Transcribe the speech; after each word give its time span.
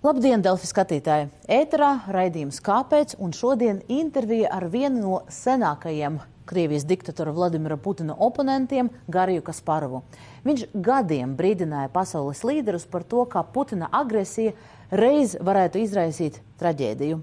Labdien, 0.00 0.40
Delfi 0.40 0.64
skatītāji! 0.64 1.26
Ēterā 1.44 1.90
raidījums 2.08 2.62
Kāpēc? 2.64 3.18
Un 3.20 3.34
šodien 3.36 3.82
intervija 3.92 4.48
ar 4.56 4.64
vienu 4.72 5.02
no 5.02 5.18
senākajiem 5.28 6.16
Krievijas 6.48 6.86
diktatora 6.88 7.34
Vladimira 7.36 7.76
Putina 7.76 8.16
oponentiem 8.16 8.88
Gariju 9.12 9.44
Kasparovu. 9.44 10.00
Viņš 10.48 10.64
gadiem 10.88 11.36
brīdināja 11.36 11.92
pasaules 11.92 12.40
līderus 12.48 12.88
par 12.88 13.04
to, 13.04 13.26
kā 13.28 13.44
Putina 13.44 13.92
agresija 13.92 14.56
reiz 14.88 15.36
varētu 15.36 15.84
izraisīt 15.84 16.40
traģēdiju. 16.64 17.20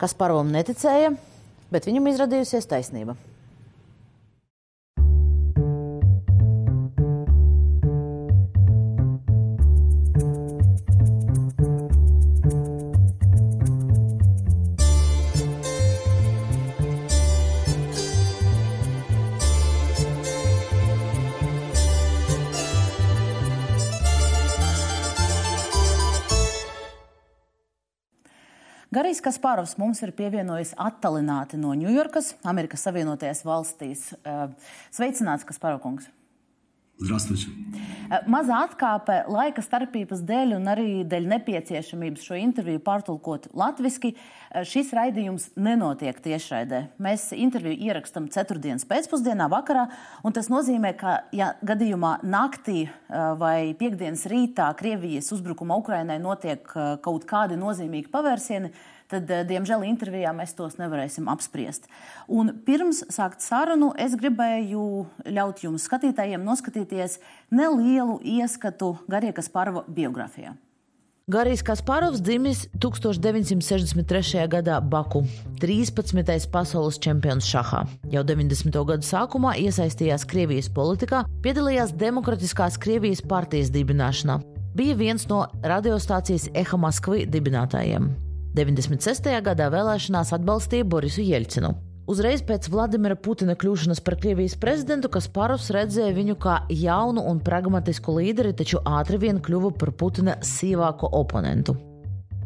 Kasparovam 0.00 0.56
neticēja, 0.56 1.12
bet 1.68 1.84
viņam 1.84 2.14
izrādījusies 2.14 2.72
taisnība. 2.72 3.20
Garijs 28.96 29.18
Kasparovs 29.20 29.74
mums 29.76 29.98
ir 30.00 30.08
pievienojis 30.16 30.70
attālināti 30.80 31.58
no 31.60 31.74
Ņujorkas, 31.76 32.30
Amerikas 32.48 32.86
Savienotajās 32.86 33.42
valstīs. 33.44 34.06
Sveicināts, 34.96 35.44
Kasparovkungs! 35.44 36.06
Здравствуйте. 37.01 37.49
Mazā 38.29 38.59
atkāpe 38.67 39.15
laika 39.31 39.63
starpības 39.63 40.19
dēļ 40.27 40.51
un 40.57 40.67
arī 40.69 40.89
dēļ 41.09 41.25
nepieciešamības 41.31 42.25
šo 42.27 42.37
interviju 42.37 42.81
pārtulkot 42.85 43.47
latviski. 43.57 44.11
Šis 44.67 44.91
raidījums 44.93 45.47
nenotiek 45.55 46.19
tiešraidē. 46.21 46.83
Mēs 47.01 47.29
interviju 47.33 47.87
ierakstam 47.87 48.27
ceturtdienas 48.29 48.85
pēcpusdienā 48.85 49.47
vakarā, 49.49 49.87
un 50.27 50.35
tas 50.35 50.51
nozīmē, 50.51 50.93
ka, 50.99 51.15
ja 51.33 51.55
gadījumā 51.65 52.19
naktī 52.21 52.83
vai 53.09 53.71
piekdienas 53.79 54.27
rītā 54.29 54.69
Krievijas 54.77 55.31
uzbrukuma 55.33 55.79
Ukrainai 55.81 56.19
notiek 56.21 56.67
kaut 57.01 57.25
kādi 57.25 57.57
nozīmīgi 57.57 58.11
pavērsieni, 58.13 58.75
tad, 59.10 59.30
diemžēl, 59.48 59.86
intervijā 59.88 60.32
mēs 60.36 60.54
tos 60.58 60.78
nevarēsim 60.80 61.30
apspriest. 61.32 61.88
Un 62.28 62.52
pirms 62.66 63.04
sākt 63.12 63.44
sarunu, 63.44 63.92
es 63.98 64.18
gribēju 64.18 64.84
ļaut 65.30 65.64
jums, 65.66 65.86
skatītājiem, 65.88 66.44
noskatīties 66.46 67.18
nelielu 67.54 68.20
ieskatu 68.36 68.96
Gariekas 69.10 69.50
Parva 69.52 69.86
biogrāfijā. 69.88 70.56
Garijs 71.26 71.62
Kasparovs 71.66 72.20
dzimis 72.22 72.68
1963. 72.78 74.44
gadā 74.46 74.76
Baku, 74.80 75.24
13. 75.58 76.46
pasaules 76.52 77.00
čempions 77.02 77.48
šahā. 77.50 77.80
Jau 78.12 78.22
90. 78.22 78.78
gadu 78.86 79.02
sākumā 79.02 79.56
iesaistījās 79.58 80.22
Krievijas 80.30 80.68
politikā, 80.70 81.24
piedalījās 81.42 81.96
Demokratiskās 81.98 82.78
Krievijas 82.78 83.24
partijas 83.26 83.72
dibināšanā. 83.74 84.38
Bija 84.78 84.94
viens 84.94 85.26
no 85.26 85.40
radiostācijas 85.66 86.46
Eha 86.54 86.78
Maskvi 86.78 87.26
dibinātājiem. 87.26 88.25
96. 88.56 89.28
gadā 89.44 89.66
vēlēšanās 89.68 90.32
atbalstīja 90.32 90.86
Borisu 90.88 91.20
Jeļcinu. 91.20 91.74
Uzreiz 92.08 92.40
pēc 92.46 92.68
Vladimira 92.70 93.16
Putina 93.18 93.56
kļūšanas 93.58 94.00
par 94.06 94.14
Krievijas 94.22 94.54
prezidentu, 94.62 95.10
Kasparovs 95.12 95.72
redzēja 95.74 96.14
viņu 96.16 96.36
kā 96.40 96.60
jaunu 96.70 97.24
un 97.28 97.42
pragmatisku 97.44 98.14
līderi, 98.16 98.54
taču 98.56 98.80
ātri 98.86 99.18
vien 99.26 99.42
kļuva 99.42 99.72
par 99.76 99.92
Putina 99.98 100.38
sīvāko 100.40 101.10
oponentu. 101.18 101.74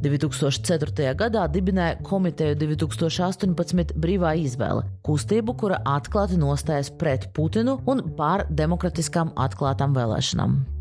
2004. 0.01 1.13
gadā 1.21 1.45
dibināja 1.53 2.01
komiteju 2.03 2.57
2018 2.65 3.95
brīvā 4.01 4.33
izvēle, 4.41 4.89
kustību, 5.07 5.59
kura 5.61 5.83
atklāti 5.85 6.41
nostājas 6.41 6.91
pret 6.91 7.29
Putinu 7.37 7.79
un 7.87 8.03
pār 8.17 8.49
demokratiskām 8.49 9.37
atklātām 9.37 9.95
vēlēšanām. 9.95 10.80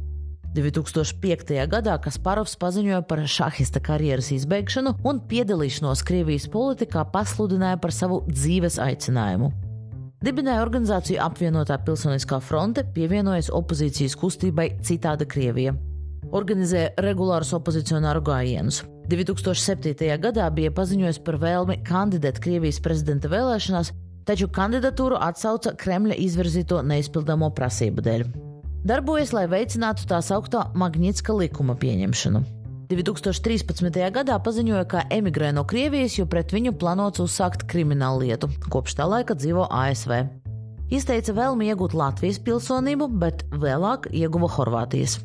2005. 0.55 1.53
gadā 1.69 1.95
Kasparovs 2.01 2.55
paziņoja 2.57 3.03
par 3.05 3.21
šahista 3.29 3.81
karjeras 3.85 4.31
izbeigšanu 4.33 4.95
un 5.05 5.19
piedalīšanos 5.29 6.01
Krievijas 6.07 6.47
politikā 6.49 7.03
pasludināja 7.13 7.77
par 7.81 7.93
savu 7.93 8.23
dzīves 8.29 8.79
aicinājumu. 8.81 9.51
Dibināja 10.25 10.63
organizāciju 10.65 11.21
apvienotā 11.23 11.77
pilsoniskā 11.85 12.41
fronte, 12.43 12.83
pievienojas 12.95 13.51
opozīcijas 13.55 14.17
kustībai 14.19 14.71
Citāda 14.83 15.29
Krievija. 15.29 15.75
Organizēja 16.35 16.91
regulārus 17.05 17.53
opozicionāru 17.55 18.25
gājienus. 18.25 18.81
2007. 19.09 20.17
gadā 20.21 20.49
bija 20.53 20.73
paziņojis 20.75 21.21
par 21.23 21.39
vēlmi 21.45 21.79
kandidēt 21.87 22.41
Krievijas 22.43 22.81
prezidenta 22.83 23.31
vēlēšanās, 23.31 23.93
taču 24.27 24.49
kandidatūru 24.51 25.17
atsauca 25.29 25.77
Kremļa 25.79 26.19
izvirzīto 26.27 26.83
neizpildāmo 26.85 27.53
prasību 27.55 28.05
dēļ 28.05 28.29
darbojas, 28.85 29.33
lai 29.35 29.47
veicinātu 29.49 30.07
tā 30.09 30.21
saucamo 30.23 30.77
Magnitska 30.79 31.35
likuma 31.35 31.75
pieņemšanu. 31.79 32.43
2013. 32.89 33.99
gadā 34.09 34.35
paziņoja, 34.41 34.85
ka 34.89 35.03
emigrē 35.13 35.51
no 35.53 35.61
Krievijas, 35.69 36.15
jo 36.17 36.25
pret 36.25 36.49
viņu 36.55 36.73
plānots 36.81 37.21
uzsākt 37.21 37.67
kriminālu 37.69 38.25
lietu. 38.25 38.49
Kopš 38.73 38.97
tā 38.97 39.05
laika 39.05 39.37
dzīvo 39.37 39.67
ASV. 39.69 40.23
Izteica 40.89 41.35
vēlmi 41.37 41.69
iegūt 41.69 41.93
Latvijas 41.93 42.39
pilsonību, 42.41 43.11
bet 43.21 43.43
vēlāk 43.53 44.09
ieguva 44.09 44.49
Horvātijas. 44.49 45.19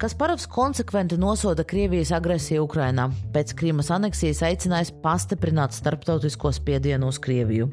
Kasparovs 0.00 0.48
konsekventi 0.48 1.16
nosoda 1.20 1.64
Krievijas 1.68 2.14
agresiju 2.16 2.64
Ukrainā, 2.64 3.10
pēc 3.32 3.52
Krīmas 3.56 3.92
aneksijas 3.92 4.40
aicinājis 4.48 4.94
pastiprināt 5.04 5.76
starptautisko 5.76 6.52
spiedienu 6.52 7.12
uz 7.12 7.20
Krieviju. 7.20 7.68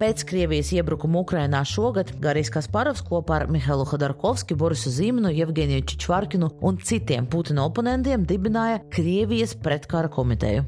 Pēc 0.00 0.26
Krievijas 0.28 0.74
iebrukuma 0.76 1.22
Ukrainā 1.24 1.62
šogad 1.64 2.10
Garijs 2.20 2.50
Kasparovs 2.52 3.00
kopā 3.06 3.38
ar 3.40 3.46
Mihailu 3.48 3.86
Hodorkovski, 3.88 4.52
Borisu 4.52 4.92
Zīmenu, 4.92 5.30
Jevgeniju 5.32 5.86
Čičvarkinu 5.88 6.50
un 6.68 6.76
citiem 6.84 7.24
Putina 7.32 7.64
oponentiem 7.64 8.26
dibināja 8.28 8.82
Krievijas 8.92 9.56
pretkara 9.56 10.12
komiteju. 10.12 10.66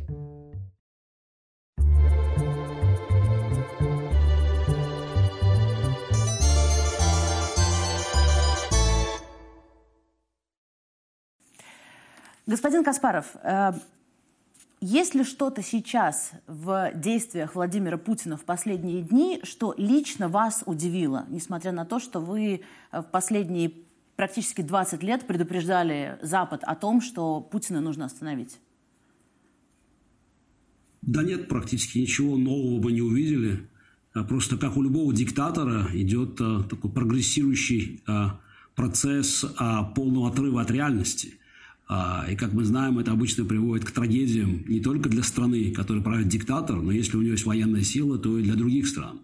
Господин 12.48 12.80
Каспаров, 12.80 13.36
Есть 14.85 15.15
ли 15.15 15.23
что-то 15.23 15.63
сейчас 15.63 16.33
в 16.45 16.91
действиях 16.93 17.55
Владимира 17.55 17.97
Путина 17.97 18.35
в 18.35 18.43
последние 18.43 19.01
дни, 19.01 19.39
что 19.43 19.73
лично 19.77 20.27
вас 20.27 20.61
удивило, 20.65 21.25
несмотря 21.29 21.71
на 21.71 21.85
то, 21.85 22.01
что 22.01 22.19
вы 22.19 22.59
э, 22.91 22.99
в 22.99 23.05
последние 23.05 23.71
практически 24.17 24.61
20 24.61 25.01
лет 25.01 25.25
предупреждали 25.25 26.19
Запад 26.21 26.65
о 26.65 26.75
том, 26.75 26.99
что 26.99 27.39
Путина 27.39 27.79
нужно 27.79 28.03
остановить? 28.03 28.59
Да 31.01 31.23
нет, 31.23 31.47
практически 31.47 31.99
ничего 31.99 32.35
нового 32.35 32.83
мы 32.83 32.91
не 32.91 33.01
увидели. 33.01 33.69
А 34.13 34.25
просто 34.25 34.57
как 34.57 34.75
у 34.75 34.83
любого 34.83 35.13
диктатора 35.13 35.87
идет 35.93 36.41
э, 36.41 36.63
такой 36.69 36.91
прогрессирующий 36.91 38.03
э, 38.05 38.25
процесс 38.75 39.45
полного 39.95 40.27
отрыва 40.27 40.61
от 40.61 40.71
реальности– 40.71 41.35
и, 41.89 42.35
как 42.35 42.53
мы 42.53 42.63
знаем, 42.63 42.99
это 42.99 43.11
обычно 43.11 43.45
приводит 43.45 43.85
к 43.85 43.91
трагедиям 43.91 44.63
не 44.67 44.79
только 44.79 45.09
для 45.09 45.21
страны, 45.21 45.71
которой 45.71 46.01
правит 46.01 46.27
диктатор, 46.27 46.81
но 46.81 46.91
если 46.91 47.17
у 47.17 47.21
него 47.21 47.33
есть 47.33 47.45
военная 47.45 47.83
сила, 47.83 48.17
то 48.17 48.37
и 48.37 48.43
для 48.43 48.55
других 48.55 48.87
стран. 48.87 49.19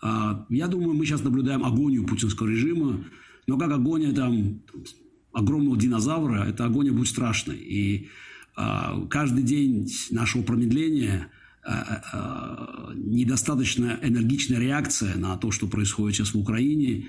А, 0.00 0.46
я 0.48 0.68
думаю, 0.68 0.94
мы 0.94 1.04
сейчас 1.04 1.22
наблюдаем 1.22 1.64
агонию 1.64 2.06
путинского 2.06 2.46
режима, 2.46 3.04
но 3.46 3.58
как 3.58 3.72
агония 3.72 4.12
там, 4.12 4.60
огромного 5.32 5.76
динозавра, 5.76 6.44
эта 6.44 6.64
агония 6.64 6.92
будет 6.92 7.08
страшной. 7.08 7.56
И 7.56 8.08
а, 8.56 9.06
каждый 9.08 9.42
день 9.42 9.90
нашего 10.10 10.42
промедления 10.42 11.28
недостаточно 12.94 13.98
энергичная 14.00 14.58
реакция 14.58 15.16
на 15.16 15.36
то, 15.36 15.50
что 15.50 15.66
происходит 15.66 16.16
сейчас 16.16 16.32
в 16.32 16.38
Украине, 16.38 17.08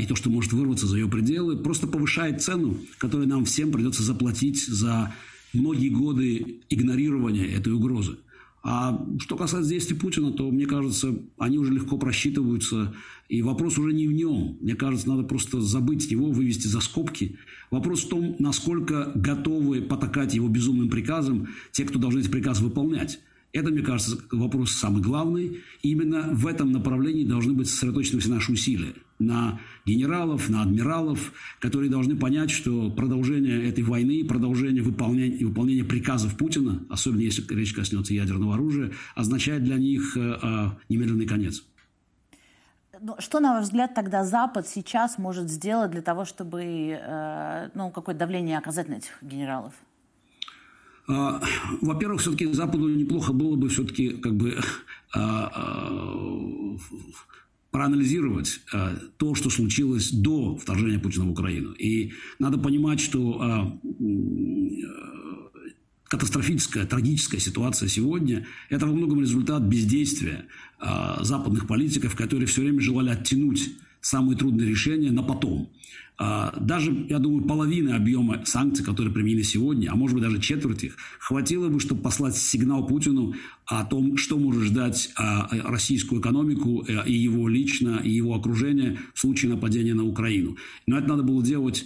и 0.00 0.06
то, 0.06 0.14
что 0.14 0.30
может 0.30 0.52
вырваться 0.52 0.86
за 0.86 0.96
ее 0.96 1.08
пределы, 1.08 1.56
просто 1.56 1.86
повышает 1.86 2.42
цену, 2.42 2.78
которую 2.98 3.28
нам 3.28 3.44
всем 3.44 3.70
придется 3.70 4.02
заплатить 4.02 4.66
за 4.66 5.14
многие 5.52 5.88
годы 5.88 6.60
игнорирования 6.68 7.46
этой 7.46 7.72
угрозы. 7.72 8.18
А 8.66 9.06
что 9.20 9.36
касается 9.36 9.70
действий 9.70 9.94
Путина, 9.94 10.32
то, 10.32 10.50
мне 10.50 10.64
кажется, 10.64 11.14
они 11.36 11.58
уже 11.58 11.70
легко 11.74 11.98
просчитываются. 11.98 12.94
И 13.28 13.42
вопрос 13.42 13.76
уже 13.76 13.92
не 13.92 14.08
в 14.08 14.12
нем. 14.12 14.56
Мне 14.62 14.74
кажется, 14.74 15.06
надо 15.06 15.22
просто 15.22 15.60
забыть 15.60 16.10
его, 16.10 16.30
вывести 16.30 16.66
за 16.66 16.80
скобки. 16.80 17.36
Вопрос 17.70 18.04
в 18.04 18.08
том, 18.08 18.36
насколько 18.38 19.12
готовы 19.14 19.82
потакать 19.82 20.34
его 20.34 20.48
безумным 20.48 20.88
приказам 20.88 21.48
те, 21.72 21.84
кто 21.84 21.98
должны 21.98 22.20
эти 22.20 22.30
приказы 22.30 22.64
выполнять. 22.64 23.20
Это, 23.52 23.70
мне 23.70 23.82
кажется, 23.82 24.18
вопрос 24.32 24.72
самый 24.72 25.02
главный. 25.02 25.58
И 25.82 25.90
именно 25.90 26.30
в 26.32 26.46
этом 26.46 26.72
направлении 26.72 27.24
должны 27.24 27.52
быть 27.52 27.68
сосредоточены 27.68 28.20
все 28.20 28.30
наши 28.30 28.50
усилия. 28.50 28.94
На 29.24 29.60
генералов, 29.84 30.48
на 30.48 30.62
адмиралов, 30.62 31.32
которые 31.60 31.90
должны 31.90 32.16
понять, 32.16 32.50
что 32.50 32.90
продолжение 32.90 33.68
этой 33.68 33.84
войны, 33.84 34.24
продолжение 34.24 34.82
выполнения, 34.82 35.44
выполнения 35.44 35.84
приказов 35.84 36.36
Путина, 36.36 36.84
особенно 36.88 37.20
если 37.20 37.42
речь 37.54 37.72
коснется 37.72 38.14
ядерного 38.14 38.54
оружия, 38.54 38.92
означает 39.14 39.64
для 39.64 39.76
них 39.76 40.16
э, 40.16 40.38
э, 40.42 40.70
немедленный 40.88 41.26
конец. 41.26 41.64
Но 43.00 43.16
что, 43.18 43.40
на 43.40 43.54
ваш 43.54 43.64
взгляд, 43.64 43.94
тогда 43.94 44.24
Запад 44.24 44.68
сейчас 44.68 45.18
может 45.18 45.50
сделать 45.50 45.90
для 45.90 46.02
того, 46.02 46.24
чтобы 46.24 46.62
э, 46.62 47.68
ну, 47.74 47.90
какое-то 47.90 48.20
давление 48.20 48.56
оказать 48.56 48.88
на 48.88 48.94
этих 48.94 49.18
генералов? 49.20 49.74
А, 51.06 51.42
во-первых, 51.82 52.20
все-таки 52.20 52.50
Западу 52.52 52.88
неплохо 52.88 53.32
было 53.32 53.56
бы 53.56 53.68
все-таки 53.68 54.10
как 54.10 54.34
бы 54.34 54.58
проанализировать 57.74 58.60
то, 59.16 59.34
что 59.34 59.50
случилось 59.50 60.12
до 60.12 60.56
вторжения 60.56 61.00
Путина 61.00 61.24
в 61.24 61.32
Украину. 61.32 61.72
И 61.72 62.12
надо 62.38 62.56
понимать, 62.56 63.00
что 63.00 63.80
катастрофическая, 66.04 66.86
трагическая 66.86 67.40
ситуация 67.40 67.88
сегодня– 67.88 68.46
это 68.70 68.86
во 68.86 68.92
многом 68.92 69.22
результат 69.22 69.62
бездействия 69.62 70.46
западных 71.20 71.66
политиков, 71.66 72.14
которые 72.14 72.46
все 72.46 72.60
время 72.60 72.80
желали 72.80 73.10
оттянуть 73.10 73.72
самые 74.00 74.38
трудные 74.38 74.68
решения 74.68 75.10
на 75.10 75.24
потом. 75.24 75.68
А, 76.16 76.54
даже, 76.60 77.06
я 77.08 77.18
думаю, 77.18 77.44
половины 77.44 77.90
объема 77.90 78.44
санкций, 78.44 78.84
которые 78.84 79.12
применены 79.12 79.42
сегодня, 79.42 79.90
а 79.90 79.96
может 79.96 80.14
быть 80.14 80.22
даже 80.22 80.40
четверть 80.40 80.84
их, 80.84 80.96
хватило 81.18 81.68
бы, 81.68 81.80
чтобы 81.80 82.02
послать 82.02 82.36
сигнал 82.36 82.86
Путину 82.86 83.34
о 83.66 83.84
том, 83.84 84.16
что 84.16 84.38
может 84.38 84.62
ждать 84.62 85.10
а, 85.16 85.48
российскую 85.64 86.20
экономику 86.20 86.84
э, 86.86 87.08
и 87.08 87.14
его 87.14 87.48
лично, 87.48 88.00
и 88.04 88.10
его 88.10 88.34
окружение 88.34 88.98
в 89.12 89.18
случае 89.18 89.52
нападения 89.52 89.94
на 89.94 90.04
Украину. 90.04 90.56
Но 90.86 90.98
это 90.98 91.08
надо 91.08 91.22
было 91.24 91.42
делать 91.42 91.84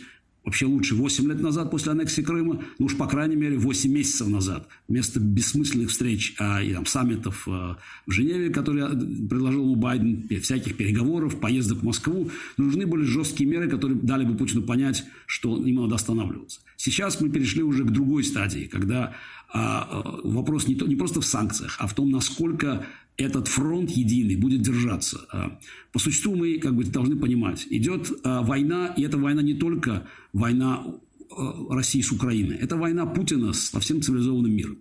вообще 0.48 0.64
лучше 0.64 0.94
8 0.94 1.28
лет 1.28 1.40
назад 1.40 1.70
после 1.70 1.92
аннексии 1.92 2.22
Крыма, 2.22 2.62
ну 2.78 2.86
уж 2.86 2.96
по 2.96 3.06
крайней 3.06 3.36
мере 3.36 3.58
8 3.58 3.92
месяцев 3.92 4.28
назад, 4.28 4.66
вместо 4.88 5.20
бессмысленных 5.20 5.90
встреч 5.90 6.34
а, 6.38 6.62
и 6.62 6.72
там, 6.72 6.86
саммитов 6.86 7.46
а, 7.46 7.76
в 8.06 8.10
Женеве, 8.10 8.48
которые 8.48 8.88
предложил 9.28 9.64
ему 9.64 9.76
Байден, 9.76 10.26
всяких 10.40 10.76
переговоров, 10.76 11.38
поездок 11.38 11.80
в 11.80 11.84
Москву, 11.84 12.30
нужны 12.56 12.86
были 12.86 13.02
жесткие 13.02 13.48
меры, 13.48 13.68
которые 13.68 13.98
дали 14.00 14.24
бы 14.24 14.36
Путину 14.36 14.62
понять, 14.62 15.04
что 15.26 15.62
ему 15.62 15.82
надо 15.82 15.96
останавливаться. 15.96 16.60
Сейчас 16.76 17.20
мы 17.20 17.28
перешли 17.28 17.62
уже 17.62 17.84
к 17.84 17.90
другой 17.90 18.24
стадии, 18.24 18.70
когда 18.72 18.98
а, 18.98 19.12
а 19.12 19.37
вопрос 19.52 20.68
не, 20.68 20.74
то, 20.74 20.86
не 20.86 20.96
просто 20.96 21.20
в 21.20 21.26
санкциях, 21.26 21.76
а 21.78 21.86
в 21.86 21.94
том, 21.94 22.10
насколько 22.10 22.86
этот 23.18 23.48
фронт 23.48 23.90
единый 23.90 24.36
будет 24.36 24.62
держаться. 24.62 25.26
А, 25.30 25.58
по 25.92 25.98
существу 25.98 26.36
мы 26.36 26.58
как 26.58 26.74
бы 26.74 26.84
должны 26.84 27.16
понимать, 27.16 27.66
идет 27.68 28.10
а, 28.22 28.42
война, 28.42 28.94
и 28.96 29.02
эта 29.02 29.18
война 29.18 29.42
не 29.42 29.54
только 29.54 30.06
война 30.32 30.86
а, 31.36 31.74
России 31.74 32.00
с 32.00 32.12
Украиной, 32.12 32.56
это 32.56 32.76
война 32.76 33.06
Путина 33.06 33.52
со 33.52 33.80
всем 33.80 34.00
цивилизованным 34.00 34.52
миром. 34.52 34.78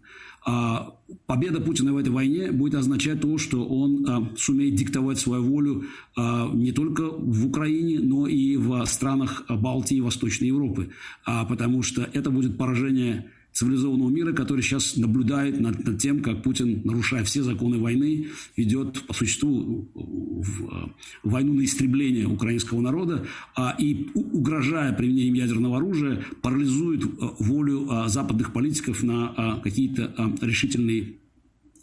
Победа 1.26 1.60
Путина 1.60 1.94
в 1.94 1.98
этой 1.98 2.10
войне 2.10 2.54
будет 2.54 2.76
означать 2.76 3.20
то, 3.20 3.38
что 3.38 3.66
он 3.66 4.38
сумеет 4.38 4.76
диктовать 4.76 5.20
свою 5.20 5.44
волю 5.44 5.84
не 6.16 6.72
только 6.72 7.10
в 7.10 7.48
Украине, 7.48 8.00
но 8.00 8.28
и 8.28 8.56
в 8.56 8.86
странах 8.86 9.44
Балтии 9.50 9.98
и 9.98 10.02
Восточной 10.02 10.48
Европы, 10.48 10.92
потому 11.26 11.82
что 11.82 12.04
это 12.14 12.32
будет 12.32 12.58
поражение 12.58 13.30
цивилизованного 13.58 14.10
мира, 14.12 14.34
который 14.34 14.62
сейчас 14.62 14.98
наблюдает 14.98 15.60
над, 15.60 15.84
над 15.84 16.00
тем, 16.00 16.22
как 16.22 16.44
Путин, 16.44 16.82
нарушая 16.84 17.24
все 17.24 17.42
законы 17.42 17.80
войны, 17.80 18.28
ведет 18.56 19.02
по 19.08 19.16
существу 19.16 19.90
в, 19.96 20.94
войну 21.24 21.54
на 21.54 21.66
истребление 21.66 22.28
украинского 22.28 22.82
народа 22.82 23.26
а, 23.56 23.76
и, 23.80 24.12
угрожая 24.14 24.94
применением 24.94 25.34
ядерного 25.34 25.78
оружия, 25.78 26.24
парализует 26.44 27.04
а, 27.04 27.36
волю 27.40 27.88
а, 27.90 28.08
западных 28.10 28.54
политиков 28.54 29.02
на 29.02 29.34
а, 29.36 29.60
какие-то 29.60 30.14
а, 30.18 30.36
решительные 30.42 31.16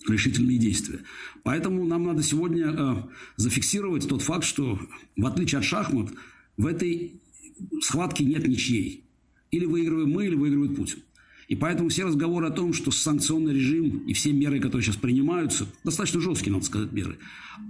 решительные 0.07 0.59
действия. 0.59 1.01
Поэтому 1.43 1.85
нам 1.87 2.05
надо 2.05 2.23
сегодня 2.23 2.67
э, 2.67 2.97
зафиксировать 3.37 4.07
тот 4.07 4.21
факт, 4.21 4.45
что 4.45 4.79
в 5.17 5.27
отличие 5.27 5.61
от 5.61 5.65
шахмат, 5.65 6.11
в 6.59 6.67
этой 6.67 7.23
схватке 7.81 8.23
нет 8.23 8.47
ничьей. 8.47 9.05
Или 9.51 9.65
выигрываем 9.65 10.11
мы, 10.11 10.27
или 10.27 10.35
выигрывает 10.35 10.77
Путин. 10.77 10.99
И 11.55 11.57
поэтому 11.57 11.89
все 11.89 12.03
разговоры 12.03 12.49
о 12.49 12.51
том, 12.51 12.73
что 12.73 12.91
санкционный 12.91 13.55
режим 13.55 13.99
и 14.09 14.13
все 14.13 14.33
меры, 14.33 14.59
которые 14.59 14.83
сейчас 14.83 14.97
принимаются, 14.97 15.69
достаточно 15.85 16.21
жесткие, 16.21 16.53
надо 16.53 16.65
сказать, 16.65 16.91
меры, 16.91 17.19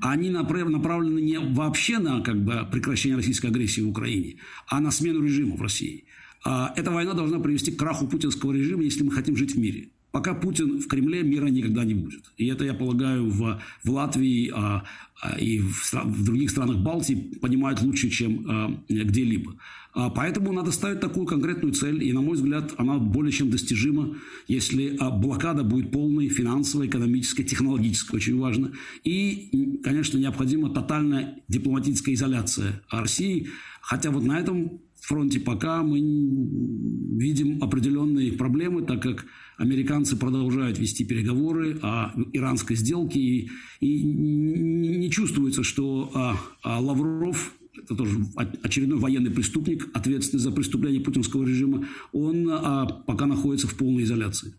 они 0.01 0.31
направлены 0.31 1.21
не 1.21 1.39
вообще 1.39 1.99
на 1.99 2.23
как 2.23 2.43
бы, 2.43 2.67
прекращение 2.73 3.19
российской 3.19 3.49
агрессии 3.49 3.83
в 3.83 3.91
Украине, 3.91 4.37
а 4.69 4.81
на 4.81 4.91
смену 4.91 5.23
режима 5.23 5.57
в 5.57 5.61
России. 5.61 6.07
А 6.47 6.73
эта 6.77 6.91
война 6.91 7.13
должна 7.13 7.41
привести 7.41 7.73
к 7.73 7.79
краху 7.79 8.07
путинского 8.07 8.53
режима, 8.53 8.85
если 8.85 9.03
мы 9.03 9.11
хотим 9.11 9.37
жить 9.37 9.55
в 9.55 9.59
мире. 9.59 9.91
Пока 10.15 10.33
Путин 10.33 10.79
в 10.79 10.87
Кремле, 10.87 11.25
мира 11.25 11.47
никогда 11.47 11.83
не 11.85 11.95
будет. 11.95 12.31
И 12.37 12.47
это, 12.47 12.65
я 12.65 12.73
полагаю, 12.73 13.29
в, 13.29 13.61
в 13.83 13.91
Латвии 13.91 14.49
а, 14.55 14.85
а, 15.21 15.37
и 15.41 15.59
в, 15.59 15.93
в 15.93 16.25
других 16.25 16.51
странах 16.51 16.77
Балтии 16.77 17.17
понимают 17.43 17.83
лучше, 17.83 18.11
чем 18.11 18.47
а, 18.49 18.81
где-либо. 18.89 19.57
А, 19.93 20.11
поэтому 20.11 20.53
надо 20.53 20.71
ставить 20.71 21.01
такую 21.01 21.27
конкретную 21.27 21.75
цель, 21.75 22.05
и, 22.05 22.13
на 22.13 22.21
мой 22.21 22.37
взгляд, 22.37 22.75
она 22.77 22.99
более 22.99 23.33
чем 23.33 23.51
достижима, 23.51 24.17
если 24.47 24.97
а, 25.01 25.11
блокада 25.11 25.65
будет 25.65 25.91
полной, 25.91 26.29
финансовой, 26.29 26.87
экономической, 26.87 27.43
технологической, 27.43 28.19
очень 28.19 28.39
важно. 28.39 28.71
И, 29.03 29.81
конечно, 29.83 30.17
необходима 30.17 30.71
тотальная 30.71 31.41
дипломатическая 31.49 32.15
изоляция 32.15 32.83
России, 32.89 33.49
хотя 33.81 34.13
вот 34.13 34.25
на 34.25 34.39
этом 34.39 34.81
фронте 35.01 35.41
пока 35.41 35.83
мы 35.83 35.99
видим 35.99 37.63
определенные 37.63 38.33
проблемы, 38.33 38.83
так 38.83 39.03
как 39.03 39.27
американцы 39.57 40.17
продолжают 40.17 40.79
вести 40.79 41.05
переговоры 41.05 41.79
о 41.83 42.13
иранской 42.33 42.77
сделке, 42.77 43.21
и, 43.21 43.51
и 43.81 44.03
не 44.03 45.11
чувствуется, 45.11 45.63
что 45.63 46.11
а, 46.15 46.37
а 46.63 46.81
Лавров 46.81 47.55
это 47.77 47.95
тоже 47.97 48.19
очередной 48.63 48.99
военный 48.99 49.31
преступник, 49.31 49.89
ответственный 49.93 50.41
за 50.41 50.53
преступление 50.53 51.01
путинского 51.01 51.45
режима, 51.45 51.87
он 52.13 52.49
а, 52.51 52.87
пока 52.87 53.27
находится 53.27 53.67
в 53.67 53.75
полной 53.75 54.05
изоляции. 54.05 54.55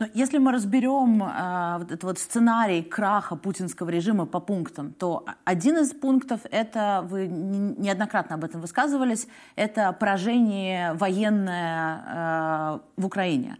Но 0.00 0.06
если 0.14 0.38
мы 0.38 0.50
разберем 0.50 1.22
э, 1.22 1.76
вот 1.78 1.92
этот 1.92 2.04
вот 2.04 2.18
сценарий 2.18 2.82
краха 2.82 3.36
путинского 3.36 3.90
режима 3.90 4.24
по 4.24 4.40
пунктам, 4.40 4.94
то 4.94 5.26
один 5.44 5.76
из 5.76 5.92
пунктов 5.92 6.40
это 6.50 7.06
вы 7.10 7.26
неоднократно 7.26 8.36
об 8.36 8.44
этом 8.44 8.62
высказывались, 8.62 9.28
это 9.56 9.92
поражение 9.92 10.94
военное 10.94 12.80
э, 12.96 13.00
в 13.02 13.04
Украине. 13.04 13.58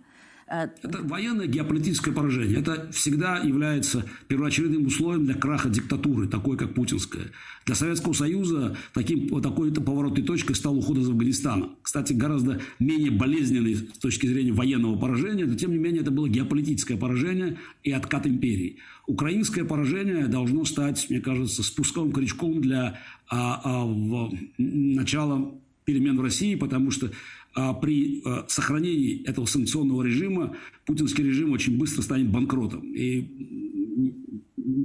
Это 0.50 1.02
военное 1.04 1.46
геополитическое 1.46 2.12
поражение. 2.12 2.58
Это 2.58 2.90
всегда 2.90 3.38
является 3.38 4.04
первоочередным 4.26 4.86
условием 4.86 5.24
для 5.24 5.34
краха 5.34 5.68
диктатуры, 5.68 6.26
такой 6.26 6.56
как 6.56 6.74
путинская. 6.74 7.26
Для 7.66 7.76
Советского 7.76 8.14
Союза 8.14 8.76
таким, 8.92 9.40
такой-то 9.40 9.80
поворотной 9.80 10.24
точкой 10.24 10.54
стал 10.54 10.76
уход 10.76 10.98
из 10.98 11.08
Афганистана. 11.08 11.70
Кстати, 11.82 12.14
гораздо 12.14 12.60
менее 12.80 13.12
болезненный 13.12 13.76
с 13.76 13.98
точки 13.98 14.26
зрения 14.26 14.52
военного 14.52 14.98
поражения, 14.98 15.46
но 15.46 15.54
тем 15.54 15.70
не 15.70 15.78
менее 15.78 16.02
это 16.02 16.10
было 16.10 16.28
геополитическое 16.28 16.96
поражение 16.96 17.58
и 17.84 17.92
откат 17.92 18.26
империи. 18.26 18.78
Украинское 19.06 19.64
поражение 19.64 20.26
должно 20.26 20.64
стать, 20.64 21.08
мне 21.10 21.20
кажется, 21.20 21.62
спусковым 21.62 22.12
крючком 22.12 22.60
для 22.60 22.98
а, 23.28 23.60
а, 23.62 23.84
в, 23.84 24.32
начала 24.58 25.54
перемен 25.84 26.16
в 26.16 26.22
России, 26.22 26.54
потому 26.54 26.90
что 26.90 27.10
при 27.54 28.22
а, 28.24 28.44
сохранении 28.48 29.22
этого 29.24 29.46
санкционного 29.46 30.02
режима 30.02 30.56
путинский 30.86 31.24
режим 31.24 31.52
очень 31.52 31.78
быстро 31.78 32.02
станет 32.02 32.30
банкротом. 32.30 32.92
И 32.94 33.28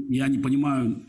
я 0.09 0.27
не 0.27 0.39
понимаю, 0.39 1.03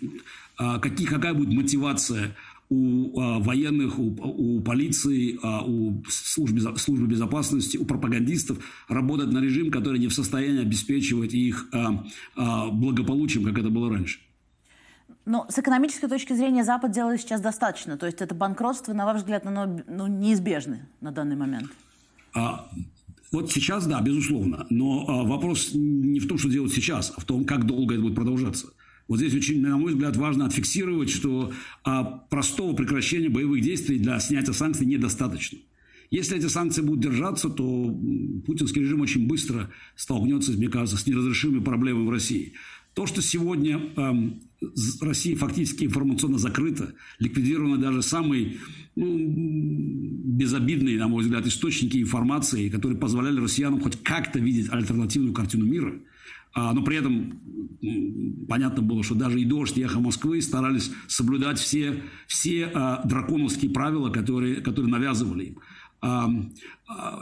а, 0.56 0.78
какие, 0.78 1.06
какая 1.06 1.34
будет 1.34 1.52
мотивация 1.52 2.36
у 2.68 3.20
а, 3.20 3.38
военных, 3.38 3.98
у, 3.98 4.08
у 4.08 4.60
полиции, 4.60 5.38
а, 5.42 5.62
у 5.62 6.02
службы, 6.08 6.60
службы 6.78 7.06
безопасности, 7.06 7.76
у 7.76 7.84
пропагандистов 7.84 8.58
работать 8.88 9.30
на 9.32 9.38
режим, 9.38 9.70
который 9.70 9.98
не 9.98 10.08
в 10.08 10.14
состоянии 10.14 10.62
обеспечивать 10.62 11.34
их 11.34 11.68
а, 11.72 12.04
а, 12.34 12.70
благополучием, 12.70 13.44
как 13.44 13.58
это 13.58 13.70
было 13.70 13.90
раньше. 13.90 14.18
Но 15.26 15.44
с 15.50 15.58
экономической 15.58 16.06
точки 16.06 16.32
зрения 16.34 16.62
Запад 16.62 16.92
делает 16.92 17.20
сейчас 17.20 17.40
достаточно. 17.40 17.98
То 17.98 18.06
есть 18.06 18.22
это 18.22 18.34
банкротство, 18.34 18.92
на 18.92 19.04
ваш 19.04 19.18
взгляд, 19.18 19.44
оно 19.44 19.82
ну, 19.88 20.06
неизбежно 20.06 20.88
на 21.00 21.10
данный 21.10 21.34
момент? 21.34 21.68
А, 22.32 22.70
вот 23.32 23.50
сейчас, 23.50 23.86
да, 23.86 24.00
безусловно. 24.00 24.66
Но 24.70 25.04
а, 25.08 25.24
вопрос 25.24 25.70
не 25.74 26.20
в 26.20 26.28
том, 26.28 26.38
что 26.38 26.48
делать 26.48 26.72
сейчас, 26.72 27.12
а 27.16 27.20
в 27.20 27.24
том, 27.24 27.44
как 27.44 27.66
долго 27.66 27.94
это 27.94 28.02
будет 28.02 28.14
продолжаться. 28.14 28.68
Вот 29.08 29.18
здесь 29.18 29.34
очень, 29.34 29.60
на 29.60 29.76
мой 29.76 29.94
взгляд, 29.94 30.16
важно 30.16 30.46
отфиксировать, 30.46 31.10
что 31.10 31.52
а, 31.82 32.04
простого 32.04 32.76
прекращения 32.76 33.28
боевых 33.28 33.62
действий 33.62 33.98
для 33.98 34.20
снятия 34.20 34.52
санкций 34.52 34.86
недостаточно. 34.86 35.58
Если 36.10 36.36
эти 36.36 36.46
санкции 36.46 36.82
будут 36.82 37.00
держаться, 37.00 37.48
то 37.48 37.92
путинский 38.46 38.82
режим 38.82 39.00
очень 39.00 39.26
быстро 39.26 39.70
столкнется, 39.96 40.52
мне 40.52 40.68
кажется, 40.68 40.96
с 40.96 41.06
неразрешимыми 41.06 41.64
проблемами 41.64 42.06
в 42.06 42.10
России. 42.10 42.52
То, 42.96 43.06
что 43.06 43.22
сегодня 43.22 43.78
э, 43.78 44.12
Россия 45.02 45.36
фактически 45.36 45.84
информационно 45.84 46.38
закрыта, 46.38 46.94
ликвидированы 47.18 47.76
даже 47.76 48.02
самые 48.02 48.56
ну, 48.96 49.16
безобидные, 49.18 50.98
на 50.98 51.06
мой 51.06 51.22
взгляд, 51.22 51.46
источники 51.46 51.98
информации, 51.98 52.68
которые 52.70 52.98
позволяли 52.98 53.38
россиянам 53.38 53.80
хоть 53.80 54.02
как-то 54.02 54.40
видеть 54.40 54.72
альтернативную 54.72 55.34
картину 55.34 55.66
мира– 55.66 55.94
а, 56.56 56.72
но 56.72 56.82
при 56.82 56.96
этом 56.96 57.38
понятно 58.48 58.80
было, 58.80 59.02
что 59.02 59.14
даже 59.14 59.38
и 59.38 59.44
«Дождь», 59.44 59.76
и 59.76 59.82
«Эхо 59.82 60.00
Москвы» 60.00 60.40
старались 60.40 60.90
соблюдать 61.06 61.58
все, 61.58 62.02
все 62.26 62.70
а, 62.72 63.06
драконовские 63.06 63.70
правила, 63.70 64.08
которые, 64.08 64.62
которые 64.62 64.90
навязывали 64.90 65.44
им. 65.44 65.58
А, 66.00 66.30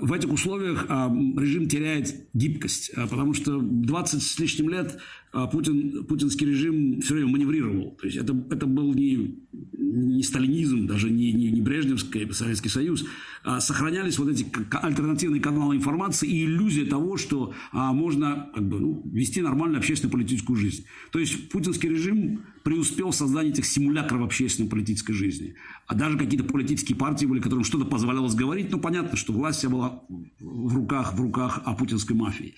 в 0.00 0.12
этих 0.12 0.30
условиях 0.30 0.84
режим 0.84 1.68
теряет 1.68 2.28
гибкость, 2.32 2.92
потому 2.94 3.34
что 3.34 3.58
20 3.60 4.22
с 4.22 4.38
лишним 4.38 4.68
лет 4.68 5.00
Путин, 5.50 6.04
путинский 6.04 6.46
режим 6.46 7.00
все 7.00 7.14
время 7.14 7.30
маневрировал. 7.30 7.96
То 8.00 8.06
есть 8.06 8.16
это, 8.16 8.36
это 8.50 8.66
был 8.66 8.94
не, 8.94 9.38
не 9.52 10.22
сталинизм, 10.22 10.86
даже 10.86 11.10
не, 11.10 11.32
не, 11.32 11.50
не 11.50 11.60
Брежневский 11.60 12.32
Советский 12.32 12.68
Союз. 12.68 13.04
А 13.42 13.60
сохранялись 13.60 14.18
вот 14.18 14.28
эти 14.28 14.46
альтернативные 14.70 15.40
каналы 15.40 15.76
информации 15.76 16.28
и 16.28 16.44
иллюзия 16.44 16.84
того, 16.84 17.16
что 17.16 17.52
можно 17.72 18.48
как 18.54 18.68
бы, 18.68 18.78
ну, 18.80 19.02
вести 19.12 19.42
нормальную 19.42 19.78
общественную 19.78 20.12
политическую 20.12 20.56
жизнь. 20.56 20.84
То 21.10 21.18
есть 21.18 21.48
путинский 21.50 21.88
режим 21.88 22.44
преуспел 22.62 23.10
в 23.10 23.14
создании 23.14 23.50
этих 23.52 23.66
симулякров 23.66 24.22
общественной 24.22 24.70
политической 24.70 25.12
жизни. 25.12 25.56
А 25.86 25.94
даже 25.94 26.16
какие-то 26.16 26.44
политические 26.46 26.96
партии 26.96 27.26
были, 27.26 27.40
которым 27.40 27.64
что-то 27.64 27.84
позволялось 27.84 28.34
говорить. 28.34 28.70
Ну, 28.70 28.78
понятно, 28.78 29.16
что 29.16 29.32
власть 29.32 29.58
вся 29.58 29.68
была 29.68 30.02
в 30.40 30.74
руках, 30.74 31.14
в 31.14 31.20
руках 31.20 31.60
о 31.64 31.74
путинской 31.74 32.16
мафии. 32.16 32.54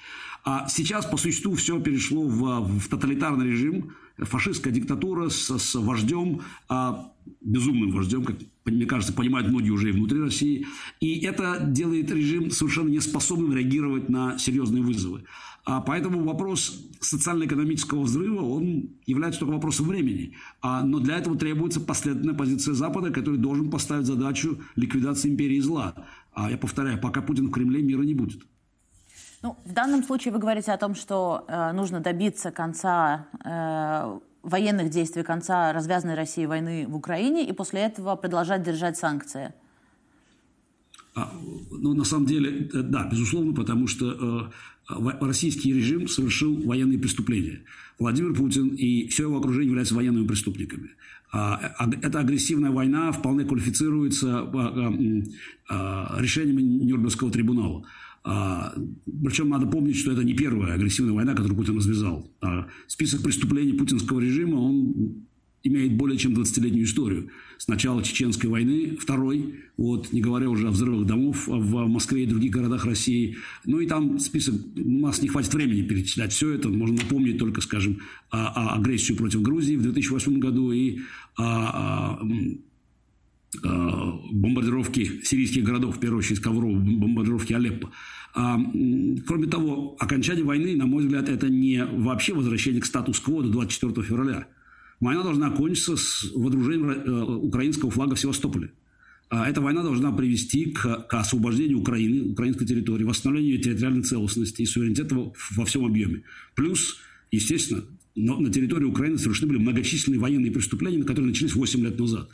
А 0.48 0.68
сейчас, 0.68 1.04
по 1.04 1.16
существу, 1.16 1.56
все 1.56 1.80
перешло 1.80 2.22
в, 2.22 2.78
в 2.78 2.88
тоталитарный 2.88 3.48
режим, 3.48 3.96
фашистская 4.16 4.72
диктатура 4.72 5.28
с, 5.28 5.58
с 5.58 5.74
вождем, 5.74 6.42
а, 6.68 7.12
безумным 7.40 7.90
вождем, 7.90 8.24
как 8.24 8.36
мне 8.64 8.86
кажется, 8.86 9.12
понимают 9.12 9.48
многие 9.48 9.70
уже 9.70 9.88
и 9.88 9.92
внутри 9.92 10.20
России. 10.20 10.64
И 11.00 11.18
это 11.24 11.58
делает 11.66 12.12
режим 12.12 12.52
совершенно 12.52 12.90
неспособным 12.90 13.54
реагировать 13.54 14.08
на 14.08 14.38
серьезные 14.38 14.84
вызовы. 14.84 15.24
А 15.64 15.80
поэтому 15.80 16.22
вопрос 16.22 16.80
социально-экономического 17.00 18.02
взрыва, 18.02 18.42
он 18.42 18.90
является 19.04 19.40
только 19.40 19.54
вопросом 19.54 19.88
времени. 19.88 20.36
А, 20.62 20.84
но 20.84 21.00
для 21.00 21.16
этого 21.16 21.36
требуется 21.36 21.80
последовательная 21.80 22.38
позиция 22.38 22.74
Запада, 22.74 23.10
который 23.10 23.40
должен 23.40 23.68
поставить 23.68 24.06
задачу 24.06 24.60
ликвидации 24.76 25.28
империи 25.28 25.58
зла. 25.58 26.06
А 26.32 26.52
я 26.52 26.56
повторяю, 26.56 27.00
пока 27.00 27.20
Путин 27.20 27.48
в 27.48 27.50
Кремле, 27.50 27.82
мира 27.82 28.02
не 28.02 28.14
будет. 28.14 28.46
Ну, 29.42 29.56
в 29.64 29.72
данном 29.72 30.02
случае 30.02 30.32
вы 30.32 30.38
говорите 30.38 30.72
о 30.72 30.78
том, 30.78 30.94
что 30.94 31.44
э, 31.46 31.72
нужно 31.72 32.00
добиться 32.00 32.50
конца 32.50 33.26
э, 33.44 34.18
военных 34.42 34.90
действий, 34.90 35.22
конца 35.22 35.72
развязанной 35.72 36.14
России 36.14 36.46
войны 36.46 36.86
в 36.88 36.96
Украине, 36.96 37.46
и 37.46 37.52
после 37.52 37.80
этого 37.80 38.16
продолжать 38.16 38.62
держать 38.62 38.96
санкции. 38.96 39.52
А, 41.14 41.32
ну, 41.70 41.94
на 41.94 42.04
самом 42.04 42.26
деле, 42.26 42.68
э, 42.72 42.82
да, 42.82 43.08
безусловно, 43.10 43.54
потому 43.54 43.86
что 43.86 44.50
э, 44.90 45.10
российский 45.20 45.72
режим 45.72 46.08
совершил 46.08 46.62
военные 46.66 46.98
преступления. 46.98 47.62
Владимир 47.98 48.34
Путин 48.34 48.68
и 48.68 49.08
все 49.08 49.24
его 49.24 49.38
окружение 49.38 49.68
являются 49.68 49.94
военными 49.94 50.26
преступниками. 50.26 50.90
А, 51.32 51.74
эта 52.02 52.20
агрессивная 52.20 52.70
война 52.70 53.12
вполне 53.12 53.44
квалифицируется 53.44 54.40
а, 55.68 56.16
решениями 56.18 56.62
Нюрнбергского 56.62 57.30
трибунала. 57.30 57.84
Причем 58.26 59.48
надо 59.48 59.66
помнить, 59.66 59.96
что 59.96 60.10
это 60.10 60.24
не 60.24 60.34
первая 60.34 60.74
агрессивная 60.74 61.12
война, 61.12 61.34
которую 61.34 61.56
Путин 61.56 61.76
развязал. 61.76 62.28
Список 62.88 63.22
преступлений 63.22 63.72
путинского 63.72 64.18
режима, 64.18 64.56
он 64.56 65.26
имеет 65.62 65.96
более 65.96 66.18
чем 66.18 66.32
20-летнюю 66.34 66.84
историю. 66.84 67.30
С 67.58 67.68
начала 67.68 68.02
Чеченской 68.02 68.50
войны, 68.50 68.96
второй, 69.00 69.60
вот, 69.76 70.12
не 70.12 70.20
говоря 70.20 70.48
уже 70.50 70.68
о 70.68 70.70
взрывах 70.70 71.06
домов 71.06 71.46
в 71.46 71.86
Москве 71.86 72.24
и 72.24 72.26
других 72.26 72.52
городах 72.52 72.84
России. 72.84 73.36
Ну 73.64 73.80
и 73.80 73.86
там 73.86 74.18
список, 74.18 74.54
у 74.76 75.00
нас 75.00 75.22
не 75.22 75.28
хватит 75.28 75.52
времени 75.54 75.82
перечислять 75.82 76.32
все 76.32 76.50
это. 76.52 76.68
Можно 76.68 76.96
напомнить 76.96 77.38
только, 77.38 77.60
скажем, 77.60 78.00
о, 78.30 78.46
о 78.46 78.76
агрессию 78.76 79.16
против 79.16 79.42
Грузии 79.42 79.76
в 79.76 79.82
2008 79.82 80.38
году 80.38 80.72
и 80.72 81.00
о, 81.36 82.18
о 82.18 82.28
бомбардировки 83.62 85.22
сирийских 85.24 85.64
городов, 85.64 85.96
в 85.96 86.00
первую 86.00 86.18
очередь 86.18 86.40
Коврова, 86.40 86.78
бомбардировки 86.78 87.52
Алеппо. 87.52 87.90
А, 88.34 88.58
кроме 89.26 89.46
того, 89.46 89.96
окончание 89.98 90.44
войны, 90.44 90.76
на 90.76 90.86
мой 90.86 91.04
взгляд, 91.04 91.28
это 91.28 91.48
не 91.48 91.84
вообще 91.84 92.34
возвращение 92.34 92.82
к 92.82 92.86
статус-кво 92.86 93.42
до 93.42 93.48
24 93.48 94.06
февраля. 94.06 94.48
Война 95.00 95.22
должна 95.22 95.50
кончиться 95.50 95.96
с 95.96 96.30
водружением 96.34 96.90
э, 96.90 97.22
украинского 97.36 97.90
флага 97.90 98.14
в 98.14 98.20
Севастополе. 98.20 98.72
А 99.28 99.48
эта 99.48 99.60
война 99.60 99.82
должна 99.82 100.12
привести 100.12 100.66
к, 100.66 101.06
к 101.08 101.14
освобождению 101.14 101.80
Украины, 101.80 102.30
украинской 102.30 102.64
территории, 102.64 103.04
восстановлению 103.04 103.60
территориальной 103.60 104.02
целостности 104.02 104.62
и 104.62 104.66
суверенитета 104.66 105.32
во 105.56 105.64
всем 105.64 105.84
объеме. 105.84 106.22
Плюс, 106.54 106.98
естественно, 107.30 107.84
но 108.14 108.38
на 108.38 108.50
территории 108.52 108.84
Украины 108.84 109.18
совершены 109.18 109.48
были 109.48 109.58
многочисленные 109.58 110.20
военные 110.20 110.52
преступления, 110.52 111.02
которые 111.02 111.30
начались 111.30 111.54
8 111.54 111.80
лет 111.84 111.98
назад. 111.98 112.28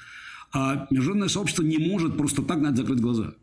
А 0.52 0.86
международное 0.90 1.28
сообщество 1.28 1.62
не 1.62 1.78
может 1.78 2.16
просто 2.16 2.42
так 2.42 2.60
на 2.60 2.68
это 2.68 2.76
закрыть 2.76 3.00
глаза. 3.00 3.34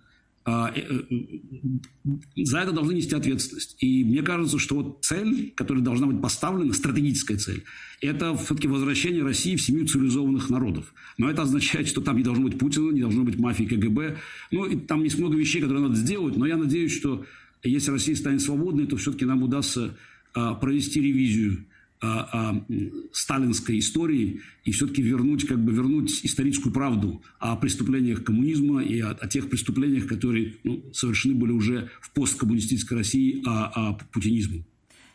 А, 0.45 0.71
э, 0.73 0.81
э, 0.81 2.43
за 2.43 2.59
это 2.59 2.71
должны 2.71 2.93
нести 2.93 3.13
ответственность. 3.13 3.75
И 3.79 4.03
мне 4.03 4.21
кажется, 4.21 4.57
что 4.57 4.75
вот 4.75 4.99
цель, 5.01 5.51
которая 5.55 5.83
должна 5.83 6.07
быть 6.07 6.21
поставлена, 6.21 6.73
стратегическая 6.73 7.37
цель, 7.37 7.63
это 8.01 8.35
все-таки 8.37 8.67
возвращение 8.67 9.23
России 9.23 9.55
в 9.55 9.61
семью 9.61 9.85
цивилизованных 9.85 10.49
народов. 10.49 10.93
Но 11.17 11.29
это 11.29 11.41
означает, 11.41 11.87
что 11.87 12.01
там 12.01 12.17
не 12.17 12.23
должно 12.23 12.45
быть 12.45 12.57
Путина, 12.57 12.91
не 12.91 13.01
должно 13.01 13.23
быть 13.23 13.37
мафии 13.37 13.65
КГБ. 13.65 14.17
Ну, 14.51 14.65
и 14.65 14.77
там 14.77 15.03
есть 15.03 15.19
много 15.19 15.35
вещей, 15.35 15.61
которые 15.61 15.83
надо 15.83 15.95
сделать, 15.95 16.37
но 16.37 16.45
я 16.45 16.57
надеюсь, 16.57 16.95
что 16.95 17.25
если 17.61 17.91
Россия 17.91 18.15
станет 18.15 18.41
свободной, 18.41 18.87
то 18.87 18.97
все-таки 18.97 19.25
нам 19.25 19.43
удастся 19.43 19.95
а, 20.33 20.53
провести 20.55 21.01
ревизию 21.01 21.65
сталинской 23.11 23.79
истории 23.79 24.41
и 24.63 24.71
все-таки 24.71 25.01
вернуть, 25.01 25.45
как 25.45 25.59
бы 25.59 25.73
вернуть 25.73 26.23
историческую 26.23 26.71
правду 26.71 27.21
о 27.39 27.57
преступлениях 27.57 28.23
коммунизма 28.23 28.81
и 28.81 29.01
о, 29.01 29.11
о 29.11 29.27
тех 29.27 29.49
преступлениях, 29.49 30.07
которые 30.07 30.55
ну, 30.63 30.81
совершены 30.93 31.35
были 31.35 31.51
уже 31.51 31.89
в 32.01 32.11
посткоммунистической 32.11 32.97
России, 32.97 33.43
о, 33.45 33.89
о 33.89 33.93
путинизме. 34.13 34.63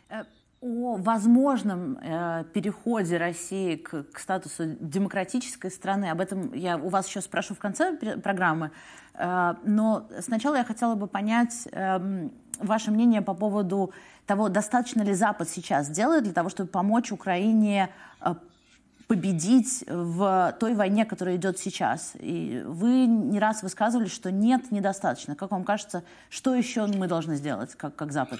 Э, 0.09 0.25
о 0.61 0.97
возможном 0.97 1.97
э, 1.97 2.45
переходе 2.53 3.17
России 3.17 3.77
к, 3.77 4.03
к 4.03 4.19
статусу 4.19 4.77
демократической 4.79 5.71
страны. 5.71 6.05
Об 6.11 6.21
этом 6.21 6.53
я 6.53 6.77
у 6.77 6.89
вас 6.89 7.07
еще 7.07 7.21
спрошу 7.21 7.55
в 7.55 7.59
конце 7.59 7.97
программы. 8.21 8.69
Э, 9.17 9.55
но 9.63 10.07
сначала 10.21 10.55
я 10.55 10.63
хотела 10.63 10.95
бы 10.95 11.07
понять 11.07 11.67
э, 11.71 12.29
ваше 12.59 12.91
мнение 12.91 13.21
по 13.21 13.33
поводу 13.33 13.91
того, 14.25 14.49
достаточно 14.49 15.03
ли 15.03 15.13
Запад 15.13 15.49
сейчас 15.49 15.89
делает 15.89 16.23
для 16.23 16.33
того, 16.33 16.49
чтобы 16.49 16.69
помочь 16.69 17.11
Украине 17.11 17.89
э, 18.21 18.35
победить 19.07 19.83
в 19.87 20.55
той 20.59 20.73
войне, 20.73 21.05
которая 21.05 21.35
идет 21.35 21.59
сейчас. 21.59 22.13
И 22.19 22.63
вы 22.65 23.05
не 23.05 23.39
раз 23.39 23.61
высказывали, 23.63 24.07
что 24.07 24.31
нет, 24.31 24.71
недостаточно. 24.71 25.35
Как 25.35 25.51
вам 25.51 25.63
кажется, 25.63 26.03
что 26.29 26.55
еще 26.55 26.87
мы 26.87 27.07
должны 27.07 27.35
сделать, 27.35 27.75
как, 27.75 27.95
как 27.95 28.11
Запад? 28.11 28.39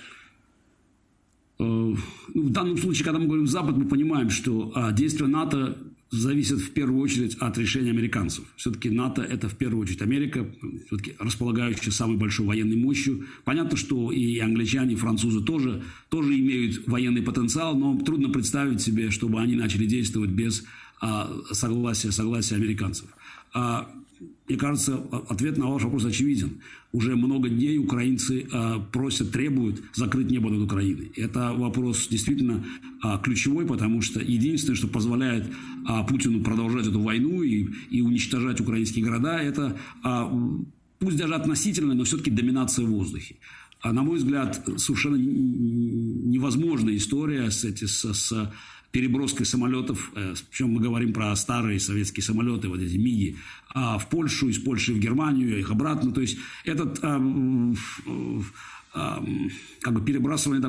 Э, 1.60 1.63
в 1.63 2.51
данном 2.51 2.77
случае, 2.77 3.05
когда 3.05 3.20
мы 3.20 3.27
говорим 3.27 3.48
«Запад», 3.48 3.77
мы 3.77 3.86
понимаем, 3.86 4.29
что 4.29 4.72
а, 4.75 4.91
действия 4.91 5.27
НАТО 5.27 5.77
зависит 6.12 6.59
в 6.59 6.71
первую 6.71 7.01
очередь 7.01 7.35
от 7.35 7.57
решения 7.57 7.89
американцев. 7.91 8.45
Все-таки 8.55 8.89
НАТО– 8.89 9.21
это 9.29 9.50
в 9.50 9.55
первую 9.55 9.83
очередь 9.83 10.01
Америка, 10.01 10.47
все-таки 10.88 11.15
располагающая 11.19 11.91
самой 11.91 12.17
большой 12.17 12.45
военной 12.45 12.75
мощью. 12.75 13.25
Понятно, 13.43 13.77
что 13.77 14.12
и 14.12 14.39
англичане, 14.39 14.93
и 14.93 14.97
французы 14.97 15.43
тоже, 15.43 15.83
тоже 16.09 16.38
имеют 16.39 16.88
военный 16.88 17.21
потенциал, 17.21 17.75
но 17.75 17.97
трудно 18.00 18.29
представить 18.29 18.81
себе, 18.81 19.12
чтобы 19.12 19.41
они 19.41 19.55
начали 19.55 19.85
действовать 19.85 20.29
без 20.29 20.63
а, 21.01 21.31
согласия, 21.51 22.12
согласия 22.12 22.55
американцев. 22.55 23.07
А, 23.53 23.89
мне 24.48 24.57
кажется, 24.57 24.95
ответ 25.29 25.57
на 25.57 25.67
ваш 25.67 25.84
вопрос 25.84 26.05
очевиден. 26.05 26.62
Уже 26.91 27.15
много 27.15 27.50
дней 27.50 27.77
украинцы 27.77 28.48
э, 28.51 28.79
просят, 28.91 29.31
требуют 29.31 29.81
закрыть 29.93 30.29
небо 30.29 30.50
над 30.50 30.62
Украиной. 30.62 31.12
Это 31.15 31.53
вопрос 31.53 32.07
действительно 32.07 32.63
э, 33.03 33.17
ключевой, 33.24 33.65
потому 33.65 34.01
что 34.01 34.22
единственное, 34.22 34.75
что 34.75 34.88
позволяет 34.88 35.48
э, 35.48 36.07
Путину 36.07 36.43
продолжать 36.43 36.88
эту 36.88 37.01
войну 37.01 37.41
и, 37.41 37.67
и 37.89 38.01
уничтожать 38.01 38.62
украинские 38.62 39.03
города, 39.03 39.38
это 39.38 39.77
пусть 41.00 41.17
даже 41.17 41.36
относительно, 41.36 41.93
но 41.93 42.03
все-таки 42.03 42.31
доминация 42.31 42.86
в 42.86 42.89
воздухе. 42.89 43.36
А 43.81 43.93
на 43.93 44.03
мой 44.03 44.17
взгляд, 44.17 44.67
совершенно 44.77 45.15
невозможная 45.15 46.95
история 46.95 47.51
с, 47.51 47.63
эти, 47.65 47.86
с, 47.86 48.13
с 48.13 48.53
переброской 48.95 49.45
самолетов, 49.45 50.09
э, 50.15 50.35
причем 50.49 50.71
мы 50.71 50.79
говорим 50.79 51.11
про 51.11 51.35
старые 51.35 51.81
советские 51.81 52.23
самолеты, 52.23 52.69
вот 52.69 52.79
эти 52.79 52.95
МИГи, 52.95 53.35
а, 53.73 53.97
в 53.97 54.07
Польшу, 54.07 54.47
из 54.47 54.57
Польши 54.57 54.93
в 54.93 54.99
Германию, 54.99 55.59
их 55.59 55.69
обратно. 55.69 56.13
То 56.13 56.21
есть 56.21 56.37
этот 56.63 56.99
как 59.81 59.93
бы 59.93 60.01
перебрасывание 60.05 60.61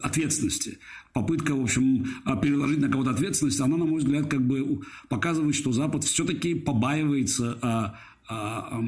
ответственности. 0.00 0.78
Попытка, 1.12 1.56
в 1.56 1.60
общем, 1.60 2.06
переложить 2.40 2.78
на 2.78 2.88
кого-то 2.88 3.10
ответственность, 3.10 3.60
она, 3.60 3.76
на 3.76 3.84
мой 3.84 3.98
взгляд, 3.98 4.28
как 4.28 4.46
бы 4.46 4.82
показывает, 5.08 5.56
что 5.56 5.72
Запад 5.72 6.04
все-таки 6.04 6.54
побаивается 6.54 7.58
а, 8.28 8.80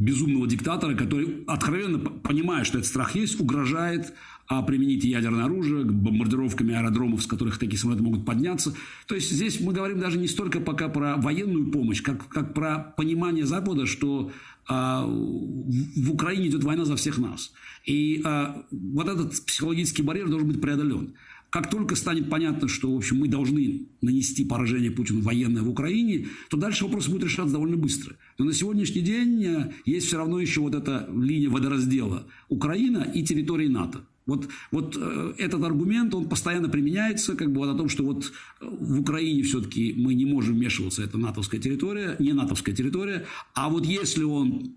безумного 0.00 0.48
диктатора, 0.48 0.96
который, 0.96 1.44
откровенно 1.46 1.98
понимая, 1.98 2.64
что 2.64 2.78
этот 2.78 2.88
страх 2.88 3.14
есть, 3.14 3.38
угрожает 3.38 4.14
а 4.48 4.62
применить 4.62 5.04
ядерное 5.04 5.44
оружие, 5.44 5.84
бомбардировками 5.84 6.74
аэродромов, 6.74 7.22
с 7.22 7.26
которых 7.26 7.58
такие 7.58 7.78
самолеты 7.78 8.04
могут 8.04 8.24
подняться. 8.24 8.74
То 9.06 9.14
есть 9.14 9.30
здесь 9.30 9.60
мы 9.60 9.72
говорим 9.72 9.98
даже 9.98 10.18
не 10.18 10.28
столько 10.28 10.60
пока 10.60 10.88
про 10.88 11.16
военную 11.16 11.70
помощь, 11.70 12.02
как, 12.02 12.28
как 12.28 12.54
про 12.54 12.94
понимание 12.96 13.44
Запада, 13.44 13.86
что 13.86 14.30
а, 14.68 15.04
в 15.06 16.12
Украине 16.12 16.48
идет 16.48 16.64
война 16.64 16.84
за 16.84 16.96
всех 16.96 17.18
нас. 17.18 17.52
И 17.84 18.22
а, 18.24 18.64
вот 18.70 19.08
этот 19.08 19.44
психологический 19.44 20.02
барьер 20.02 20.28
должен 20.28 20.48
быть 20.48 20.60
преодолен. 20.60 21.14
Как 21.50 21.70
только 21.70 21.94
станет 21.94 22.28
понятно, 22.28 22.68
что 22.68 22.92
в 22.92 22.96
общем, 22.96 23.18
мы 23.18 23.28
должны 23.28 23.86
нанести 24.02 24.44
поражение 24.44 24.90
Путину 24.90 25.22
военное 25.22 25.62
в 25.62 25.70
Украине, 25.70 26.26
то 26.50 26.56
дальше 26.56 26.84
вопрос 26.84 27.08
будет 27.08 27.24
решаться 27.24 27.52
довольно 27.52 27.76
быстро. 27.76 28.16
Но 28.36 28.44
на 28.44 28.52
сегодняшний 28.52 29.00
день 29.00 29.44
э, 29.44 29.72
есть 29.84 30.08
все 30.08 30.18
равно 30.18 30.40
еще 30.40 30.60
вот 30.60 30.74
эта 30.74 31.08
линия 31.14 31.48
водораздела 31.48 32.26
Украина 32.48 33.10
и 33.14 33.24
территории 33.24 33.68
НАТО. 33.68 34.04
Вот, 34.26 34.48
вот 34.72 34.96
э, 35.00 35.34
этот 35.38 35.62
аргумент, 35.62 36.12
он 36.14 36.28
постоянно 36.28 36.68
применяется, 36.68 37.36
как 37.36 37.52
бы 37.52 37.60
вот 37.60 37.68
о 37.68 37.78
том, 37.78 37.88
что 37.88 38.04
вот 38.04 38.32
э, 38.60 38.66
в 38.68 39.00
Украине 39.00 39.42
все-таки 39.44 39.94
мы 39.96 40.14
не 40.14 40.26
можем 40.26 40.56
вмешиваться, 40.56 41.04
это 41.04 41.16
натовская 41.16 41.60
территория, 41.60 42.16
не 42.18 42.32
натовская 42.32 42.74
территория, 42.74 43.24
а 43.54 43.68
вот 43.68 43.86
если 43.86 44.24
он 44.24 44.74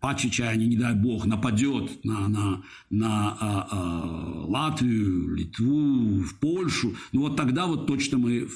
по 0.00 0.14
чечане, 0.14 0.66
не 0.66 0.76
дай 0.76 0.94
бог, 0.94 1.26
нападет 1.26 2.04
на, 2.04 2.28
на, 2.28 2.62
на 2.88 3.36
а, 3.40 3.68
а, 3.70 4.44
Латвию, 4.46 5.34
Литву, 5.34 6.22
в 6.22 6.34
Польшу, 6.36 6.94
ну 7.12 7.22
вот 7.22 7.36
тогда 7.36 7.66
вот 7.66 7.86
точно 7.86 8.18
мы 8.18 8.48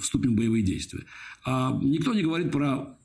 вступим 0.00 0.32
в 0.32 0.36
боевые 0.36 0.64
действия. 0.64 1.04
А 1.44 1.78
никто 1.80 2.14
не 2.14 2.22
говорит 2.22 2.50
про 2.50 2.98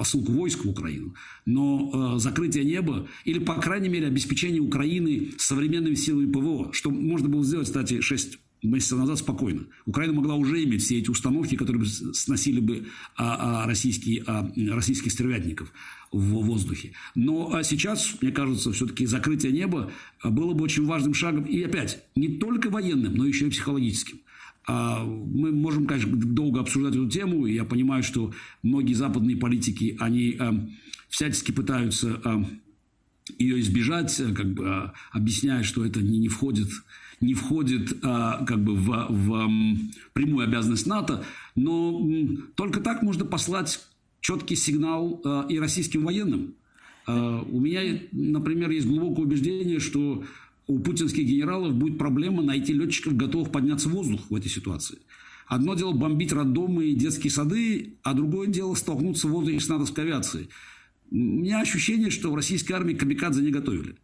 посылку 0.00 0.32
войск 0.32 0.64
в 0.64 0.70
Украину, 0.70 1.14
но 1.44 2.14
э, 2.14 2.18
закрытие 2.20 2.64
неба 2.64 3.06
или, 3.26 3.38
по 3.38 3.56
крайней 3.56 3.90
мере, 3.90 4.06
обеспечение 4.06 4.62
Украины 4.62 5.32
современными 5.36 5.94
силами 5.94 6.32
ПВО, 6.32 6.72
что 6.72 6.90
можно 6.90 7.28
было 7.28 7.44
сделать, 7.44 7.66
кстати, 7.66 8.00
6 8.00 8.38
месяцев 8.62 8.98
назад 8.98 9.18
спокойно. 9.18 9.66
Украина 9.84 10.14
могла 10.14 10.36
уже 10.36 10.64
иметь 10.64 10.82
все 10.82 11.00
эти 11.00 11.10
установки, 11.10 11.54
которые 11.54 11.84
сносили 11.84 12.60
бы 12.60 12.86
а, 13.14 13.64
а, 13.64 13.66
российские, 13.66 14.24
а, 14.26 14.50
российских 14.70 15.12
стервятников 15.12 15.70
в 16.10 16.44
воздухе. 16.46 16.92
Но 17.14 17.52
а 17.52 17.62
сейчас, 17.62 18.16
мне 18.22 18.32
кажется, 18.32 18.72
все-таки 18.72 19.04
закрытие 19.04 19.52
неба 19.52 19.92
было 20.24 20.54
бы 20.54 20.64
очень 20.64 20.86
важным 20.86 21.12
шагом. 21.12 21.44
И 21.44 21.62
опять, 21.62 22.02
не 22.16 22.38
только 22.38 22.70
военным, 22.70 23.14
но 23.16 23.26
еще 23.26 23.48
и 23.48 23.50
психологическим. 23.50 24.20
А, 24.70 25.04
мы 25.04 25.50
можем, 25.50 25.84
конечно, 25.86 26.14
долго 26.14 26.60
обсуждать 26.60 26.94
эту 26.94 27.08
тему. 27.08 27.46
Я 27.46 27.64
понимаю, 27.64 28.04
что 28.04 28.32
многие 28.62 28.94
западные 28.94 29.36
политики, 29.36 29.96
они 29.98 30.36
а, 30.38 30.54
всячески 31.08 31.50
пытаются 31.50 32.20
а, 32.24 32.44
ее 33.36 33.58
избежать, 33.60 34.16
как 34.36 34.54
бы 34.54 34.92
объясняя, 35.10 35.64
что 35.64 35.84
это 35.84 36.00
не 36.00 36.28
входит, 36.28 36.68
не 37.20 37.34
входит 37.34 38.00
как 38.00 38.64
бы 38.64 38.74
в, 38.74 39.06
в 39.08 39.50
прямую 40.12 40.46
обязанность 40.46 40.86
НАТО. 40.86 41.24
Но 41.54 42.08
только 42.54 42.80
так 42.80 43.02
можно 43.02 43.24
послать 43.24 43.80
четкий 44.20 44.56
сигнал 44.56 45.22
и 45.48 45.58
российским 45.58 46.04
военным. 46.04 46.54
У 47.06 47.60
меня, 47.60 48.00
например, 48.10 48.70
есть 48.70 48.88
глубокое 48.88 49.26
убеждение, 49.26 49.78
что 49.78 50.24
у 50.70 50.78
путинских 50.78 51.26
генералов 51.26 51.74
будет 51.74 51.98
проблема 51.98 52.42
найти 52.42 52.72
летчиков, 52.72 53.16
готовых 53.16 53.50
подняться 53.50 53.88
в 53.88 53.92
воздух 53.92 54.20
в 54.30 54.34
этой 54.34 54.48
ситуации. 54.48 54.98
Одно 55.48 55.74
дело 55.74 55.92
бомбить 55.92 56.32
роддомы 56.32 56.86
и 56.86 56.94
детские 56.94 57.32
сады, 57.32 57.94
а 58.04 58.14
другое 58.14 58.46
дело 58.46 58.74
столкнуться 58.76 59.26
в 59.26 59.32
воздухе 59.32 59.58
с 59.58 59.68
натовской 59.68 60.04
авиацией. 60.04 60.48
У 61.10 61.16
меня 61.16 61.60
ощущение, 61.60 62.10
что 62.10 62.30
в 62.30 62.36
российской 62.36 62.72
армии 62.72 62.94
камикадзе 62.94 63.42
не 63.42 63.50
готовили. 63.50 63.96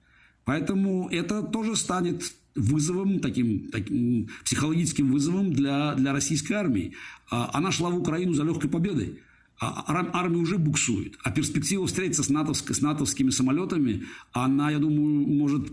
Поэтому 0.45 1.09
это 1.09 1.43
тоже 1.43 1.77
станет 1.77 2.35
вызовом, 2.57 3.21
таким, 3.21 3.71
таким 3.71 4.29
психологическим 4.45 5.13
вызовом 5.13 5.53
для, 5.53 5.95
для 5.95 6.13
российской 6.13 6.55
армии. 6.55 6.95
А 7.31 7.51
она 7.53 7.71
шла 7.71 7.91
в 7.91 7.97
Украину 7.97 8.33
за 8.33 8.43
легкой 8.43 8.71
победой. 8.71 9.21
А, 9.59 9.85
армия 10.13 10.39
уже 10.39 10.59
буксует. 10.59 11.17
А 11.23 11.31
перспектива 11.31 11.87
встретиться 11.87 12.23
с, 12.23 12.29
натовск, 12.29 12.75
с 12.75 12.83
натовскими 12.83 13.31
самолетами, 13.31 14.05
она, 14.33 14.71
я 14.71 14.79
думаю, 14.79 15.27
может 15.27 15.73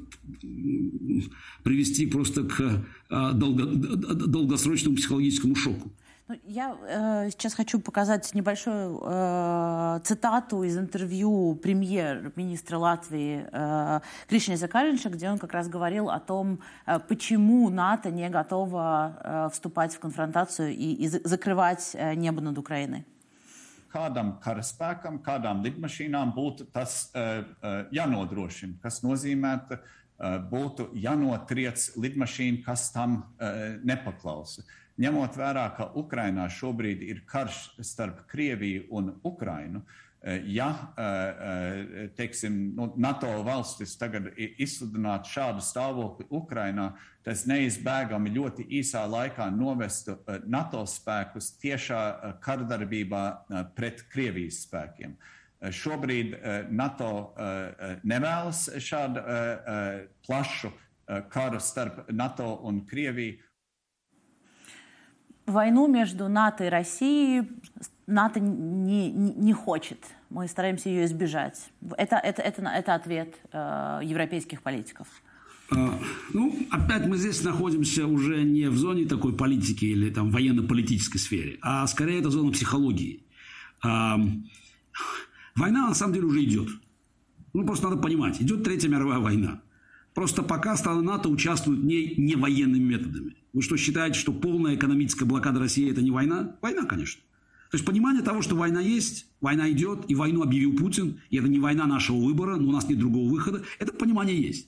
привести 1.63 2.05
просто 2.07 2.43
к 2.43 2.85
а, 3.09 3.33
долго, 3.33 3.65
долгосрочному 3.65 4.95
психологическому 4.95 5.55
шоку. 5.55 5.91
Ну, 6.29 6.39
я 6.45 6.77
э, 6.87 7.29
сейчас 7.31 7.53
хочу 7.53 7.81
показать 7.81 8.33
небольшую 8.33 9.01
э, 9.03 9.99
цитату 10.05 10.63
из 10.63 10.77
интервью 10.77 11.59
премьер-министра 11.61 12.77
Латвии 12.77 13.45
э, 13.51 13.99
Кришни 14.29 14.55
Закаринша, 14.55 15.09
где 15.09 15.29
он 15.29 15.37
как 15.37 15.51
раз 15.51 15.67
говорил 15.67 16.09
о 16.09 16.21
том, 16.21 16.59
э, 16.85 16.97
почему 17.09 17.69
НАТО 17.69 18.09
не 18.09 18.29
готово 18.29 19.17
э, 19.21 19.49
вступать 19.51 19.93
в 19.95 19.99
конфронтацию 19.99 20.69
и, 20.69 20.93
и 20.93 21.07
закрывать 21.09 21.91
э, 21.93 22.15
небо 22.15 22.39
над 22.39 22.57
Украиной 22.57 23.05
kādam 23.93 24.35
karaspēkam, 24.43 25.21
kādām 25.23 25.63
lidmašīnām 25.65 26.33
būtu 26.35 26.67
tas 26.73 27.07
uh, 27.13 27.41
uh, 27.41 27.81
jānodrošina, 27.93 28.79
kas 28.83 29.01
nozīmētu, 29.05 29.79
uh, 29.79 30.37
būtu 30.51 30.89
jānotriec 30.97 31.91
lidmašīna, 31.97 32.63
kas 32.65 32.89
tam 32.95 33.21
nepaklausa. 33.83 34.65
Ņemot 35.01 35.37
vērā, 35.37 35.65
ka 35.77 35.87
Ukrainā 35.97 36.45
šobrīd 36.53 37.01
ir 37.01 37.23
karš 37.25 37.71
starp 37.81 38.27
Krieviju 38.29 38.85
un 38.93 39.15
Ukrainu, 39.25 39.81
uh, 39.81 40.01
Eh, 40.12 40.12
ja 40.45 40.93
eh, 40.97 41.03
eh, 41.03 42.09
teiksim, 42.15 42.73
nu, 42.75 42.93
NATO 42.97 43.27
valstis 43.43 43.97
tagad 43.99 44.29
izsludinātu 44.37 45.27
šādu 45.27 45.63
stāvokli 45.63 46.27
Ukrainā, 46.31 46.93
tas 47.23 47.43
neizbēgami 47.47 48.31
ļoti 48.31 48.67
īsā 48.79 49.03
laikā 49.09 49.49
novestu 49.51 50.15
eh, 50.15 50.39
NATO 50.47 50.85
spēkus 50.87 51.53
tiešā 51.59 52.37
kardarbībā 52.43 53.23
pret 53.75 54.05
Krievijas 54.11 54.63
spēkiem. 54.67 55.17
Šobrīd 55.63 56.33
NATO 56.75 57.31
nevēlas 58.03 58.65
šādu 58.83 59.21
plašu 60.27 60.73
karu 61.31 61.61
starp 61.63 62.09
NATO 62.11 62.49
un 62.67 62.81
Krieviju. 62.83 63.37
Войну 65.45 65.87
между 65.87 66.29
НАТО 66.29 66.65
и 66.65 66.69
Россией 66.69 67.43
НАТО 68.07 68.39
не, 68.39 69.11
не, 69.11 69.33
не 69.33 69.53
хочет. 69.53 69.99
Мы 70.29 70.47
стараемся 70.47 70.89
ее 70.89 71.05
избежать. 71.05 71.69
Это, 71.97 72.15
это, 72.15 72.41
это, 72.41 72.61
это 72.61 72.95
ответ 72.95 73.35
э, 73.51 74.01
европейских 74.03 74.61
политиков. 74.61 75.07
А, 75.71 75.99
ну, 76.33 76.55
опять 76.71 77.07
мы 77.07 77.17
здесь 77.17 77.43
находимся 77.43 78.07
уже 78.07 78.43
не 78.43 78.69
в 78.69 78.77
зоне 78.77 79.05
такой 79.05 79.35
политики 79.35 79.85
или 79.85 80.09
там 80.09 80.31
военно-политической 80.31 81.17
сфере, 81.17 81.57
а 81.61 81.87
скорее 81.87 82.19
это 82.19 82.29
зона 82.29 82.51
психологии. 82.51 83.23
А, 83.83 84.19
война 85.55 85.87
на 85.87 85.93
самом 85.93 86.13
деле 86.13 86.25
уже 86.25 86.43
идет. 86.43 86.69
Ну, 87.53 87.65
просто 87.65 87.89
надо 87.89 88.01
понимать, 88.01 88.41
идет 88.41 88.63
Третья 88.63 88.89
мировая 88.89 89.19
война. 89.19 89.61
Просто 90.13 90.43
пока 90.43 90.75
страны 90.77 91.01
НАТО 91.01 91.29
участвуют 91.29 91.83
не, 91.83 92.15
не 92.15 92.35
военными 92.35 92.83
методами. 92.83 93.35
Вы 93.53 93.61
что, 93.61 93.77
считаете, 93.77 94.19
что 94.19 94.33
полная 94.33 94.75
экономическая 94.75 95.25
блокада 95.25 95.59
России– 95.59 95.89
это 95.91 96.01
не 96.01 96.09
война? 96.09 96.55
Война, 96.61 96.85
конечно. 96.85 97.21
То 97.69 97.77
есть 97.77 97.85
понимание 97.85 98.23
того, 98.23 98.41
что 98.41 98.55
война 98.55 98.81
есть, 98.81 99.27
война 99.41 99.71
идет, 99.71 100.05
и 100.07 100.15
войну 100.15 100.43
объявил 100.43 100.75
Путин, 100.75 101.21
и 101.29 101.37
это 101.37 101.47
не 101.47 101.59
война 101.59 101.85
нашего 101.85 102.17
выбора, 102.17 102.57
но 102.57 102.69
у 102.69 102.71
нас 102.71 102.87
нет 102.87 102.99
другого 102.99 103.29
выхода, 103.29 103.63
это 103.79 103.93
понимание 103.93 104.39
есть. 104.39 104.67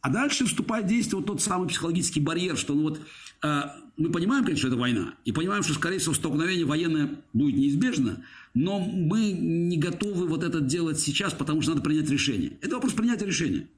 А 0.00 0.10
дальше 0.10 0.46
вступает 0.46 0.86
в 0.86 0.88
действие 0.88 1.18
вот 1.18 1.26
тот 1.26 1.40
самый 1.40 1.68
психологический 1.68 2.18
барьер, 2.20 2.56
что 2.56 2.74
ну 2.74 2.82
вот 2.82 3.00
э, 3.44 3.62
мы 3.96 4.10
понимаем, 4.10 4.42
конечно, 4.44 4.58
что 4.58 4.68
это 4.68 4.76
война, 4.76 5.14
и 5.24 5.30
понимаем, 5.30 5.62
что, 5.62 5.74
скорее 5.74 5.98
всего, 5.98 6.14
столкновение 6.14 6.64
военное 6.64 7.22
будет 7.32 7.56
неизбежно, 7.56 8.24
но 8.54 8.80
мы 8.80 9.30
не 9.30 9.78
готовы 9.78 10.26
вот 10.26 10.42
это 10.42 10.60
делать 10.60 10.98
сейчас, 10.98 11.32
потому 11.32 11.62
что 11.62 11.72
надо 11.72 11.82
принять 11.82 12.10
решение. 12.10 12.58
Это 12.60 12.74
вопрос 12.74 12.92
принятия 12.92 13.26
решения. 13.26 13.68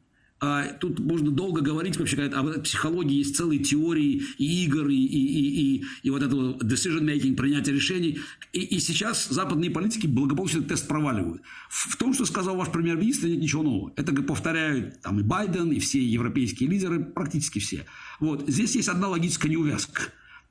А 0.40 0.66
тут 0.75 0.99
можно 0.99 1.31
долго 1.31 1.62
говорить 1.62 1.97
вообще 1.97 2.23
о 2.25 2.61
психологии, 2.61 3.18
есть 3.18 3.37
целые 3.37 3.61
теории 3.61 4.23
и 4.37 4.64
игр, 4.64 4.88
и, 4.88 4.97
и, 4.97 5.27
и, 5.27 5.77
и, 5.77 5.85
и 6.03 6.11
вот 6.11 6.23
этого 6.23 6.59
decision-making, 6.59 7.37
принятия 7.37 7.73
решений. 7.73 8.18
И, 8.53 8.61
и 8.61 8.81
сейчас 8.81 9.29
западные 9.29 9.70
политики 9.70 10.07
благополучно 10.07 10.59
этот 10.59 10.70
тест 10.70 10.88
проваливают. 10.88 11.40
В, 11.70 11.97
том, 11.97 12.12
что 12.12 12.25
сказал 12.27 12.57
ваш 12.57 12.70
премьер-министр, 12.70 13.29
нет 13.29 13.40
ничего 13.40 13.62
нового. 13.62 13.92
Это 13.97 14.12
повторяют 14.23 15.01
там 15.01 15.20
и 15.20 15.23
Байден, 15.23 15.70
и 15.70 15.79
все 15.79 16.03
европейские 16.05 16.68
лидеры, 16.68 17.03
практически 17.03 17.61
все. 17.61 17.87
Вот. 18.18 18.44
Здесь 18.49 18.75
есть 18.75 18.88
одна 18.88 19.09
логическая 19.09 19.51
неувязка. 19.51 20.03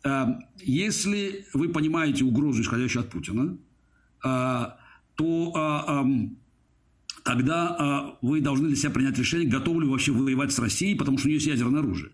А, 0.03 0.39
если 0.59 1.45
вы 1.53 1.69
понимаете 1.69 2.23
угрозу, 2.23 2.61
исходящую 2.61 3.03
от 3.03 3.09
Путина, 3.09 3.57
а, 4.23 4.77
то 5.15 5.53
тогда 7.23 8.17
вы 8.21 8.41
должны 8.41 8.67
для 8.67 8.77
себя 8.77 8.91
принять 8.91 9.17
решение, 9.17 9.49
готовы 9.49 9.81
ли 9.81 9.85
вы 9.85 9.93
вообще 9.93 10.11
воевать 10.11 10.51
с 10.51 10.59
Россией, 10.59 10.95
потому 10.95 11.17
что 11.17 11.27
у 11.27 11.29
нее 11.29 11.37
есть 11.37 11.47
ядерное 11.47 11.81
оружие. 11.81 12.11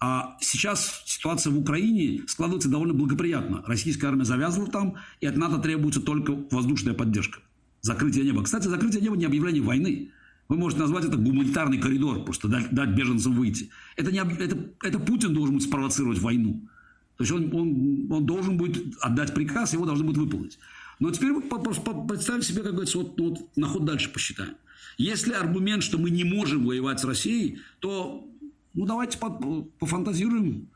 А 0.00 0.36
сейчас 0.40 1.02
ситуация 1.06 1.50
в 1.52 1.58
Украине 1.58 2.22
складывается 2.26 2.68
довольно 2.68 2.92
благоприятно. 2.94 3.62
Российская 3.66 4.08
армия 4.08 4.24
завязла 4.24 4.66
там, 4.66 4.96
и 5.20 5.26
от 5.26 5.36
НАТО 5.36 5.58
требуется 5.58 6.00
только 6.00 6.36
воздушная 6.50 6.94
поддержка. 6.94 7.40
Закрытие 7.80 8.24
неба. 8.24 8.42
Кстати, 8.42 8.66
закрытие 8.66 9.00
неба 9.00 9.16
не 9.16 9.24
объявление 9.24 9.62
войны. 9.62 10.10
Вы 10.48 10.56
можете 10.58 10.82
назвать 10.82 11.06
это 11.06 11.16
гуманитарный 11.16 11.78
коридор, 11.78 12.22
просто 12.24 12.48
дать, 12.48 12.70
дать 12.70 12.90
беженцам 12.90 13.34
выйти. 13.34 13.70
Это, 13.96 14.12
не, 14.12 14.18
это, 14.18 14.58
это 14.82 14.98
Путин 14.98 15.32
должен 15.32 15.54
будет 15.54 15.66
спровоцировать 15.66 16.18
войну. 16.18 16.68
То 17.16 17.24
есть 17.24 17.32
он, 17.32 17.54
он, 17.54 18.12
он 18.12 18.26
должен 18.26 18.58
будет 18.58 18.94
отдать 19.00 19.32
приказ, 19.32 19.72
его 19.72 19.86
должны 19.86 20.04
будут 20.04 20.18
выполнить. 20.18 20.58
Но 21.00 21.10
теперь 21.10 21.32
представим 21.34 22.42
себе, 22.42 22.62
как 22.62 22.72
говорится, 22.72 22.98
вот, 22.98 23.20
вот 23.20 23.56
на 23.56 23.66
ход 23.66 23.84
дальше 23.84 24.10
посчитаем. 24.10 24.56
Если 24.96 25.32
аргумент, 25.32 25.82
что 25.82 25.98
мы 25.98 26.10
не 26.10 26.24
можем 26.24 26.66
воевать 26.66 27.00
с 27.00 27.04
Россией, 27.04 27.58
то 27.80 28.28
ну 28.74 28.86
давайте 28.86 29.18
пофантазируем. 29.18 30.68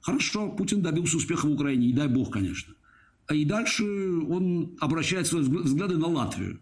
Хорошо, 0.00 0.50
Путин 0.50 0.82
добился 0.82 1.16
успеха 1.16 1.46
в 1.46 1.52
Украине, 1.52 1.88
и 1.88 1.92
дай 1.92 2.08
бог, 2.08 2.32
конечно. 2.32 2.74
А 3.26 3.34
и 3.34 3.44
дальше 3.44 3.84
он 3.84 4.76
обращает 4.80 5.26
свои 5.26 5.42
взгляды 5.42 5.96
на 5.96 6.08
Латвию. 6.08 6.60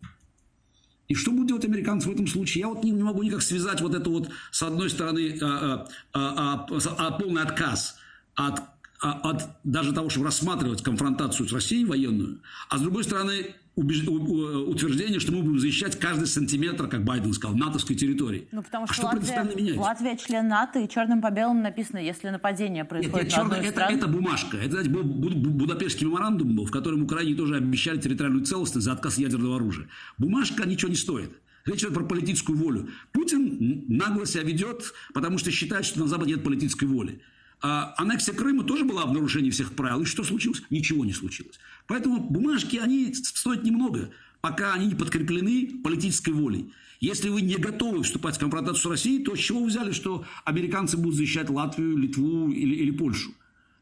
И 1.08 1.14
что 1.14 1.32
будут 1.32 1.48
делать 1.48 1.64
американцы 1.64 2.08
в 2.08 2.12
этом 2.12 2.28
случае? 2.28 2.60
Я 2.60 2.68
вот 2.68 2.84
не, 2.84 2.92
не 2.92 3.02
могу 3.02 3.22
никак 3.22 3.42
связать 3.42 3.80
вот 3.80 3.94
это 3.94 4.08
вот, 4.08 4.30
с 4.52 4.62
одной 4.62 4.90
стороны, 4.90 5.38
а, 5.42 5.88
а, 6.12 6.66
а, 6.68 6.86
а, 6.98 7.10
полный 7.12 7.42
отказ 7.42 7.96
от, 8.36 8.60
а, 8.60 8.74
от 9.00 9.48
даже 9.64 9.92
того, 9.92 10.10
чтобы 10.10 10.26
рассматривать 10.26 10.82
конфронтацию 10.82 11.48
с 11.48 11.52
Россией 11.52 11.84
военную, 11.84 12.40
а 12.68 12.78
с 12.78 12.82
другой 12.82 13.04
стороны, 13.04 13.54
убеж... 13.74 14.02
утверждение, 14.06 15.20
что 15.20 15.32
мы 15.32 15.42
будем 15.42 15.58
защищать 15.58 15.98
каждый 15.98 16.26
сантиметр, 16.26 16.86
как 16.86 17.04
Байден 17.04 17.32
сказал, 17.32 17.56
натовской 17.56 17.96
территории. 17.96 18.48
Ну, 18.52 18.62
потому 18.62 18.86
что, 18.86 19.08
а 19.08 19.22
что 19.22 19.32
Латвия, 19.38 19.78
Латвия 19.78 20.16
член 20.16 20.48
НАТО, 20.48 20.80
и 20.80 20.88
черным 20.88 21.22
по 21.22 21.30
белому 21.30 21.62
написано, 21.62 21.98
если 21.98 22.28
нападение 22.28 22.84
происходит 22.84 23.14
нет, 23.14 23.24
нет, 23.24 23.32
на 23.32 23.42
черно, 23.42 23.54
это, 23.56 23.80
это 23.92 24.06
бумажка. 24.06 24.58
Это, 24.58 24.70
знаете, 24.72 24.90
был 24.90 25.02
Будапештский 25.02 26.06
меморандум 26.06 26.54
был, 26.54 26.66
в 26.66 26.70
котором 26.70 27.02
Украине 27.02 27.34
тоже 27.36 27.56
обещали 27.56 27.98
территориальную 27.98 28.44
целостность 28.44 28.84
за 28.84 28.92
отказ 28.92 29.18
ядерного 29.18 29.56
оружия. 29.56 29.88
Бумажка 30.18 30.68
ничего 30.68 30.90
не 30.90 30.96
стоит. 30.96 31.30
Речь 31.64 31.80
идет 31.80 31.94
про 31.94 32.04
политическую 32.04 32.58
волю. 32.58 32.88
Путин 33.12 33.84
нагло 33.88 34.26
себя 34.26 34.42
ведет, 34.42 34.92
потому 35.12 35.38
что 35.38 35.50
считает, 35.50 35.84
что 35.84 36.00
на 36.00 36.06
Западе 36.06 36.32
нет 36.32 36.44
политической 36.44 36.86
воли. 36.86 37.20
А 37.62 37.94
аннексия 37.98 38.34
Крыма 38.34 38.64
тоже 38.64 38.84
была 38.84 39.04
в 39.04 39.12
нарушении 39.12 39.50
всех 39.50 39.72
правил. 39.72 40.02
И 40.02 40.06
что 40.06 40.24
случилось? 40.24 40.62
Ничего 40.70 41.04
не 41.04 41.12
случилось. 41.12 41.58
Поэтому 41.86 42.20
бумажки, 42.20 42.76
они 42.76 43.12
стоят 43.12 43.64
немного, 43.64 44.10
пока 44.40 44.72
они 44.72 44.86
не 44.86 44.94
подкреплены 44.94 45.80
политической 45.84 46.32
волей. 46.32 46.72
Если 47.00 47.28
вы 47.28 47.42
не 47.42 47.56
готовы 47.56 48.02
вступать 48.02 48.36
в 48.36 48.38
конфронтацию 48.38 48.82
с 48.82 48.86
Россией, 48.86 49.24
то 49.24 49.34
с 49.34 49.38
чего 49.38 49.60
вы 49.60 49.66
взяли, 49.66 49.92
что 49.92 50.24
американцы 50.44 50.96
будут 50.96 51.16
защищать 51.16 51.50
Латвию, 51.50 51.96
Литву 51.96 52.50
или, 52.50 52.74
или 52.74 52.90
Польшу? 52.90 53.32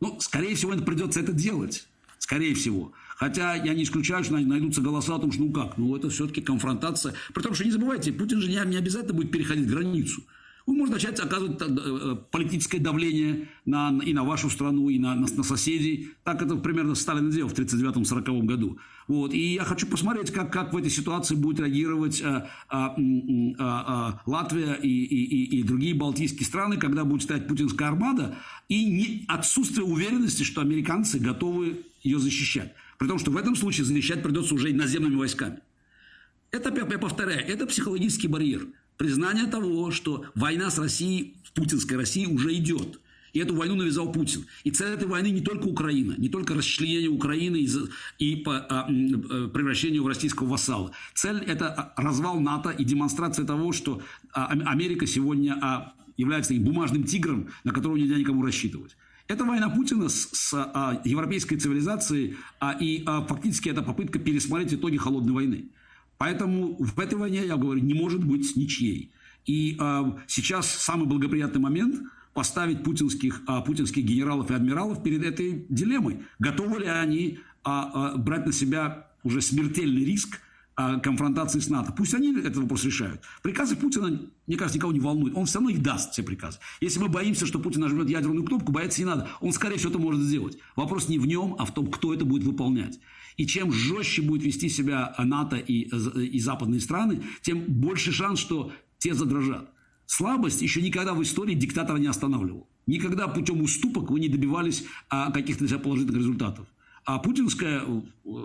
Ну, 0.00 0.18
скорее 0.20 0.54
всего, 0.54 0.72
это 0.72 0.82
придется 0.82 1.20
это 1.20 1.32
делать. 1.32 1.86
Скорее 2.18 2.54
всего. 2.54 2.92
Хотя 3.16 3.54
я 3.54 3.74
не 3.74 3.84
исключаю, 3.84 4.22
что 4.22 4.34
найдутся 4.34 4.80
голоса 4.80 5.16
о 5.16 5.18
том, 5.18 5.32
что 5.32 5.42
ну 5.42 5.52
как, 5.52 5.76
ну 5.78 5.96
это 5.96 6.10
все-таки 6.10 6.40
конфронтация. 6.40 7.14
При 7.32 7.42
том, 7.42 7.54
что 7.54 7.64
не 7.64 7.70
забывайте, 7.70 8.12
Путин 8.12 8.40
же 8.40 8.48
не, 8.48 8.60
не 8.66 8.76
обязательно 8.76 9.14
будет 9.14 9.30
переходить 9.30 9.68
границу 9.68 10.22
он 10.68 10.76
может 10.76 10.92
начать 10.92 11.18
оказывать 11.18 11.62
э, 11.62 11.66
э, 11.66 12.16
политическое 12.30 12.78
давление 12.78 13.48
на, 13.64 13.98
и 14.04 14.12
на 14.12 14.22
вашу 14.22 14.50
страну, 14.50 14.90
и 14.90 14.98
на, 14.98 15.14
на, 15.14 15.26
на 15.26 15.42
соседей. 15.42 16.10
Так 16.24 16.42
это 16.42 16.56
примерно 16.56 16.94
Сталин 16.94 17.30
делал 17.30 17.48
в 17.48 17.54
1939-1940 17.54 18.42
году. 18.42 18.78
Вот. 19.06 19.32
И 19.32 19.54
я 19.54 19.64
хочу 19.64 19.86
посмотреть, 19.86 20.30
как, 20.30 20.52
как 20.52 20.74
в 20.74 20.76
этой 20.76 20.90
ситуации 20.90 21.36
будет 21.36 21.60
реагировать 21.60 22.20
а, 22.22 22.50
а, 22.68 22.94
а, 22.94 22.94
а, 23.58 24.20
Латвия 24.26 24.74
и, 24.74 24.88
и, 24.88 25.24
и, 25.24 25.60
и 25.60 25.62
другие 25.62 25.94
балтийские 25.94 26.44
страны, 26.44 26.76
когда 26.76 27.06
будет 27.06 27.22
стоять 27.22 27.48
путинская 27.48 27.88
армада, 27.88 28.36
и 28.68 28.84
не, 28.84 29.24
отсутствие 29.26 29.86
уверенности, 29.86 30.42
что 30.42 30.60
американцы 30.60 31.18
готовы 31.18 31.86
ее 32.02 32.18
защищать. 32.18 32.74
При 32.98 33.08
том, 33.08 33.18
что 33.18 33.30
в 33.30 33.38
этом 33.38 33.56
случае 33.56 33.86
защищать 33.86 34.22
придется 34.22 34.54
уже 34.54 34.74
наземными 34.74 35.14
войсками. 35.14 35.60
Это, 36.50 36.74
я 36.76 36.98
повторяю, 36.98 37.40
это 37.46 37.66
психологический 37.66 38.28
барьер 38.28 38.68
признание 38.98 39.46
того, 39.46 39.90
что 39.90 40.26
война 40.34 40.70
с 40.70 40.78
Россией, 40.78 41.36
в 41.44 41.52
путинской 41.52 41.96
России 41.96 42.26
уже 42.26 42.52
идет. 42.54 43.00
И 43.32 43.40
эту 43.40 43.54
войну 43.54 43.74
навязал 43.74 44.10
Путин. 44.10 44.46
И 44.64 44.70
цель 44.70 44.92
этой 44.92 45.06
войны 45.06 45.28
не 45.28 45.40
только 45.40 45.66
Украина, 45.66 46.14
не 46.18 46.28
только 46.28 46.54
расчленение 46.54 47.08
Украины 47.08 47.56
и, 48.18 48.44
а, 48.46 48.86
э, 48.88 49.48
превращение 49.52 50.02
в 50.02 50.06
российского 50.06 50.48
вассала. 50.48 50.92
Цель– 51.14 51.38
это 51.46 51.68
а, 51.68 52.02
развал 52.02 52.40
НАТО 52.40 52.70
и 52.70 52.84
демонстрация 52.84 53.44
того, 53.44 53.72
что 53.72 54.02
а, 54.32 54.46
Америка 54.46 55.06
сегодня 55.06 55.92
является 56.16 56.54
бумажным 56.54 57.04
тигром, 57.04 57.48
на 57.64 57.72
которого 57.72 57.96
нельзя 57.96 58.16
никому 58.16 58.44
рассчитывать. 58.44 58.96
Это 59.28 59.44
война 59.44 59.68
Путина 59.68 60.08
с, 60.08 60.30
с 60.32 60.54
а, 60.54 61.02
европейской 61.04 61.56
цивилизацией, 61.56 62.36
а, 62.60 62.72
и 62.72 63.02
а, 63.04 63.22
фактически 63.26 63.68
это 63.68 63.82
попытка 63.82 64.18
пересмотреть 64.18 64.72
итоги 64.72 64.96
холодной 64.96 65.34
войны. 65.34 65.64
Поэтому 66.18 66.76
в 66.78 66.98
этой 66.98 67.16
войне, 67.16 67.46
я 67.46 67.56
говорю, 67.56 67.80
не 67.80 67.94
может 67.94 68.24
быть 68.24 68.56
ничьей. 68.56 69.12
И 69.46 69.76
э, 69.80 70.12
сейчас 70.26 70.68
самый 70.68 71.06
благоприятный 71.06 71.60
момент 71.60 72.02
поставить 72.34 72.82
путинских, 72.82 73.42
э, 73.48 73.62
путинских 73.64 74.04
генералов 74.04 74.50
и 74.50 74.54
адмиралов 74.54 75.02
перед 75.02 75.24
этой 75.24 75.64
дилеммой. 75.68 76.24
Готовы 76.40 76.80
ли 76.80 76.86
они 76.86 77.38
э, 77.64 77.70
э, 77.70 78.16
брать 78.18 78.46
на 78.46 78.52
себя 78.52 79.06
уже 79.22 79.40
смертельный 79.40 80.04
риск 80.04 80.40
э, 80.76 81.00
конфронтации 81.00 81.60
с 81.60 81.70
НАТО? 81.70 81.94
Пусть 81.96 82.14
они 82.14 82.36
этот 82.36 82.56
вопрос 82.56 82.84
решают. 82.84 83.20
Приказы 83.42 83.76
Путина, 83.76 84.20
мне 84.48 84.56
кажется, 84.56 84.78
никого 84.78 84.92
не 84.92 85.00
волнуют. 85.00 85.36
Он 85.36 85.46
все 85.46 85.60
равно 85.60 85.70
их 85.70 85.82
даст, 85.82 86.12
все 86.12 86.24
приказы. 86.24 86.58
Если 86.80 86.98
мы 86.98 87.08
боимся, 87.08 87.46
что 87.46 87.60
Путин 87.60 87.80
нажмет 87.80 88.10
ядерную 88.10 88.44
кнопку, 88.44 88.72
бояться 88.72 89.00
не 89.00 89.06
надо. 89.06 89.28
Он, 89.40 89.52
скорее 89.52 89.76
всего, 89.76 89.90
это 89.90 90.00
может 90.00 90.22
сделать. 90.22 90.58
Вопрос 90.74 91.08
не 91.08 91.20
в 91.20 91.26
нем, 91.28 91.54
а 91.60 91.64
в 91.64 91.72
том, 91.72 91.86
кто 91.92 92.12
это 92.12 92.24
будет 92.24 92.42
выполнять. 92.42 92.98
И 93.38 93.46
чем 93.46 93.72
жестче 93.72 94.20
будет 94.20 94.42
вести 94.42 94.68
себя 94.68 95.14
НАТО 95.16 95.56
и, 95.56 95.88
и 96.26 96.38
западные 96.40 96.80
страны, 96.80 97.22
тем 97.40 97.60
больше 97.60 98.12
шанс, 98.12 98.40
что 98.40 98.72
те 98.98 99.14
задрожат. 99.14 99.70
Слабость 100.06 100.60
еще 100.60 100.82
никогда 100.82 101.14
в 101.14 101.22
истории 101.22 101.54
диктатора 101.54 101.98
не 101.98 102.08
останавливал. 102.08 102.68
Никогда 102.86 103.28
путем 103.28 103.62
уступок 103.62 104.10
вы 104.10 104.20
не 104.20 104.28
добивались 104.28 104.84
а, 105.08 105.30
каких-то 105.30 105.78
положительных 105.78 106.18
результатов. 106.18 106.66
А 107.04 107.18
путинская 107.18 107.82
э, 107.86 108.00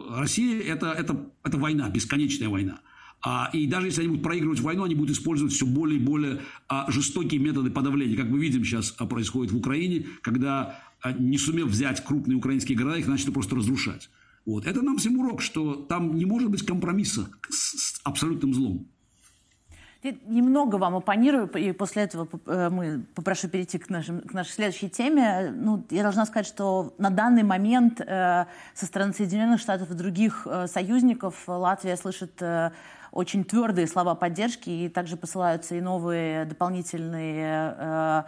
Россия 0.10 0.62
это, 0.62 0.92
это, 0.92 1.30
это 1.44 1.58
война, 1.58 1.90
бесконечная 1.90 2.50
война. 2.50 2.80
А, 3.26 3.50
и 3.52 3.66
даже 3.66 3.88
если 3.88 4.02
они 4.02 4.10
будут 4.10 4.24
проигрывать 4.24 4.60
войну, 4.60 4.84
они 4.84 4.96
будут 4.96 5.18
использовать 5.18 5.54
все 5.54 5.66
более 5.66 6.00
и 6.00 6.04
более 6.04 6.42
а, 6.68 6.92
жестокие 6.92 7.40
методы 7.40 7.72
подавления. 7.72 8.16
Как 8.16 8.28
мы 8.28 8.40
видим 8.40 8.64
сейчас 8.64 8.94
а, 9.00 9.06
происходит 9.06 9.54
в 9.54 9.58
Украине, 9.58 10.06
когда, 10.22 10.80
а, 11.02 11.14
не 11.14 11.38
сумев 11.38 11.68
взять 11.68 12.04
крупные 12.04 12.38
украинские 12.38 12.78
города, 12.78 12.98
их 12.98 13.08
начали 13.08 13.32
просто 13.32 13.56
разрушать. 13.56 14.10
Вот. 14.46 14.66
Это 14.66 14.82
нам 14.82 14.98
всем 14.98 15.18
урок, 15.20 15.42
что 15.42 15.76
там 15.76 16.16
не 16.16 16.26
может 16.26 16.50
быть 16.50 16.66
компромисса 16.66 17.30
с, 17.50 17.78
с 17.78 18.02
абсолютным 18.04 18.54
злом. 18.54 18.93
Немного 20.04 20.76
вам 20.76 20.96
оппонирую, 20.96 21.48
и 21.48 21.72
после 21.72 22.04
этого 22.04 22.28
э, 22.46 22.70
мы 22.70 23.06
попрошу 23.16 23.48
перейти 23.48 23.78
к, 23.78 23.90
нашим, 23.90 24.20
к 24.22 24.34
нашей 24.34 24.52
следующей 24.52 24.90
теме. 24.90 25.54
Ну, 25.56 25.86
я 25.90 26.04
должна 26.04 26.26
сказать, 26.26 26.46
что 26.46 26.94
на 26.98 27.10
данный 27.10 27.44
момент 27.44 28.02
э, 28.02 28.46
со 28.74 28.86
стороны 28.86 29.14
Соединенных 29.14 29.62
Штатов 29.62 29.92
и 29.92 29.94
других 29.94 30.46
э, 30.46 30.68
союзников 30.68 31.44
Латвия 31.48 31.96
слышит 31.96 32.42
э, 32.42 32.72
очень 33.14 33.46
твердые 33.46 33.88
слова 33.88 34.16
поддержки, 34.16 34.70
и 34.70 34.90
также 34.90 35.16
посылаются 35.16 35.76
и 35.76 35.82
новые 35.82 36.46
дополнительные 36.46 37.76
э, 37.78 38.24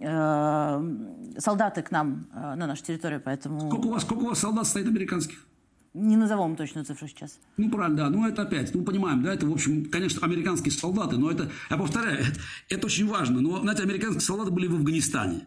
э, 0.00 0.94
солдаты 1.38 1.82
к 1.82 1.90
нам 1.90 2.26
э, 2.34 2.54
на 2.56 2.66
нашу 2.66 2.84
территорию, 2.84 3.22
поэтому... 3.24 3.60
Сколько 3.60 3.86
у 3.86 3.90
вас, 3.92 4.02
сколько 4.02 4.22
у 4.24 4.26
вас 4.26 4.38
солдат 4.40 4.66
стоит 4.66 4.88
американских? 4.88 5.47
Не 5.94 6.16
назовем 6.16 6.54
точную 6.56 6.84
цифру 6.84 7.08
сейчас. 7.08 7.38
Ну, 7.56 7.70
правильно, 7.70 7.96
да. 7.96 8.10
Ну, 8.10 8.26
это 8.26 8.42
опять, 8.42 8.74
ну, 8.74 8.84
понимаем, 8.84 9.22
да, 9.22 9.34
это, 9.34 9.46
в 9.46 9.52
общем, 9.52 9.86
конечно, 9.86 10.20
американские 10.22 10.72
солдаты, 10.72 11.16
но 11.16 11.30
это, 11.30 11.50
я 11.70 11.76
повторяю, 11.76 12.18
это, 12.20 12.40
это 12.68 12.86
очень 12.86 13.06
важно. 13.06 13.40
Но, 13.40 13.60
знаете, 13.60 13.82
американские 13.82 14.20
солдаты 14.20 14.50
были 14.50 14.66
в 14.66 14.74
Афганистане. 14.74 15.46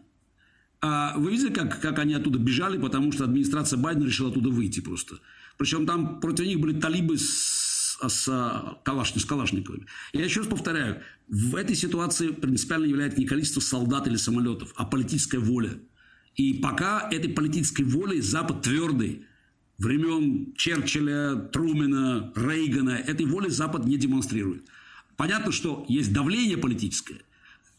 А 0.80 1.16
вы 1.16 1.30
видели, 1.30 1.52
как, 1.52 1.80
как 1.80 1.98
они 2.00 2.14
оттуда 2.14 2.38
бежали, 2.38 2.76
потому 2.76 3.12
что 3.12 3.24
администрация 3.24 3.78
Байдена 3.78 4.06
решила 4.06 4.30
оттуда 4.30 4.50
выйти 4.50 4.80
просто. 4.80 5.16
Причем 5.56 5.86
там 5.86 6.20
против 6.20 6.46
них 6.46 6.58
были 6.60 6.78
талибы 6.78 7.18
с 7.18 7.62
с, 8.08 8.78
калаш, 8.82 9.14
с 9.14 9.24
Калашниковыми. 9.24 9.86
Я 10.12 10.24
еще 10.24 10.40
раз 10.40 10.48
повторяю, 10.48 11.02
в 11.28 11.56
этой 11.56 11.76
ситуации 11.76 12.28
принципиально 12.28 12.86
является 12.86 13.18
не 13.18 13.26
количество 13.26 13.60
солдат 13.60 14.06
или 14.06 14.16
самолетов, 14.16 14.72
а 14.76 14.84
политическая 14.84 15.38
воля. 15.38 15.78
И 16.34 16.54
пока 16.54 17.08
этой 17.10 17.30
политической 17.30 17.82
волей 17.82 18.20
Запад 18.20 18.62
твердый, 18.62 19.26
времен 19.78 20.54
Черчилля, 20.56 21.36
Трумена, 21.52 22.32
Рейгана, 22.34 22.90
этой 22.90 23.26
воли 23.26 23.48
Запад 23.48 23.84
не 23.84 23.96
демонстрирует. 23.96 24.66
Понятно, 25.16 25.52
что 25.52 25.84
есть 25.88 26.12
давление 26.12 26.56
политическое, 26.56 27.20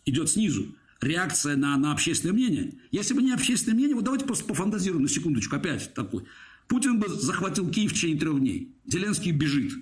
идет 0.05 0.29
снизу, 0.29 0.75
реакция 1.01 1.55
на, 1.55 1.77
на 1.77 1.91
общественное 1.91 2.33
мнение. 2.33 2.73
Если 2.91 3.13
бы 3.13 3.21
не 3.21 3.31
общественное 3.31 3.75
мнение, 3.75 3.95
вот 3.95 4.05
давайте 4.05 4.25
просто 4.25 4.45
пофантазируем 4.45 5.03
на 5.03 5.09
секундочку, 5.09 5.55
опять 5.55 5.93
такой. 5.93 6.23
Путин 6.67 6.99
бы 6.99 7.07
захватил 7.09 7.69
Киев 7.69 7.91
в 7.91 7.93
течение 7.93 8.17
трех 8.17 8.39
дней. 8.39 8.73
Зеленский 8.85 9.31
бежит. 9.31 9.73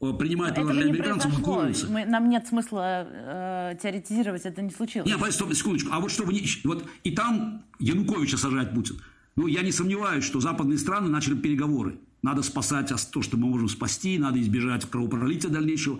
принимает 0.00 0.54
предложение 0.54 0.94
американцев. 0.94 1.88
Мы, 1.90 2.04
нам 2.06 2.28
нет 2.30 2.46
смысла 2.46 3.06
э, 3.06 3.76
теоретизировать, 3.82 4.42
это 4.46 4.62
не 4.62 4.70
случилось. 4.70 5.08
Нет, 5.08 5.32
стоп, 5.32 5.52
секундочку. 5.54 5.90
А 5.92 6.00
вот 6.00 6.10
что, 6.10 6.24
вот 6.64 6.88
и 7.04 7.10
там 7.10 7.64
Януковича 7.78 8.36
сажает 8.36 8.72
Путин. 8.74 9.00
Ну, 9.40 9.46
я 9.46 9.62
не 9.62 9.72
сомневаюсь, 9.72 10.22
что 10.22 10.38
западные 10.38 10.76
страны 10.76 11.08
начали 11.08 11.34
переговоры. 11.34 11.98
Надо 12.20 12.42
спасать 12.42 12.92
то, 13.10 13.22
что 13.22 13.38
мы 13.38 13.46
можем 13.46 13.70
спасти, 13.70 14.18
надо 14.18 14.38
избежать 14.38 14.84
кровопролития 14.84 15.48
дальнейшего. 15.48 15.98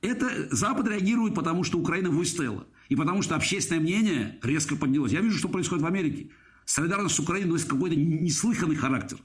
Это 0.00 0.48
Запад 0.50 0.88
реагирует, 0.88 1.36
потому 1.36 1.62
что 1.62 1.78
Украина 1.78 2.10
выстояла. 2.10 2.66
И 2.88 2.96
потому 2.96 3.22
что 3.22 3.36
общественное 3.36 3.80
мнение 3.80 4.40
резко 4.42 4.74
поднялось. 4.74 5.12
Я 5.12 5.20
вижу, 5.20 5.38
что 5.38 5.48
происходит 5.48 5.84
в 5.84 5.86
Америке. 5.86 6.30
Солидарность 6.64 7.14
с 7.14 7.20
Украиной 7.20 7.50
носит 7.50 7.68
какой-то 7.68 7.94
неслыханный 7.94 8.74
характер. 8.74 9.18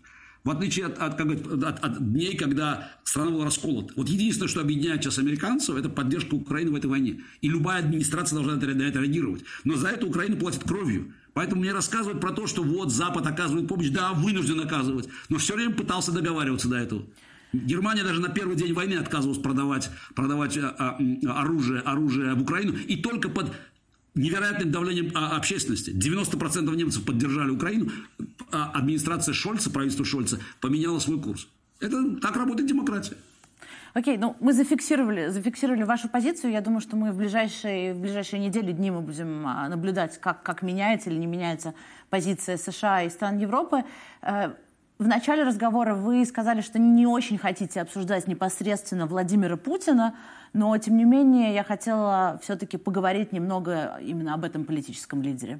В 0.45 0.51
отличие 0.51 0.85
от, 0.85 0.99
от, 0.99 1.19
от, 1.19 1.83
от 1.83 2.13
дней, 2.13 2.37
когда 2.37 2.91
страна 3.03 3.31
была 3.31 3.45
расколота. 3.45 3.91
Вот 3.95 4.07
единственное, 4.07 4.47
что 4.47 4.61
объединяет 4.61 5.03
сейчас 5.03 5.17
американцев, 5.17 5.75
это 5.75 5.89
поддержка 5.89 6.35
Украины 6.35 6.69
в 6.69 6.75
этой 6.75 6.85
войне. 6.85 7.21
И 7.41 7.49
любая 7.49 7.79
администрация 7.79 8.35
должна 8.35 8.53
на 8.53 8.83
это 8.83 8.99
реагировать. 8.99 9.43
Но 9.63 9.75
за 9.75 9.87
это 9.87 10.05
Украина 10.05 10.35
платит 10.35 10.63
кровью. 10.63 11.13
Поэтому 11.33 11.61
мне 11.61 11.73
рассказывают 11.73 12.21
про 12.21 12.31
то, 12.31 12.45
что 12.45 12.61
вот 12.61 12.91
Запад 12.91 13.25
оказывает 13.25 13.67
помощь. 13.67 13.89
Да, 13.89 14.13
вынужден 14.13 14.59
оказывать. 14.59 15.09
Но 15.29 15.39
все 15.39 15.55
время 15.55 15.73
пытался 15.73 16.11
договариваться 16.11 16.69
до 16.69 16.75
этого. 16.77 17.03
Германия 17.51 18.03
даже 18.03 18.21
на 18.21 18.29
первый 18.29 18.55
день 18.55 18.73
войны 18.73 18.95
отказывалась 18.95 19.41
продавать, 19.41 19.89
продавать 20.13 20.57
а, 20.57 20.75
а, 20.77 21.41
оружие, 21.41 21.81
оружие 21.81 22.35
в 22.35 22.43
Украину. 22.43 22.73
И 22.87 22.97
только 22.97 23.29
под 23.29 23.51
невероятным 24.15 24.71
давлением 24.71 25.11
а, 25.13 25.35
общественности. 25.35 25.91
90% 25.91 26.75
немцев 26.75 27.05
поддержали 27.05 27.49
Украину. 27.49 27.91
А 28.51 28.71
администрация 28.71 29.33
Шольца, 29.33 29.69
правительство 29.69 30.05
Шольца, 30.05 30.39
поменяла 30.61 30.99
свой 30.99 31.21
курс. 31.21 31.47
Это 31.79 32.15
так 32.21 32.35
работает 32.35 32.67
демократия. 32.69 33.17
Окей, 33.93 34.17
ну 34.17 34.35
мы 34.41 34.51
зафиксировали, 34.51 35.29
зафиксировали 35.29 35.83
вашу 35.83 36.09
позицию. 36.09 36.51
Я 36.51 36.61
думаю, 36.61 36.81
что 36.81 36.97
мы 36.97 37.11
в 37.11 37.17
ближайшие, 37.17 37.93
в 37.93 37.99
ближайшие 37.99 38.41
недели, 38.41 38.73
дни 38.73 38.91
мы 38.91 39.01
будем 39.01 39.47
а, 39.47 39.69
наблюдать, 39.69 40.19
как, 40.19 40.43
как 40.43 40.61
меняется 40.61 41.09
или 41.09 41.17
не 41.17 41.27
меняется 41.27 41.73
позиция 42.09 42.57
США 42.57 43.03
и 43.03 43.09
стран 43.09 43.37
Европы. 43.37 43.83
Э, 44.21 44.51
в 44.97 45.07
начале 45.07 45.43
разговора 45.43 45.93
вы 45.93 46.25
сказали, 46.25 46.61
что 46.61 46.79
не 46.79 47.05
очень 47.05 47.37
хотите 47.37 47.81
обсуждать 47.81 48.27
непосредственно 48.27 49.07
Владимира 49.07 49.57
Путина, 49.57 50.15
но, 50.55 50.77
тем 50.77 50.95
не 50.95 51.03
менее, 51.03 51.53
я 51.53 51.65
хотела 51.65 52.39
все-таки 52.41 52.77
поговорить 52.77 53.33
немного 53.33 53.97
именно 54.01 54.33
об 54.33 54.45
этом 54.45 54.63
политическом 54.63 55.21
лидере. 55.21 55.59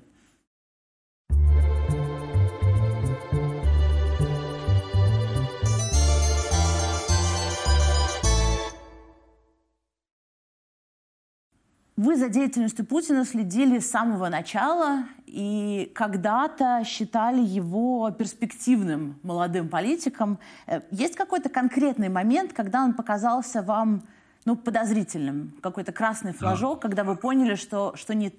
Вы 11.97 12.15
за 12.15 12.29
деятельностью 12.29 12.85
Путина 12.85 13.25
следили 13.25 13.79
с 13.79 13.89
самого 13.89 14.29
начала 14.29 15.05
и 15.25 15.91
когда-то 15.93 16.83
считали 16.85 17.41
его 17.41 18.11
перспективным 18.11 19.19
молодым 19.23 19.67
политиком. 19.67 20.39
Э, 20.67 20.81
есть 20.91 21.15
какой-то 21.15 21.49
конкретный 21.49 22.07
момент, 22.07 22.53
когда 22.53 22.83
он 22.85 22.93
показался 22.93 23.61
вам 23.61 24.03
ну, 24.45 24.55
подозрительным? 24.55 25.53
Какой-то 25.61 25.91
красный 25.91 26.33
флажок, 26.33 26.79
а. 26.79 26.81
когда 26.81 27.03
вы 27.03 27.15
поняли, 27.15 27.55
что, 27.55 27.93
что 27.95 28.13
не... 28.13 28.31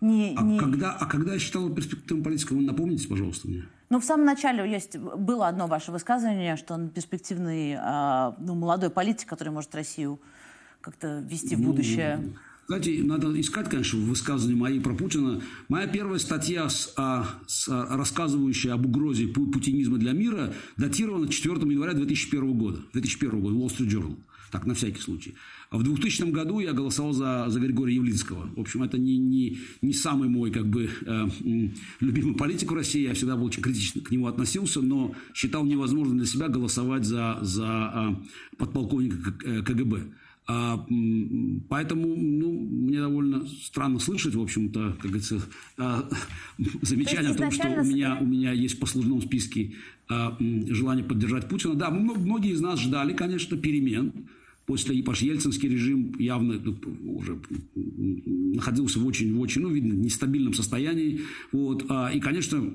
не, 0.00 0.34
а, 0.36 0.42
не... 0.42 0.58
Когда, 0.58 0.92
а 0.92 1.06
когда 1.06 1.34
я 1.34 1.38
считал 1.38 1.68
перспективным 1.70 2.24
политиком, 2.24 2.58
вы 2.58 2.64
напомните, 2.64 3.08
пожалуйста, 3.08 3.48
мне. 3.48 3.64
Ну, 3.90 4.00
в 4.00 4.04
самом 4.04 4.24
начале 4.24 4.68
есть, 4.70 4.96
было 4.96 5.48
одно 5.48 5.66
ваше 5.66 5.92
высказывание, 5.92 6.56
что 6.56 6.74
он 6.74 6.88
перспективный 6.88 7.76
а, 7.78 8.34
ну, 8.38 8.54
молодой 8.54 8.88
политик, 8.88 9.28
который 9.28 9.50
может 9.50 9.74
Россию 9.74 10.18
как-то 10.80 11.20
вести 11.20 11.56
в 11.56 11.60
ну, 11.60 11.68
будущее. 11.68 12.34
Знаете, 12.68 13.02
надо 13.02 13.38
искать, 13.38 13.68
конечно, 13.68 13.98
высказывания 13.98 14.56
мои 14.56 14.80
про 14.80 14.94
Путина. 14.94 15.42
Моя 15.68 15.86
первая 15.88 16.18
статья, 16.18 16.70
с, 16.70 16.94
а, 16.96 17.26
с, 17.46 17.68
а, 17.68 17.96
рассказывающая 17.96 18.72
об 18.72 18.86
угрозе 18.86 19.26
путинизма 19.26 19.98
для 19.98 20.12
мира, 20.12 20.54
датирована 20.78 21.28
4 21.28 21.54
января 21.56 21.92
2001 21.92 22.52
года. 22.54 22.80
2001 22.94 23.40
года, 23.40 23.54
Wall 23.56 23.66
Street 23.66 23.88
Journal. 23.88 24.16
Так, 24.52 24.66
на 24.66 24.74
всякий 24.74 25.00
случай. 25.00 25.34
А 25.70 25.78
в 25.78 25.82
2000 25.82 26.30
году 26.30 26.60
я 26.60 26.74
голосовал 26.74 27.14
за, 27.14 27.46
за 27.48 27.58
Григория 27.58 27.94
Явлинского. 27.94 28.50
В 28.54 28.60
общем, 28.60 28.82
это 28.82 28.98
не, 28.98 29.16
не, 29.16 29.56
не 29.80 29.94
самый 29.94 30.28
мой 30.28 30.50
как 30.50 30.66
бы, 30.66 30.90
э, 31.06 31.28
любимый 32.00 32.36
политик 32.36 32.70
в 32.70 32.74
России. 32.74 33.00
Я 33.00 33.14
всегда 33.14 33.36
был 33.36 33.46
очень 33.46 33.62
критично 33.62 34.02
к 34.02 34.10
нему 34.10 34.26
относился, 34.26 34.82
но 34.82 35.14
считал 35.32 35.64
невозможным 35.64 36.18
для 36.18 36.26
себя 36.26 36.48
голосовать 36.48 37.06
за, 37.06 37.38
за 37.40 38.18
э, 38.20 38.56
подполковника 38.58 39.32
КГБ. 39.62 40.12
А, 40.46 40.84
поэтому 41.68 42.08
ну, 42.16 42.52
мне 42.52 43.00
довольно 43.00 43.46
странно 43.46 43.98
слышать, 44.00 44.34
в 44.34 44.42
общем-то, 44.42 44.96
как 45.00 45.10
говорится, 45.10 45.40
а, 45.78 46.08
замечание 46.82 47.30
о 47.30 47.34
том, 47.34 47.50
что 47.50 47.68
у 47.68 47.84
меня, 47.84 48.18
у 48.20 48.26
меня 48.26 48.52
есть 48.52 48.76
в 48.76 48.80
послужном 48.80 49.22
списке 49.22 49.74
а, 50.08 50.36
желание 50.66 51.04
поддержать 51.04 51.48
Путина. 51.48 51.74
Да, 51.74 51.90
многие 51.90 52.52
из 52.52 52.60
нас 52.60 52.80
ждали, 52.80 53.14
конечно, 53.14 53.56
перемен. 53.56 54.12
После 54.66 55.00
Ипаш 55.00 55.22
Ельцинский 55.22 55.68
режим 55.68 56.14
явно 56.18 56.54
ну, 56.54 56.78
уже 57.16 57.40
находился 57.74 59.00
в 59.00 59.06
очень, 59.06 59.34
в 59.34 59.40
очень, 59.40 59.62
ну, 59.62 59.70
видно, 59.70 59.92
нестабильном 59.92 60.54
состоянии. 60.54 61.22
Вот. 61.50 61.84
И, 62.14 62.20
конечно, 62.20 62.72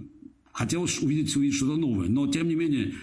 хотелось 0.52 1.02
увидеть, 1.02 1.36
увидеть 1.36 1.56
что-то 1.56 1.78
новое. 1.78 2.10
Но, 2.10 2.28
тем 2.28 2.48
не 2.48 2.56
менее, 2.56 2.96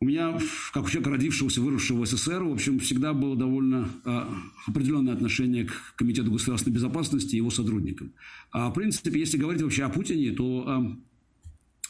у 0.00 0.04
меня, 0.04 0.38
как 0.72 0.84
у 0.84 0.88
человека, 0.88 1.10
родившегося, 1.10 1.60
выросшего 1.60 2.04
в 2.04 2.06
СССР, 2.06 2.42
в 2.44 2.52
общем, 2.52 2.78
всегда 2.78 3.12
было 3.12 3.34
довольно 3.34 3.88
а, 4.04 4.32
определенное 4.66 5.12
отношение 5.12 5.64
к 5.64 5.94
Комитету 5.96 6.30
государственной 6.30 6.74
безопасности 6.74 7.34
и 7.34 7.38
его 7.38 7.50
сотрудникам. 7.50 8.12
А, 8.52 8.70
в 8.70 8.74
принципе, 8.74 9.18
если 9.18 9.38
говорить 9.38 9.60
вообще 9.60 9.84
о 9.84 9.88
Путине, 9.88 10.30
то 10.32 10.64
а, 10.68 10.96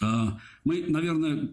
а, 0.01 0.41
мы, 0.65 0.85
наверное, 0.89 1.51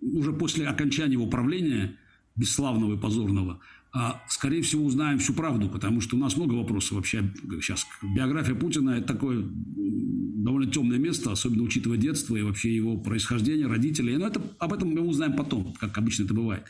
уже 0.00 0.32
после 0.32 0.66
окончания 0.66 1.14
его 1.14 1.26
правления, 1.26 1.96
бесславного 2.38 2.94
и 2.94 2.96
позорного, 2.96 3.60
а, 3.92 4.22
скорее 4.28 4.62
всего, 4.62 4.84
узнаем 4.84 5.18
всю 5.18 5.32
правду, 5.32 5.68
потому 5.68 6.00
что 6.00 6.16
у 6.16 6.18
нас 6.18 6.36
много 6.36 6.54
вопросов 6.54 6.92
вообще 6.92 7.32
сейчас. 7.60 7.86
Биография 8.02 8.54
Путина– 8.54 8.90
это 8.98 9.08
такое 9.08 9.44
довольно 9.44 10.70
темное 10.70 10.98
место, 10.98 11.32
особенно 11.32 11.62
учитывая 11.62 11.96
детство 11.96 12.36
и 12.36 12.42
вообще 12.42 12.74
его 12.74 12.96
происхождение, 12.96 13.66
родителей. 13.66 14.16
Но 14.16 14.26
это, 14.26 14.40
об 14.58 14.72
этом 14.72 14.90
мы 14.90 15.00
узнаем 15.00 15.34
потом, 15.34 15.74
как 15.80 15.96
обычно 15.98 16.24
это 16.24 16.34
бывает. 16.34 16.64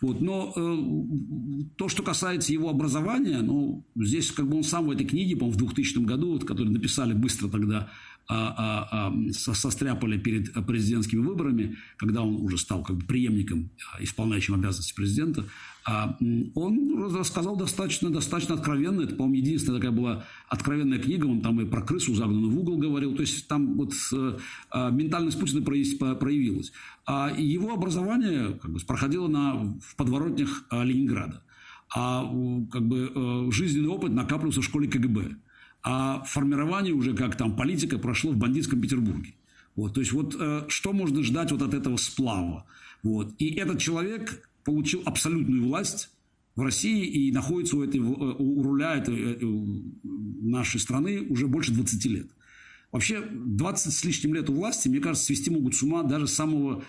Вот. 0.00 0.20
Но 0.20 0.52
э, 0.54 1.64
то, 1.76 1.88
что 1.88 2.02
касается 2.02 2.52
его 2.52 2.68
образования, 2.68 3.40
ну, 3.40 3.84
здесь 3.96 4.30
как 4.30 4.48
бы 4.48 4.58
он 4.58 4.62
сам 4.62 4.86
в 4.86 4.90
этой 4.90 5.06
книге, 5.06 5.36
по-моему, 5.36 5.54
в 5.54 5.58
2000 5.58 5.98
году, 6.00 6.32
вот, 6.32 6.44
которую 6.44 6.72
написали 6.72 7.14
быстро 7.14 7.48
тогда, 7.48 7.90
а, 8.30 8.54
а, 8.90 9.08
а, 9.08 9.32
состряпали 9.32 10.18
перед 10.18 10.52
президентскими 10.66 11.20
выборами, 11.20 11.76
когда 11.96 12.22
он 12.22 12.34
уже 12.36 12.58
стал 12.58 12.82
как 12.82 12.96
бы 12.96 13.06
преемником, 13.06 13.70
а, 13.94 14.02
исполняющим 14.02 14.54
обязанности 14.54 14.94
президента, 14.94 15.46
а, 15.86 16.18
он 16.54 17.14
рассказал 17.14 17.56
достаточно, 17.56 18.10
достаточно 18.10 18.54
откровенно. 18.54 19.00
Это, 19.00 19.14
по-моему, 19.14 19.36
единственная 19.36 19.78
такая 19.78 19.92
была 19.92 20.24
откровенная 20.48 20.98
книга. 20.98 21.24
Он 21.24 21.40
там 21.40 21.58
и 21.62 21.64
про 21.64 21.80
крысу, 21.80 22.14
загнанную 22.14 22.50
в 22.50 22.58
угол, 22.58 22.76
говорил. 22.76 23.14
То 23.14 23.22
есть 23.22 23.48
там 23.48 23.74
вот 23.78 23.94
э, 24.12 24.36
а, 24.70 24.90
ментальность 24.90 25.40
Путина 25.40 25.62
проявилась. 25.62 26.72
А 27.06 27.32
его 27.34 27.72
образование 27.72 28.58
как 28.60 28.70
бы, 28.70 28.80
проходило 28.80 29.28
на, 29.28 29.54
в 29.80 29.96
подворотнях 29.96 30.64
Ленинграда. 30.70 31.42
А 31.96 32.22
как 32.70 32.86
бы, 32.86 33.10
э, 33.14 33.50
жизненный 33.52 33.88
опыт 33.88 34.12
накапливался 34.12 34.60
в 34.60 34.64
школе 34.64 34.88
КГБ. 34.88 35.36
А 35.82 36.22
формирование 36.24 36.92
уже 36.92 37.14
как 37.14 37.36
там 37.36 37.56
политика 37.56 37.98
прошло 37.98 38.32
в 38.32 38.36
бандитском 38.36 38.80
Петербурге. 38.80 39.34
Вот, 39.76 39.94
то 39.94 40.00
есть 40.00 40.12
вот 40.12 40.36
э, 40.38 40.64
что 40.68 40.92
можно 40.92 41.22
ждать 41.22 41.52
вот 41.52 41.62
от 41.62 41.72
этого 41.72 41.96
сплава? 41.96 42.66
Вот. 43.02 43.34
И 43.38 43.54
этот 43.54 43.78
человек 43.78 44.48
получил 44.64 45.02
абсолютную 45.04 45.62
власть 45.64 46.10
в 46.56 46.62
России 46.62 47.06
и 47.06 47.32
находится 47.32 47.76
у, 47.76 47.84
этой, 47.84 48.00
у 48.00 48.62
руля 48.62 48.96
этой, 48.96 49.34
э, 49.34 49.38
нашей 50.02 50.80
страны 50.80 51.22
уже 51.28 51.46
больше 51.46 51.72
20 51.72 52.04
лет. 52.06 52.26
Вообще 52.90 53.20
20 53.20 53.92
с 53.92 54.04
лишним 54.04 54.34
лет 54.34 54.50
у 54.50 54.54
власти, 54.54 54.88
мне 54.88 54.98
кажется, 54.98 55.26
свести 55.26 55.50
могут 55.50 55.76
с 55.76 55.82
ума 55.82 56.02
даже 56.02 56.26
самого 56.26 56.82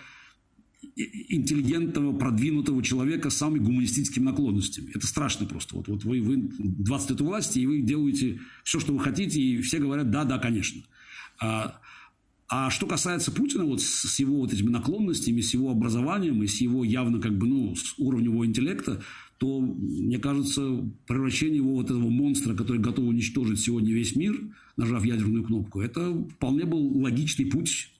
интеллигентного, 0.96 2.16
продвинутого 2.16 2.82
человека 2.82 3.30
с 3.30 3.36
самыми 3.36 3.58
гуманистическими 3.60 4.24
наклонностями. 4.24 4.90
Это 4.94 5.06
страшно 5.06 5.46
просто. 5.46 5.76
Вот, 5.76 5.88
вот 5.88 6.04
вы, 6.04 6.20
вы 6.20 6.36
20 6.58 7.10
лет 7.10 7.20
у 7.20 7.26
власти, 7.26 7.58
и 7.58 7.66
вы 7.66 7.82
делаете 7.82 8.40
все, 8.64 8.80
что 8.80 8.92
вы 8.92 9.00
хотите, 9.00 9.40
и 9.40 9.60
все 9.60 9.78
говорят 9.78 10.10
«да, 10.10 10.24
да, 10.24 10.38
конечно». 10.38 10.82
А, 11.38 11.80
а 12.48 12.70
что 12.70 12.86
касается 12.86 13.30
Путина, 13.30 13.64
вот 13.64 13.80
с 13.80 14.18
его 14.18 14.38
вот 14.38 14.52
этими 14.52 14.70
наклонностями, 14.70 15.40
с 15.40 15.54
его 15.54 15.70
образованием 15.70 16.42
и 16.42 16.46
с 16.46 16.60
его 16.60 16.82
явно 16.84 17.20
как 17.20 17.36
бы, 17.38 17.46
ну, 17.46 17.76
с 17.76 17.94
уровнем 17.98 18.32
его 18.32 18.46
интеллекта, 18.46 19.02
то, 19.38 19.60
мне 19.60 20.18
кажется, 20.18 20.84
превращение 21.06 21.56
его 21.56 21.74
вот 21.74 21.86
этого 21.86 22.10
монстра, 22.10 22.54
который 22.54 22.78
готов 22.78 23.06
уничтожить 23.06 23.60
сегодня 23.60 23.94
весь 23.94 24.14
мир, 24.16 24.38
нажав 24.76 25.04
ядерную 25.04 25.44
кнопку, 25.44 25.80
это 25.80 26.12
вполне 26.36 26.64
был 26.64 27.00
логичный 27.00 27.46
путь. 27.46 27.90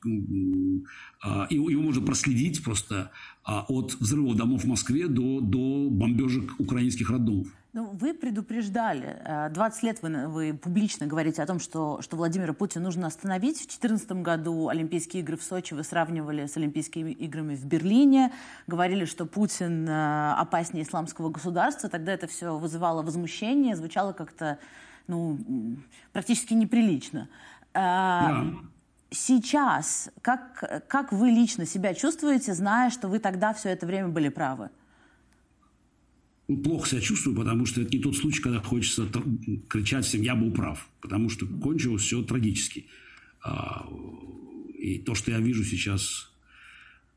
А, 1.22 1.46
его 1.50 1.82
можно 1.82 2.04
проследить 2.04 2.64
просто 2.64 3.10
а, 3.44 3.64
от 3.68 3.94
взрывов 3.94 4.36
домов 4.36 4.64
в 4.64 4.66
Москве 4.66 5.06
до, 5.06 5.40
до 5.40 5.88
бомбежек 5.90 6.58
украинских 6.58 7.10
роддомов. 7.10 7.48
Ну, 7.72 7.84
вы 7.92 8.14
предупреждали, 8.14 9.22
20 9.52 9.82
э, 9.82 9.86
лет 9.86 10.02
вы, 10.02 10.26
вы 10.26 10.54
публично 10.54 11.06
говорите 11.06 11.40
о 11.40 11.46
том, 11.46 11.60
что, 11.60 12.02
что 12.02 12.16
Владимира 12.16 12.52
Путина 12.52 12.84
нужно 12.84 13.06
остановить. 13.06 13.58
В 13.58 13.68
2014 13.68 14.10
году 14.22 14.68
Олимпийские 14.68 15.22
игры 15.22 15.36
в 15.36 15.42
Сочи 15.44 15.74
вы 15.74 15.84
сравнивали 15.84 16.46
с 16.46 16.56
Олимпийскими 16.56 17.12
играми 17.12 17.54
в 17.54 17.64
Берлине. 17.64 18.32
Говорили, 18.66 19.04
что 19.04 19.24
Путин 19.24 19.88
э, 19.88 20.32
опаснее 20.32 20.84
исламского 20.84 21.28
государства. 21.28 21.88
Тогда 21.88 22.12
это 22.12 22.26
все 22.26 22.58
вызывало 22.58 23.02
возмущение, 23.02 23.76
звучало 23.76 24.14
как-то 24.14 24.58
ну, 25.06 25.38
практически 26.12 26.54
неприлично. 26.54 27.28
Э, 27.72 27.78
да. 27.78 28.46
Сейчас, 29.10 30.10
как, 30.22 30.86
как 30.88 31.12
вы 31.12 31.30
лично 31.30 31.66
себя 31.66 31.94
чувствуете, 31.94 32.54
зная, 32.54 32.90
что 32.90 33.08
вы 33.08 33.18
тогда 33.18 33.52
все 33.52 33.70
это 33.70 33.86
время 33.86 34.08
были 34.08 34.28
правы? 34.28 34.70
плохо 36.56 36.88
себя 36.88 37.00
чувствую, 37.00 37.36
потому 37.36 37.66
что 37.66 37.80
это 37.80 37.96
не 37.96 38.02
тот 38.02 38.16
случай, 38.16 38.42
когда 38.42 38.60
хочется 38.60 39.08
кричать 39.68 40.04
всем 40.04 40.22
«я 40.22 40.34
был 40.34 40.50
прав», 40.50 40.88
потому 41.00 41.28
что 41.28 41.46
кончилось 41.46 42.02
все 42.02 42.22
трагически. 42.22 42.86
А, 43.42 43.88
и 44.76 44.98
то, 44.98 45.14
что 45.14 45.30
я 45.30 45.38
вижу 45.38 45.64
сейчас 45.64 46.32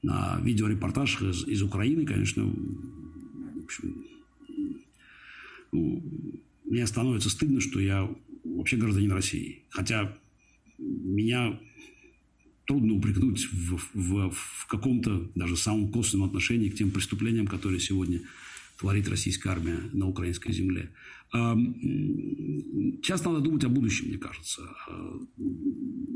на 0.02 0.40
видеорепортажах 0.42 1.24
из, 1.24 1.48
из 1.48 1.62
Украины, 1.64 2.06
конечно, 2.06 2.44
в 2.44 3.64
общем, 3.64 4.06
ну, 5.72 6.04
мне 6.66 6.86
становится 6.86 7.30
стыдно, 7.30 7.60
что 7.62 7.80
я 7.80 8.10
вообще 8.44 8.78
гражданин 8.78 9.12
России. 9.12 9.64
Хотя 9.70 10.16
меня 10.78 11.60
трудно 12.66 12.94
упрекнуть 12.94 13.48
в, 13.52 13.80
в, 13.94 14.30
в 14.32 14.68
каком-то 14.68 15.30
даже 15.36 15.58
самом 15.58 15.92
косвенном 15.92 16.28
отношении 16.28 16.70
к 16.70 16.76
тем 16.76 16.92
преступлениям, 16.92 17.48
которые 17.48 17.80
сегодня 17.80 18.22
творит 18.78 19.08
российская 19.08 19.50
армия 19.50 19.80
на 19.92 20.08
украинской 20.08 20.52
земле. 20.52 20.90
Сейчас 21.32 23.24
надо 23.26 23.40
думать 23.40 23.64
о 23.64 23.70
будущем, 23.70 24.08
мне 24.08 24.18
кажется. 24.18 24.62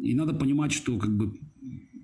И 0.03 0.13
надо 0.13 0.33
понимать, 0.33 0.71
что 0.71 0.97
как 0.97 1.15
бы 1.15 1.37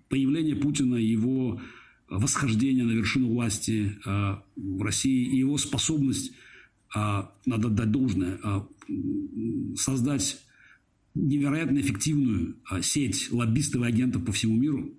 появление 0.10 0.56
Путина, 0.56 0.96
его 0.96 1.62
восхождение 2.10 2.84
на 2.84 2.92
вершину 2.92 3.30
власти 3.30 3.98
а, 4.06 4.44
в 4.56 4.82
России 4.84 5.26
и 5.26 5.38
его 5.38 5.58
способность, 5.58 6.32
а, 6.94 7.34
надо 7.46 7.70
дать 7.70 7.92
должное, 7.92 8.40
а, 8.44 8.68
создать 9.76 10.40
невероятно 11.16 11.80
эффективную 11.80 12.56
сеть 12.82 13.32
лоббистов 13.32 13.84
и 13.84 13.86
агентов 13.86 14.26
по 14.26 14.32
всему 14.32 14.56
миру, 14.56 14.94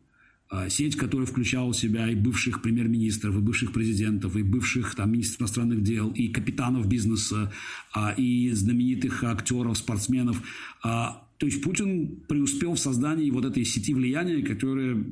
а, 0.50 0.68
сеть, 0.68 0.94
которая 0.94 1.26
включала 1.26 1.72
в 1.72 1.76
себя 1.76 2.08
и 2.08 2.14
бывших 2.14 2.62
премьер-министров, 2.62 3.34
и 3.34 3.40
бывших 3.40 3.72
президентов, 3.72 4.36
и 4.36 4.42
бывших 4.42 4.94
там, 4.94 5.10
министров 5.10 5.40
иностранных 5.40 5.82
дел, 5.82 6.10
и 6.10 6.28
капитанов 6.28 6.86
бизнеса, 6.86 7.52
а, 7.92 8.12
и 8.12 8.50
знаменитых 8.52 9.24
актеров, 9.24 9.76
спортсменов. 9.76 10.40
А, 10.84 11.26
то 11.38 11.46
есть 11.46 11.60
Путин 11.62 12.20
преуспел 12.28 12.74
в 12.74 12.78
создании 12.78 13.30
вот 13.30 13.44
этой 13.44 13.64
сети 13.64 13.94
влияния, 13.94 14.42
которая, 14.42 15.02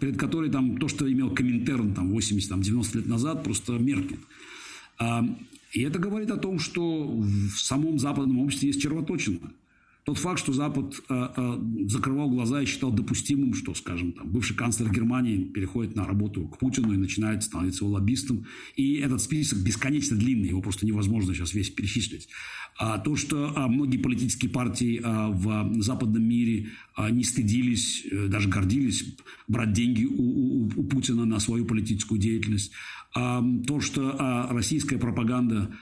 перед 0.00 0.16
которой 0.16 0.48
там, 0.48 0.78
то, 0.78 0.88
что 0.88 1.10
имел 1.12 1.30
Коминтерн 1.30 1.92
там, 1.92 2.16
80-90 2.16 2.96
лет 2.96 3.06
назад, 3.06 3.44
просто 3.44 3.74
меркнет. 3.74 4.20
И 5.72 5.82
это 5.82 5.98
говорит 5.98 6.30
о 6.30 6.38
том, 6.38 6.58
что 6.58 7.06
в 7.06 7.58
самом 7.58 7.98
западном 7.98 8.38
обществе 8.38 8.68
есть 8.68 8.80
червоточина– 8.80 9.40
тот 10.06 10.18
факт, 10.18 10.38
что 10.38 10.52
Запад 10.52 11.02
э, 11.08 11.28
э, 11.36 11.58
закрывал 11.88 12.30
глаза 12.30 12.62
и 12.62 12.64
считал 12.64 12.92
допустимым, 12.92 13.54
что, 13.54 13.74
скажем, 13.74 14.12
там, 14.12 14.30
бывший 14.30 14.54
канцлер 14.54 14.88
Германии 14.88 15.42
переходит 15.42 15.96
на 15.96 16.06
работу 16.06 16.46
к 16.46 16.58
Путину 16.58 16.92
и 16.92 16.96
начинает 16.96 17.42
становиться 17.42 17.84
его 17.84 17.94
лоббистом. 17.94 18.46
И 18.76 18.98
этот 18.98 19.20
список 19.20 19.58
бесконечно 19.58 20.16
длинный, 20.16 20.50
его 20.50 20.62
просто 20.62 20.86
невозможно 20.86 21.34
сейчас 21.34 21.54
весь 21.54 21.70
перечислить. 21.70 22.28
А 22.78 22.98
то, 22.98 23.16
что 23.16 23.52
а, 23.56 23.66
многие 23.66 23.96
политические 23.96 24.48
партии 24.48 25.00
а, 25.02 25.30
в 25.30 25.82
западном 25.82 26.22
мире 26.22 26.68
не 27.10 27.24
стыдились, 27.24 28.06
э, 28.08 28.28
даже 28.28 28.48
гордились 28.48 29.16
брать 29.48 29.72
деньги 29.72 30.04
у, 30.04 30.22
у, 30.22 30.66
у 30.66 30.84
Путина 30.84 31.24
на 31.24 31.40
свою 31.40 31.64
политическую 31.64 32.20
деятельность. 32.20 32.70
То, 33.12 33.80
что 33.80 34.46
российская 34.50 34.98
пропаганда 34.98 35.74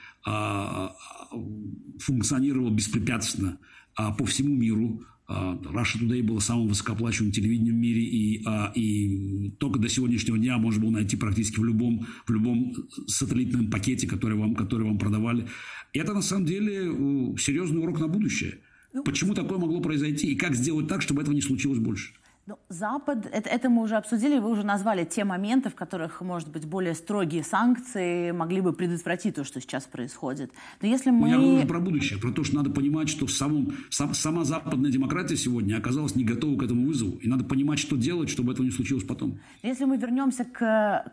функционировала 1.99 2.71
беспрепятственно– 2.71 3.59
по 3.95 4.25
всему 4.25 4.55
миру. 4.55 5.01
А, 5.27 5.55
Russia 5.55 5.99
Today 5.99 6.21
было 6.21 6.39
самым 6.39 6.67
высокооплачиваемым 6.67 7.33
телевидением 7.33 7.75
в 7.75 7.79
мире, 7.79 8.01
и, 8.01 8.43
а, 8.45 8.71
и 8.75 9.51
только 9.57 9.79
до 9.79 9.89
сегодняшнего 9.89 10.37
дня 10.37 10.57
можно 10.57 10.83
было 10.83 10.91
найти 10.91 11.17
практически 11.17 11.59
в 11.59 11.63
любом, 11.63 12.05
в 12.27 12.31
любом 12.31 12.75
сателлитном 13.07 13.71
пакете, 13.71 14.07
который 14.07 14.37
вам, 14.37 14.55
который 14.55 14.87
вам 14.87 14.99
продавали. 14.99 15.47
Это 15.93 16.13
на 16.13 16.21
самом 16.21 16.45
деле 16.45 17.35
серьезный 17.39 17.81
урок 17.81 17.99
на 17.99 18.07
будущее. 18.07 18.59
Ну, 18.93 19.03
Почему 19.03 19.33
такое 19.33 19.57
могло 19.57 19.81
произойти 19.81 20.31
и 20.31 20.35
как 20.35 20.55
сделать 20.55 20.87
так, 20.87 21.01
чтобы 21.01 21.21
этого 21.21 21.33
не 21.33 21.41
случилось 21.41 21.79
больше? 21.79 22.13
Ну, 22.47 22.59
Запад, 22.69 23.25
это, 23.31 23.49
это 23.49 23.71
мы 23.71 23.81
уже 23.81 23.95
обсудили, 23.95 24.37
вы 24.37 24.51
уже 24.51 24.63
назвали 24.63 25.03
те 25.03 25.23
моменты, 25.23 25.71
в 25.71 25.75
которых, 25.75 26.21
может 26.21 26.47
быть, 26.51 26.67
более 26.67 26.93
строгие 26.93 27.43
санкции 27.43 28.29
могли 28.29 28.61
бы 28.61 28.71
предотвратить 28.71 29.33
то, 29.33 29.43
что 29.43 29.59
сейчас 29.59 29.85
происходит. 29.85 30.51
Но 30.79 30.87
если 30.87 31.09
мы... 31.09 31.29
Я 31.29 31.37
говорю 31.39 31.67
про 31.67 31.79
будущее, 31.79 32.19
про 32.19 32.31
то, 32.31 32.43
что 32.43 32.57
надо 32.57 32.69
понимать, 32.69 33.09
что 33.09 33.25
в 33.25 33.31
самом, 33.31 33.73
сам, 33.89 34.13
сама 34.13 34.43
западная 34.43 34.91
демократия 34.91 35.35
сегодня 35.35 35.75
оказалась 35.75 36.13
не 36.13 36.23
готова 36.23 36.55
к 36.59 36.61
этому 36.61 36.85
вызову. 36.85 37.17
И 37.17 37.27
надо 37.27 37.43
понимать, 37.45 37.79
что 37.79 37.95
делать, 37.95 38.29
чтобы 38.29 38.53
этого 38.53 38.63
не 38.63 38.71
случилось 38.71 39.05
потом. 39.05 39.39
Если 39.63 39.85
мы 39.85 39.97
вернемся 39.97 40.45
к, 40.45 40.59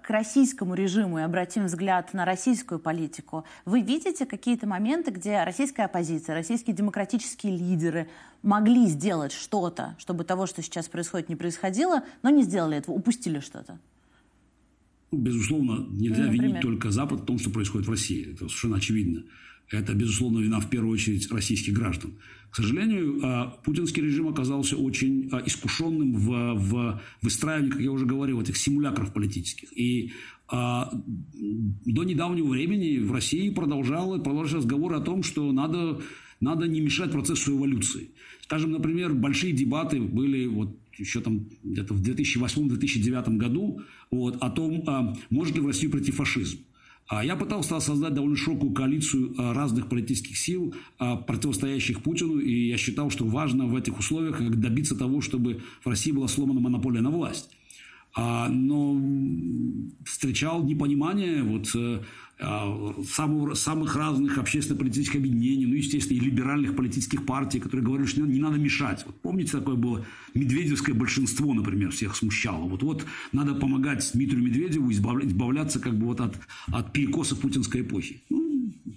к 0.02 0.10
российскому 0.10 0.74
режиму 0.74 1.18
и 1.18 1.22
обратим 1.22 1.64
взгляд 1.64 2.12
на 2.12 2.26
российскую 2.26 2.78
политику, 2.78 3.46
вы 3.64 3.80
видите 3.80 4.26
какие-то 4.26 4.66
моменты, 4.66 5.10
где 5.10 5.42
российская 5.44 5.84
оппозиция, 5.84 6.34
российские 6.34 6.76
демократические 6.76 7.56
лидеры 7.56 8.08
могли 8.42 8.86
сделать 8.86 9.32
что-то, 9.32 9.96
чтобы 9.98 10.24
того, 10.24 10.46
что 10.46 10.62
сейчас 10.62 10.88
происходит, 10.88 11.28
не 11.28 11.36
происходило, 11.36 12.02
но 12.22 12.30
не 12.30 12.42
сделали 12.42 12.76
этого, 12.76 12.94
упустили 12.94 13.40
что-то? 13.40 13.78
Безусловно, 15.12 15.86
нельзя 15.90 16.26
ну, 16.26 16.32
винить 16.32 16.60
только 16.60 16.90
Запад 16.90 17.20
в 17.20 17.24
том, 17.24 17.38
что 17.38 17.50
происходит 17.50 17.86
в 17.86 17.90
России. 17.90 18.32
Это 18.32 18.48
совершенно 18.48 18.76
очевидно. 18.76 19.24
Это, 19.70 19.94
безусловно, 19.94 20.38
вина 20.40 20.60
в 20.60 20.68
первую 20.68 20.92
очередь 20.92 21.30
российских 21.30 21.74
граждан. 21.74 22.12
К 22.50 22.56
сожалению, 22.56 23.20
а, 23.22 23.46
путинский 23.64 24.02
режим 24.02 24.28
оказался 24.28 24.76
очень 24.76 25.28
а, 25.32 25.42
искушенным 25.44 26.14
в, 26.14 26.54
в 26.54 27.02
выстраивании, 27.22 27.70
как 27.70 27.80
я 27.80 27.90
уже 27.90 28.04
говорил, 28.04 28.40
этих 28.40 28.56
симулякров 28.56 29.12
политических. 29.12 29.72
И 29.76 30.12
а, 30.48 30.90
до 31.34 32.04
недавнего 32.04 32.48
времени 32.48 32.98
в 32.98 33.12
России 33.12 33.48
продолжал, 33.50 34.20
продолжал 34.22 34.58
разговоры 34.58 34.96
о 34.96 35.00
том, 35.00 35.22
что 35.22 35.50
надо 35.52 36.00
надо 36.42 36.66
не 36.66 36.80
мешать 36.80 37.12
процессу 37.12 37.56
эволюции. 37.56 38.10
Скажем, 38.42 38.72
например, 38.72 39.14
большие 39.14 39.52
дебаты 39.52 40.00
были 40.00 40.46
вот 40.46 40.76
еще 40.98 41.20
там 41.20 41.46
где-то 41.62 41.94
в 41.94 42.02
2008-2009 42.02 43.36
году 43.36 43.80
вот, 44.10 44.36
о 44.40 44.50
том, 44.50 44.84
а, 44.86 45.16
может 45.30 45.54
ли 45.54 45.60
в 45.60 45.66
Россию 45.66 45.90
прийти 45.90 46.12
фашизм. 46.12 46.58
А 47.08 47.24
я 47.24 47.36
пытался 47.36 47.80
создать 47.80 48.14
довольно 48.14 48.36
широкую 48.36 48.72
коалицию 48.72 49.34
а, 49.36 49.54
разных 49.54 49.88
политических 49.88 50.36
сил, 50.36 50.74
а, 50.98 51.16
противостоящих 51.16 52.02
Путину, 52.02 52.38
и 52.38 52.68
я 52.68 52.76
считал, 52.76 53.10
что 53.10 53.24
важно 53.24 53.66
в 53.66 53.76
этих 53.76 53.98
условиях 53.98 54.40
добиться 54.50 54.96
того, 54.96 55.20
чтобы 55.20 55.62
в 55.84 55.88
России 55.88 56.12
была 56.12 56.28
сломана 56.28 56.60
монополия 56.60 57.00
на 57.00 57.10
власть. 57.10 57.50
Но 58.14 59.00
встречал 60.04 60.62
непонимание 60.64 61.42
вот, 61.42 61.74
э, 62.42 62.44
а, 62.44 63.54
самых, 63.54 63.96
разных 63.96 64.38
общественно-политических 64.38 65.16
объединений, 65.16 65.66
ну, 65.66 65.74
естественно, 65.74 66.18
и 66.18 66.20
либеральных 66.20 66.76
политических 66.76 67.24
партий, 67.24 67.60
которые 67.60 67.86
говорили, 67.86 68.06
что 68.06 68.22
не 68.22 68.40
надо 68.40 68.58
мешать. 68.58 69.04
Вот 69.06 69.20
помните, 69.20 69.52
такое 69.52 69.76
было 69.76 70.04
медведевское 70.34 70.94
большинство, 70.94 71.54
например, 71.54 71.90
всех 71.90 72.16
смущало. 72.16 72.64
Вот, 72.64 72.82
вот 72.82 73.06
надо 73.32 73.54
помогать 73.54 74.10
Дмитрию 74.14 74.42
Медведеву 74.42 74.90
избавляться 74.90 75.80
как 75.80 75.96
бы 75.96 76.06
вот 76.06 76.20
от, 76.20 76.36
от 76.68 76.92
перекоса 76.92 77.36
путинской 77.36 77.82
эпохи. 77.82 78.22
Ну, 78.28 78.41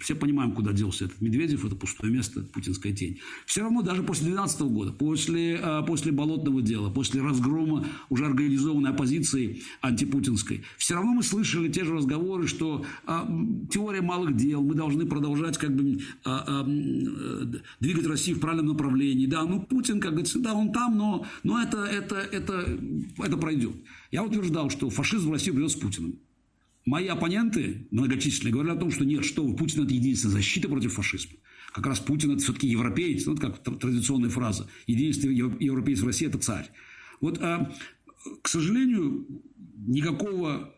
все 0.02 0.16
понимаем, 0.16 0.52
куда 0.54 0.74
делся 0.74 1.06
этот 1.06 1.22
Медведев, 1.22 1.66
это 1.66 1.76
пустое 1.76 2.12
место, 2.12 2.42
путинская 2.42 2.94
тень. 2.94 3.20
Все 3.46 3.62
равно 3.62 3.82
даже 3.82 4.04
после 4.04 4.26
2012 4.26 4.62
года, 4.62 4.92
после, 4.92 5.60
а, 5.62 5.82
после 5.84 6.12
болотного 6.12 6.62
дела, 6.62 6.90
после 6.90 7.22
разгрома 7.22 7.86
уже 8.10 8.26
организованной 8.26 8.92
оппозиции 8.92 9.62
антипутинской, 9.82 10.64
все 10.78 10.96
равно 10.96 11.14
мы 11.14 11.24
слышали 11.24 11.70
те 11.70 11.84
же 11.84 11.94
разговоры, 11.94 12.48
что 12.48 12.86
а, 13.06 13.28
теория 13.72 14.02
малых 14.02 14.36
дел, 14.36 14.62
мы 14.62 14.76
должны 14.76 15.06
продолжать 15.06 15.58
как 15.58 15.76
бы 15.76 16.00
а, 16.24 16.44
а, 16.48 16.64
двигать 17.80 18.08
Россию 18.08 18.38
в 18.38 18.40
правильном 18.40 18.68
направлении. 18.68 19.26
Да, 19.26 19.44
ну 19.44 19.62
Путин, 19.62 20.00
как 20.00 20.12
говорится, 20.12 20.40
да, 20.40 20.54
он 20.54 20.72
там, 20.72 20.98
но, 20.98 21.26
но 21.44 21.62
это, 21.62 21.84
это, 21.86 22.16
это, 22.16 22.80
это 23.18 23.38
пройдет. 23.38 23.76
Я 24.12 24.24
утверждал, 24.24 24.70
что 24.70 24.90
фашизм 24.90 25.30
в 25.30 25.32
России 25.34 25.52
придет 25.52 25.72
с 25.72 25.76
Путиным. 25.76 26.20
Мои 26.86 27.08
оппоненты 27.08 27.88
многочисленные 27.92 28.54
говорят 28.54 28.78
о 28.78 28.80
том, 28.80 28.92
что 28.92 29.06
нет, 29.06 29.26
что 29.26 29.46
вы, 29.46 29.56
Путин– 29.56 29.84
это 29.86 29.94
единственная 29.94 30.36
защита 30.36 30.70
против 30.70 30.94
фашизма. 30.94 31.38
Как 31.74 31.86
раз 31.88 32.00
Путин– 32.00 32.32
это 32.34 32.44
все-таки 32.44 32.68
европеец, 32.68 33.26
ну, 33.26 33.36
как 33.36 33.62
традиционная 33.64 34.30
фраза. 34.30 34.70
Единственный 34.88 35.36
европеец 35.36 36.00
в 36.00 36.06
России– 36.06 36.28
это 36.30 36.38
царь. 36.38 36.70
Вот, 37.22 37.40
а, 37.42 37.74
к 38.42 38.48
сожалению, 38.48 39.28
никакого 39.76 40.74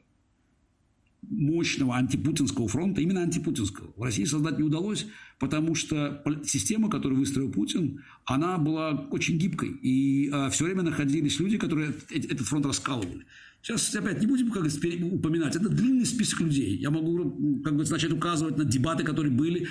мощного 1.30 1.95
антипутинского 1.95 2.68
фронта, 2.68 3.01
именно 3.01 3.22
антипутинского, 3.22 3.91
в 3.95 4.01
России 4.01 4.24
создать 4.24 4.58
не 4.58 4.64
удалось, 4.64 5.08
потому 5.39 5.76
что 5.76 6.24
система, 6.45 6.89
которую 6.89 7.20
выстроил 7.20 7.51
Путин, 7.51 8.03
она 8.26 8.58
была 8.58 8.91
очень 9.12 9.38
гибкой. 9.38 9.70
И 9.82 10.30
э, 10.32 10.49
все 10.51 10.66
время 10.66 10.84
находились 10.84 11.39
люди, 11.39 11.58
которые 11.58 11.93
этот 12.10 12.47
фронт 12.47 12.66
раскалывали. 12.66 13.26
Сейчас 13.68 13.93
опять 13.95 14.22
не 14.22 14.28
будем 14.28 14.49
как 14.49 14.63
упоминать. 14.63 15.57
Это 15.57 15.68
длинный 15.68 16.05
список 16.05 16.39
людей. 16.39 16.78
Я 16.78 16.89
могу 16.89 17.61
как 17.65 17.76
бы, 17.76 17.84
начать 17.84 18.13
указывать 18.13 18.57
на 18.57 18.63
дебаты, 18.63 19.03
которые 19.03 19.34
были 19.34 19.68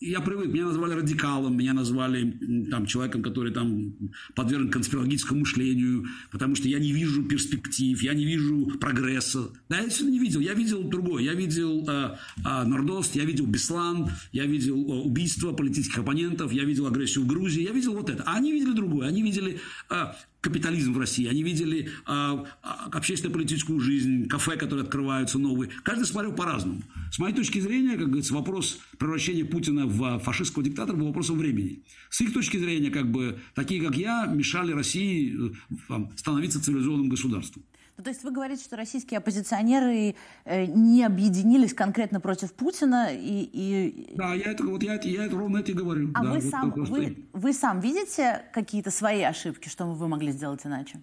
я 0.00 0.20
привык, 0.20 0.48
меня 0.48 0.64
назвали 0.64 0.94
радикалом, 0.94 1.56
меня 1.58 1.74
назвали 1.74 2.30
там, 2.70 2.86
человеком, 2.86 3.22
который 3.22 3.52
там, 3.52 3.94
подвержен 4.34 4.70
конспирологическому 4.70 5.40
мышлению, 5.40 6.06
потому 6.30 6.54
что 6.54 6.68
я 6.68 6.78
не 6.78 6.92
вижу 6.92 7.22
перспектив, 7.24 8.02
я 8.02 8.14
не 8.14 8.24
вижу 8.24 8.78
прогресса. 8.80 9.50
Да, 9.68 9.78
я 9.78 9.84
это 9.84 10.04
не 10.04 10.18
видел. 10.18 10.40
Я 10.40 10.54
видел 10.54 10.84
другое. 10.84 11.22
Я 11.22 11.34
видел 11.34 11.84
э, 11.86 12.16
э, 12.38 12.64
Нордост, 12.64 13.14
я 13.14 13.26
видел 13.26 13.46
Беслан, 13.46 14.10
я 14.32 14.46
видел 14.46 14.76
э, 14.76 15.02
убийство 15.02 15.52
политических 15.52 15.98
оппонентов, 15.98 16.50
я 16.50 16.64
видел 16.64 16.86
агрессию 16.86 17.24
в 17.24 17.26
Грузии, 17.26 17.62
я 17.62 17.72
видел 17.72 17.92
вот 17.92 18.08
это. 18.08 18.22
А 18.26 18.36
они 18.36 18.52
видели 18.52 18.72
другое. 18.72 19.06
Они 19.06 19.22
видели 19.22 19.60
э, 19.90 20.06
капитализм 20.40 20.92
в 20.92 20.98
России, 20.98 21.26
они 21.26 21.42
видели 21.42 21.90
э, 22.06 22.44
общественно-политическую 22.92 23.80
жизнь, 23.80 24.28
кафе, 24.28 24.56
которые 24.56 24.84
открываются 24.84 25.38
новые. 25.38 25.70
Каждый 25.82 26.04
смотрел 26.06 26.32
по-разному. 26.32 26.82
С 27.12 27.18
моей 27.18 27.34
точки 27.34 27.58
зрения, 27.58 27.96
как 27.96 28.06
говорится, 28.06 28.34
вопрос 28.34 28.80
превращения 28.98 29.44
Путина 29.44 29.86
в 29.86 30.18
фашистского 30.20 30.64
диктатора 30.64 30.96
был 30.96 31.08
вопросом 31.08 31.38
времени. 31.38 31.82
С 32.08 32.20
их 32.22 32.32
точки 32.32 32.56
зрения, 32.56 32.90
как 32.90 33.10
бы, 33.10 33.38
такие, 33.54 33.82
как 33.82 33.96
я, 33.96 34.26
мешали 34.26 34.72
России 34.72 35.52
э, 35.88 36.06
становиться 36.16 36.62
цивилизованным 36.62 37.08
государством. 37.08 37.62
Ну, 38.00 38.04
то 38.04 38.08
есть 38.08 38.24
вы 38.24 38.30
говорите, 38.30 38.64
что 38.64 38.78
российские 38.78 39.18
оппозиционеры 39.18 40.14
э, 40.46 40.64
не 40.64 41.04
объединились 41.04 41.74
конкретно 41.74 42.18
против 42.18 42.54
Путина 42.54 43.08
и... 43.12 43.42
и... 43.52 44.14
Да, 44.16 44.32
я 44.32 44.52
это, 44.52 44.64
вот 44.64 44.82
я, 44.82 44.98
я 45.02 45.26
это 45.26 45.36
ровно 45.36 45.58
это 45.58 45.72
и 45.72 45.74
говорю. 45.74 46.10
А 46.14 46.22
да, 46.22 46.30
вы, 46.30 46.38
вот 46.38 46.50
сам, 46.50 46.70
вы, 46.70 47.26
вы 47.34 47.52
сам 47.52 47.80
видите 47.80 48.40
какие-то 48.54 48.90
свои 48.90 49.20
ошибки, 49.20 49.68
что 49.68 49.84
вы 49.84 50.08
могли 50.08 50.32
сделать 50.32 50.64
иначе? 50.64 51.02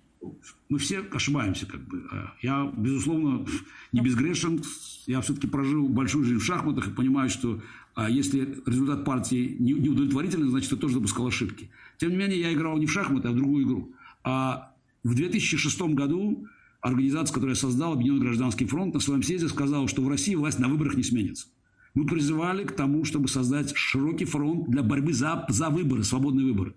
Мы 0.69 0.79
все 0.79 1.01
ошибаемся, 1.13 1.67
как 1.67 1.81
бы. 1.81 2.03
А 2.11 2.33
я, 2.41 2.73
безусловно, 2.75 3.45
не 3.91 4.01
безгрешен. 4.01 4.63
Я 5.05 5.21
все-таки 5.21 5.45
прожил 5.45 5.87
большую 5.87 6.25
жизнь 6.25 6.39
в 6.39 6.45
шахматах 6.45 6.87
и 6.87 6.91
понимаю, 6.91 7.29
что 7.29 7.61
а 7.93 8.09
если 8.09 8.59
результат 8.65 9.05
партии 9.05 9.55
не, 9.59 9.73
не 9.73 9.89
удовлетворительный, 9.89 10.49
значит, 10.49 10.71
я 10.71 10.77
тоже 10.79 10.95
допускал 10.95 11.27
ошибки. 11.27 11.69
Тем 11.97 12.09
не 12.09 12.15
менее, 12.15 12.39
я 12.39 12.51
играл 12.51 12.75
не 12.79 12.87
в 12.87 12.91
шахматы, 12.91 13.27
а 13.27 13.31
в 13.33 13.35
другую 13.35 13.65
игру. 13.65 13.93
А 14.23 14.73
в 15.03 15.13
2006 15.13 15.79
году 15.93 16.47
организация, 16.87 17.33
которую 17.33 17.55
я 17.55 17.59
создал, 17.59 17.93
Объединенный 17.93 18.25
гражданский 18.25 18.65
фронт, 18.65 18.93
на 18.93 18.99
своем 18.99 19.23
съезде 19.23 19.47
сказала, 19.47 19.87
что 19.87 20.01
в 20.01 20.09
России 20.09 20.35
власть 20.35 20.59
на 20.59 20.67
выборах 20.67 20.95
не 20.95 21.03
сменится. 21.03 21.47
Мы 21.93 22.05
призывали 22.05 22.63
к 22.63 22.73
тому, 22.73 23.05
чтобы 23.05 23.27
создать 23.27 23.75
широкий 23.75 24.25
фронт 24.25 24.69
для 24.69 24.83
борьбы 24.83 25.13
за, 25.13 25.45
за 25.49 25.69
выборы, 25.69 26.03
свободные 26.03 26.45
выборы. 26.45 26.75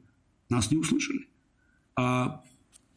Нас 0.48 0.70
не 0.70 0.78
услышали. 0.78 1.28
А, 1.94 2.42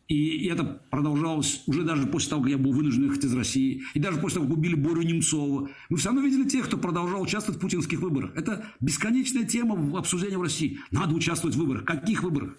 и 0.08 0.46
это 0.46 0.64
продолжалось 0.90 1.64
уже 1.66 1.84
даже 1.84 2.08
после 2.08 2.30
того, 2.30 2.44
как 2.44 2.52
я 2.52 2.58
был 2.58 2.72
вынужден 2.72 3.06
ехать 3.06 3.26
из 3.26 3.34
России, 3.34 3.84
и 3.94 4.00
даже 4.00 4.20
после 4.20 4.40
того, 4.40 4.48
как 4.48 4.58
убили 4.58 4.76
Борю 4.76 5.02
Немцова. 5.02 5.70
Мы 5.90 5.98
все 5.98 6.10
равно 6.10 6.22
видели 6.22 6.48
тех, 6.48 6.66
кто 6.66 6.78
продолжал 6.78 7.22
участвовать 7.22 7.58
в 7.58 7.62
путинских 7.62 8.00
выборах. 8.00 8.32
Это 8.36 8.66
бесконечная 8.80 9.44
тема 9.44 9.76
в 9.76 9.96
обсуждении 9.98 10.36
в 10.36 10.42
России. 10.42 10.80
Надо 10.92 11.16
участвовать 11.16 11.56
в 11.56 11.60
выборах. 11.60 11.86
Каких 11.86 12.24
выборах? 12.24 12.56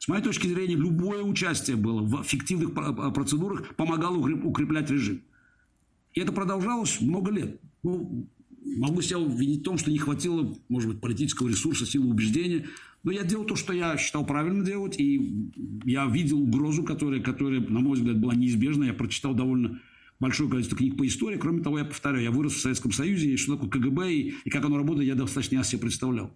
С 0.00 0.08
моей 0.08 0.22
точки 0.22 0.46
зрения, 0.46 0.76
любое 0.76 1.22
участие 1.22 1.76
было 1.76 2.00
в 2.00 2.24
фиктивных 2.24 2.72
процедурах 2.72 3.74
помогало 3.76 4.16
укреплять 4.16 4.90
режим. 4.90 5.20
И 6.14 6.20
это 6.20 6.32
продолжалось 6.32 7.02
много 7.02 7.30
лет. 7.30 7.60
Ну, 7.82 8.26
могу 8.64 9.02
себя 9.02 9.18
винить 9.18 9.60
в 9.60 9.64
том, 9.64 9.76
что 9.76 9.90
не 9.90 9.98
хватило, 9.98 10.56
может 10.70 10.90
быть, 10.90 11.02
политического 11.02 11.48
ресурса, 11.48 11.84
силы 11.84 12.08
убеждения. 12.08 12.66
Но 13.02 13.12
я 13.12 13.24
делал 13.24 13.44
то, 13.44 13.56
что 13.56 13.74
я 13.74 13.98
считал 13.98 14.24
правильно 14.24 14.64
делать, 14.64 14.98
и 14.98 15.50
я 15.84 16.06
видел 16.06 16.40
угрозу, 16.40 16.82
которая, 16.82 17.20
которая 17.20 17.60
на 17.60 17.80
мой 17.80 17.98
взгляд, 17.98 18.18
была 18.18 18.34
неизбежна. 18.34 18.84
Я 18.84 18.94
прочитал 18.94 19.34
довольно 19.34 19.82
большое 20.18 20.48
количество 20.48 20.78
книг 20.78 20.96
по 20.96 21.06
истории. 21.06 21.36
Кроме 21.36 21.62
того, 21.62 21.78
я 21.78 21.84
повторяю, 21.84 22.24
я 22.24 22.30
вырос 22.30 22.54
в 22.54 22.60
Советском 22.60 22.92
Союзе, 22.92 23.34
и 23.34 23.36
что 23.36 23.56
такое 23.56 23.68
КГБ, 23.68 24.14
и, 24.14 24.34
и 24.46 24.48
как 24.48 24.64
оно 24.64 24.78
работает, 24.78 25.08
я 25.08 25.14
достаточно 25.14 25.56
ясно 25.56 25.72
себе 25.72 25.82
представлял. 25.82 26.34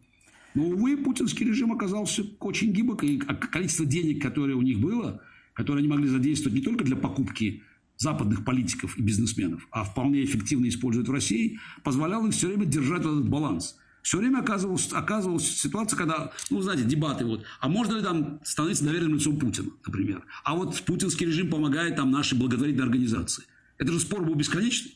Но, 0.55 0.67
увы, 0.67 0.97
путинский 0.97 1.47
режим 1.47 1.73
оказался 1.73 2.25
очень 2.41 2.73
гибок, 2.73 3.03
и 3.03 3.19
количество 3.19 3.85
денег, 3.85 4.23
которое 4.23 4.55
у 4.55 4.63
них 4.63 4.79
было, 4.79 5.21
которые 5.53 5.81
они 5.81 5.89
могли 5.89 6.09
задействовать 6.09 6.57
не 6.57 6.65
только 6.65 6.85
для 6.85 6.97
покупки 6.97 7.63
западных 7.97 8.45
политиков 8.45 8.99
и 8.99 9.03
бизнесменов, 9.03 9.67
а 9.71 9.85
вполне 9.85 10.25
эффективно 10.25 10.69
использовать 10.69 11.09
в 11.09 11.13
России, 11.13 11.59
позволяло 11.83 12.27
им 12.27 12.33
все 12.33 12.49
время 12.49 12.67
держать 12.67 13.01
этот 13.01 13.29
баланс. 13.29 13.77
Все 14.03 14.19
время 14.19 14.41
оказывалась, 14.41 14.93
оказывалась 14.93 15.49
ситуация, 15.49 15.97
когда, 15.97 16.33
ну, 16.51 16.61
знаете, 16.61 16.85
дебаты, 16.85 17.25
вот, 17.25 17.45
а 17.61 17.69
можно 17.69 17.97
ли 17.97 18.03
там 18.03 18.39
становиться 18.45 18.85
доверенным 18.85 19.15
лицом 19.15 19.39
Путина, 19.39 19.71
например? 19.87 20.25
А 20.45 20.55
вот 20.55 20.79
путинский 20.83 21.27
режим 21.27 21.49
помогает 21.49 21.97
там 21.97 22.11
нашей 22.11 22.39
благотворительной 22.39 22.85
организации. 22.85 23.45
Это 23.79 23.93
же 23.93 24.01
спор 24.01 24.23
был 24.23 24.35
бесконечный. 24.35 24.93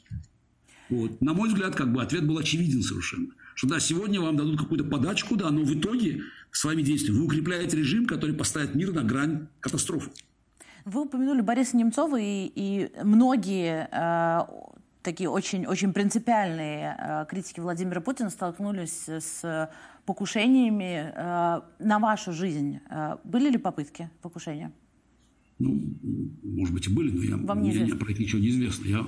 Вот. 0.91 1.21
На 1.21 1.35
мой 1.35 1.49
взгляд, 1.49 1.75
как 1.75 1.93
бы 1.93 2.03
ответ 2.03 2.27
был 2.27 2.39
очевиден 2.39 2.83
совершенно 2.83 3.29
что 3.59 3.67
да, 3.67 3.81
сегодня 3.81 4.21
вам 4.21 4.37
дадут 4.37 4.57
какую-то 4.57 4.85
подачку, 4.85 5.35
да, 5.35 5.51
но 5.51 5.65
в 5.65 5.75
итоге 5.75 6.23
своими 6.53 6.83
действиями 6.83 7.19
вы 7.19 7.25
укрепляете 7.25 7.77
режим, 7.77 8.07
который 8.07 8.33
поставит 8.33 8.77
мир 8.77 8.93
на 8.93 9.03
грань 9.03 9.49
катастрофы. 9.59 10.13
Вы 10.85 11.03
упомянули 11.03 11.41
Бориса 11.41 11.77
Немцова, 11.77 12.21
и, 12.21 12.53
и 12.55 12.93
многие 13.03 13.89
э, 13.91 14.41
такие 15.03 15.29
очень, 15.29 15.67
очень 15.67 15.93
принципиальные 15.93 16.97
э, 16.97 17.27
критики 17.29 17.59
Владимира 17.59 18.01
Путина 18.01 18.31
столкнулись 18.31 19.09
с 19.09 19.69
покушениями 20.07 21.13
э, 21.13 21.61
на 21.81 21.99
вашу 21.99 22.33
жизнь. 22.33 22.79
Э, 22.89 23.17
были 23.25 23.51
ли 23.51 23.59
попытки 23.59 24.09
покушения? 24.23 24.71
Ну, 25.59 25.83
может 26.45 26.73
быть, 26.73 26.87
и 26.87 26.95
были, 26.95 27.11
но 27.11 27.25
я, 27.25 27.37
Вам 27.45 27.59
мне, 27.59 27.73
мне 27.73 27.97
про 27.97 28.13
это 28.13 28.23
ничего 28.23 28.41
не 28.41 28.51
известно. 28.51 28.87
Я 28.87 29.07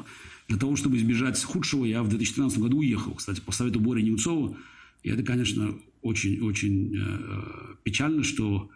для 0.51 0.59
того, 0.59 0.75
чтобы 0.75 0.97
избежать 0.97 1.41
худшего, 1.45 1.85
я 1.85 2.03
в 2.03 2.09
2013 2.09 2.59
году 2.59 2.79
уехал, 2.79 3.15
кстати, 3.15 3.41
по 3.41 3.53
совету 3.53 3.79
Бори 3.79 4.03
Немцова. 4.03 4.57
И 5.05 5.09
это, 5.09 5.23
конечно, 5.23 5.79
очень-очень 6.03 6.97
э, 6.97 7.75
печально, 7.85 8.25
что 8.25 8.69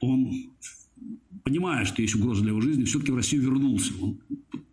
он, 0.00 0.32
понимая, 1.42 1.84
что 1.84 2.00
есть 2.00 2.14
угроза 2.14 2.40
для 2.40 2.52
его 2.52 2.62
жизни, 2.62 2.84
все-таки 2.84 3.12
в 3.12 3.16
Россию 3.16 3.42
вернулся. 3.42 3.92
Он 4.00 4.18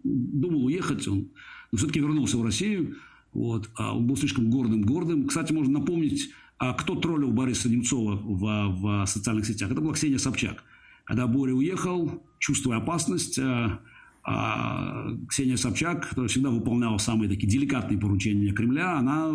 думал 0.06 0.68
уехать, 0.68 1.06
он, 1.06 1.28
но 1.74 1.78
все-таки 1.78 2.00
вернулся 2.00 2.38
в 2.38 2.46
Россию. 2.46 2.96
Вот, 3.34 3.70
а 3.76 3.94
он 3.94 4.08
был 4.08 4.16
слишком 4.16 4.50
гордым-гордым. 4.50 5.28
Кстати, 5.28 5.52
можно 5.52 5.80
напомнить, 5.80 6.30
а 6.58 6.74
кто 6.74 6.96
троллил 6.96 7.32
Бориса 7.32 7.68
Немцова 7.68 8.16
в, 8.16 8.80
в 8.80 9.06
социальных 9.06 9.46
сетях? 9.46 9.70
Это 9.70 9.82
была 9.82 9.96
Ксения 9.96 10.18
Собчак. 10.18 10.64
Когда 11.04 11.28
Боря 11.28 11.54
уехал, 11.54 12.24
чувствуя 12.40 12.78
опасность, 12.78 13.38
э, 13.38 13.80
Ксения 14.24 15.58
Собчак, 15.58 16.10
которая 16.10 16.30
всегда 16.30 16.50
выполняла 16.50 16.98
самые 16.98 17.30
такие 17.30 17.48
деликатные 17.48 18.00
поручения 18.00 18.52
Кремля, 18.52 18.98
она 18.98 19.32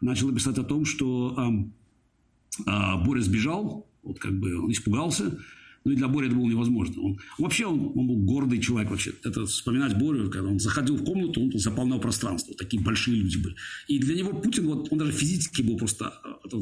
начала 0.00 0.32
писать 0.32 0.58
о 0.58 0.62
том, 0.62 0.84
что 0.84 1.36
э, 1.36 2.70
э, 2.70 3.04
Боря 3.04 3.20
сбежал, 3.20 3.88
вот 4.02 4.18
как 4.20 4.38
бы 4.38 4.56
он 4.56 4.70
испугался, 4.70 5.38
ну 5.84 5.92
и 5.92 5.96
для 5.96 6.08
Бори 6.08 6.26
это 6.26 6.36
было 6.36 6.46
невозможно. 6.46 7.02
Он, 7.02 7.18
вообще 7.38 7.66
он, 7.66 7.92
он 7.94 8.06
был 8.06 8.16
гордый 8.16 8.60
человек 8.60 8.90
вообще. 8.90 9.12
Это 9.24 9.46
вспоминать 9.46 9.98
Борю, 9.98 10.30
когда 10.30 10.48
он 10.48 10.58
заходил 10.58 10.96
в 10.96 11.04
комнату, 11.04 11.40
он 11.40 11.52
заполнял 11.58 12.00
пространство. 12.00 12.54
Такие 12.54 12.82
большие 12.82 13.16
люди 13.16 13.38
были. 13.38 13.56
И 13.88 13.98
для 13.98 14.14
него 14.14 14.32
Путин, 14.32 14.66
вот, 14.66 14.88
он 14.90 14.98
даже 14.98 15.12
физически 15.12 15.62
был 15.62 15.78
просто 15.78 16.12
э, 16.24 16.56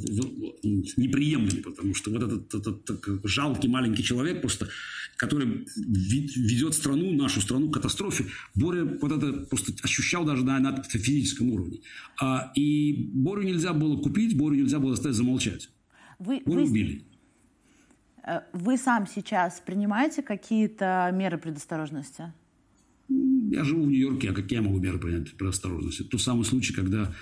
неприемлемый, 0.97 1.63
потому 1.63 1.95
что 1.95 2.11
вот 2.11 2.23
этот, 2.23 2.55
этот, 2.55 2.91
этот 2.91 3.21
жалкий 3.25 3.69
маленький 3.69 4.05
человек 4.05 4.41
просто 4.41 4.69
который 5.17 5.67
ведет 5.77 6.75
страну, 6.75 7.13
нашу 7.13 7.41
страну 7.41 7.71
к 7.71 7.75
катастрофе, 7.75 8.27
Боря 8.55 8.85
вот 8.85 9.11
это 9.11 9.33
просто 9.47 9.73
ощущал 9.83 10.25
даже 10.25 10.45
на, 10.45 10.61
на 10.61 10.81
физическом 10.85 11.51
уровне. 11.51 11.81
А, 12.21 12.53
и 12.55 13.11
Борю 13.15 13.43
нельзя 13.43 13.73
было 13.73 14.01
купить, 14.01 14.37
Борю 14.37 14.55
нельзя 14.55 14.79
было 14.79 14.93
заставить 14.93 15.17
замолчать. 15.17 15.71
Вы, 16.21 16.41
Борю 16.47 16.63
вы, 16.63 16.71
убили. 16.71 17.05
Э, 18.29 18.43
вы 18.53 18.77
сам 18.77 19.07
сейчас 19.07 19.63
принимаете 19.65 20.23
какие-то 20.23 21.11
меры 21.15 21.39
предосторожности? 21.39 22.33
Я 23.09 23.65
живу 23.65 23.85
в 23.85 23.89
Нью-Йорке, 23.89 24.31
а 24.31 24.35
какие 24.35 24.59
я 24.59 24.63
могу 24.63 24.79
меры 24.79 24.99
принять 24.99 25.35
предосторожности? 25.35 26.03
Тот 26.03 26.21
самый 26.21 26.45
случай, 26.45 26.75
когда 26.75 27.15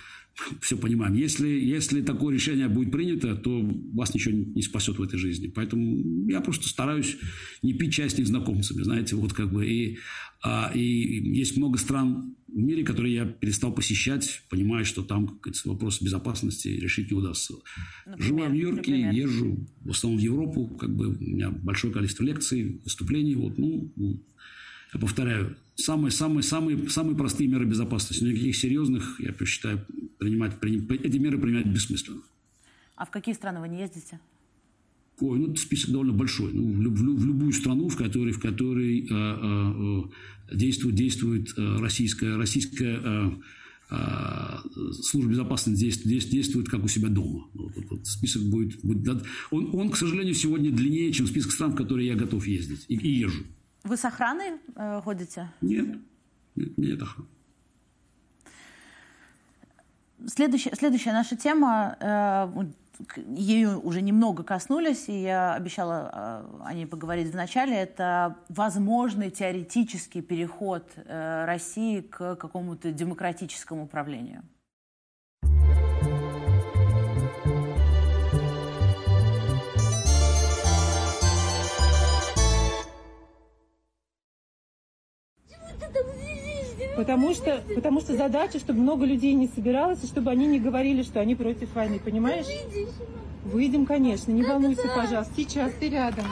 все 0.61 0.77
понимаем. 0.77 1.15
Если, 1.15 1.49
если 1.49 2.03
такое 2.03 2.35
решение 2.35 2.69
будет 2.69 2.93
принято, 2.93 3.35
то 3.37 3.61
вас 3.95 4.15
ничего 4.15 4.35
не 4.35 4.63
спасет 4.63 4.99
в 4.99 5.03
этой 5.03 5.19
жизни. 5.19 5.49
Поэтому 5.49 6.29
я 6.29 6.41
просто 6.41 6.69
стараюсь 6.69 7.17
не 7.63 7.73
пить 7.73 7.95
чай 7.95 8.11
с 8.11 8.19
незнакомцами, 8.19 8.83
знаете, 8.83 9.17
вот 9.17 9.33
как 9.33 9.53
бы. 9.53 9.67
И, 9.67 9.99
а, 10.43 10.71
и 10.75 10.81
есть 10.81 11.57
много 11.57 11.79
стран 11.79 12.37
в 12.49 12.57
мире, 12.57 12.85
которые 12.85 13.15
я 13.15 13.25
перестал 13.25 13.73
посещать, 13.73 14.43
понимая, 14.51 14.85
что 14.85 15.03
там 15.03 15.27
как 15.27 15.41
говорится, 15.41 15.69
вопрос 15.69 16.03
безопасности 16.03 16.69
решить 16.69 17.11
не 17.11 17.17
удастся. 17.17 17.55
Например, 18.05 18.27
Живу 18.27 18.45
в 18.45 18.53
Нью-Йорке, 18.53 18.91
например. 18.91 19.15
езжу 19.15 19.67
в 19.81 19.91
основном 19.91 20.21
в 20.21 20.23
Европу, 20.23 20.69
как 20.69 20.95
бы 20.95 21.09
у 21.09 21.21
меня 21.21 21.51
большое 21.51 21.93
количество 21.93 22.25
лекций, 22.25 22.81
выступлений, 22.85 23.35
вот, 23.35 23.59
ну, 23.59 23.93
я 24.93 25.01
повторяю, 25.01 25.57
самые, 25.77 26.11
самые, 26.11 26.43
самые, 26.43 26.89
самые 26.89 27.17
простые 27.17 27.49
меры 27.49 27.67
безопасности. 27.67 28.25
Никаких 28.25 28.57
серьезных, 28.57 29.21
я 29.21 29.33
считаю, 29.47 29.87
принимать, 30.19 30.59
приним, 30.59 30.89
эти 30.91 31.19
меры 31.19 31.39
принимать 31.39 31.67
бессмысленно. 31.67 32.23
А 32.97 33.05
в 33.05 33.11
какие 33.11 33.35
страны 33.35 33.61
вы 33.61 33.69
не 33.69 33.81
ездите? 33.81 34.19
Ой, 35.21 35.39
ну, 35.39 35.55
список 35.57 35.91
довольно 35.91 36.13
большой. 36.13 36.53
Ну, 36.53 36.63
в, 36.63 36.95
в, 36.95 37.21
в 37.21 37.27
любую 37.27 37.53
страну, 37.53 37.89
в 37.89 37.97
которой, 37.97 38.33
в 38.33 38.41
которой 38.41 39.01
э, 39.01 39.07
э, 39.11 40.03
э 40.51 40.55
действует, 40.57 40.95
действует 40.95 41.55
э, 41.57 41.77
российская, 41.79 42.37
российская 42.37 43.01
э, 43.03 43.31
э, 43.91 44.59
служба 45.03 45.31
безопасности 45.31 45.81
действует, 45.81 46.29
действует 46.29 46.69
как 46.69 46.85
у 46.85 46.89
себя 46.89 47.09
дома. 47.09 47.47
Вот, 47.55 47.75
вот, 47.75 47.85
вот 47.91 48.07
список 48.07 48.43
будет, 48.43 48.81
будет 48.83 49.25
он, 49.51 49.75
он, 49.75 49.91
к 49.91 49.97
сожалению, 49.97 50.35
сегодня 50.35 50.71
длиннее, 50.71 51.13
чем 51.13 51.27
список 51.27 51.51
стран, 51.51 51.73
в 51.73 51.77
которые 51.77 52.07
я 52.07 52.15
готов 52.15 52.47
ездить 52.47 52.85
и, 52.89 52.95
и 52.95 53.19
езжу. 53.19 53.45
Вы 53.87 53.97
с 53.97 54.05
охраной 54.05 54.61
э, 54.75 55.01
ходите? 55.05 55.49
Нет, 55.61 55.99
нет, 56.57 56.77
нет 56.77 57.03
охраны. 57.03 57.29
Следующая, 60.27 60.75
следующая 60.75 61.13
наша 61.13 61.37
тема, 61.37 61.97
э, 62.01 62.65
ею 63.29 63.81
уже 63.87 64.03
немного 64.03 64.43
коснулись, 64.43 65.09
и 65.09 65.23
я 65.23 65.55
обещала 65.55 66.11
э, 66.13 66.63
о 66.65 66.75
ней 66.75 66.87
поговорить 66.87 67.31
в 67.31 67.37
начале, 67.37 67.77
это 67.77 68.37
возможный 68.49 69.31
теоретический 69.31 70.21
переход 70.21 70.91
э, 70.97 71.45
России 71.45 72.01
к 72.01 72.35
какому-то 72.35 72.91
демократическому 72.91 73.85
управлению. 73.85 74.43
Потому 86.97 87.35
что, 87.35 87.63
потому 87.75 88.01
что 88.01 88.17
задача, 88.17 88.59
чтобы 88.59 88.81
много 88.81 89.05
людей 89.05 89.35
не 89.35 89.49
собиралось, 89.49 90.03
и 90.03 90.07
чтобы 90.07 90.31
они 90.31 90.47
не 90.47 90.59
говорили, 90.59 91.03
что 91.03 91.21
они 91.21 91.35
против 91.35 91.75
войны, 91.75 91.99
понимаешь? 91.99 92.47
Выйдем, 93.45 93.87
конечно, 93.87 94.33
не 94.33 94.43
волнуйся, 94.43 94.89
пожалуйста. 94.95 95.33
Сейчас 95.37 95.73
ты 95.79 95.91
рядом. 95.91 96.25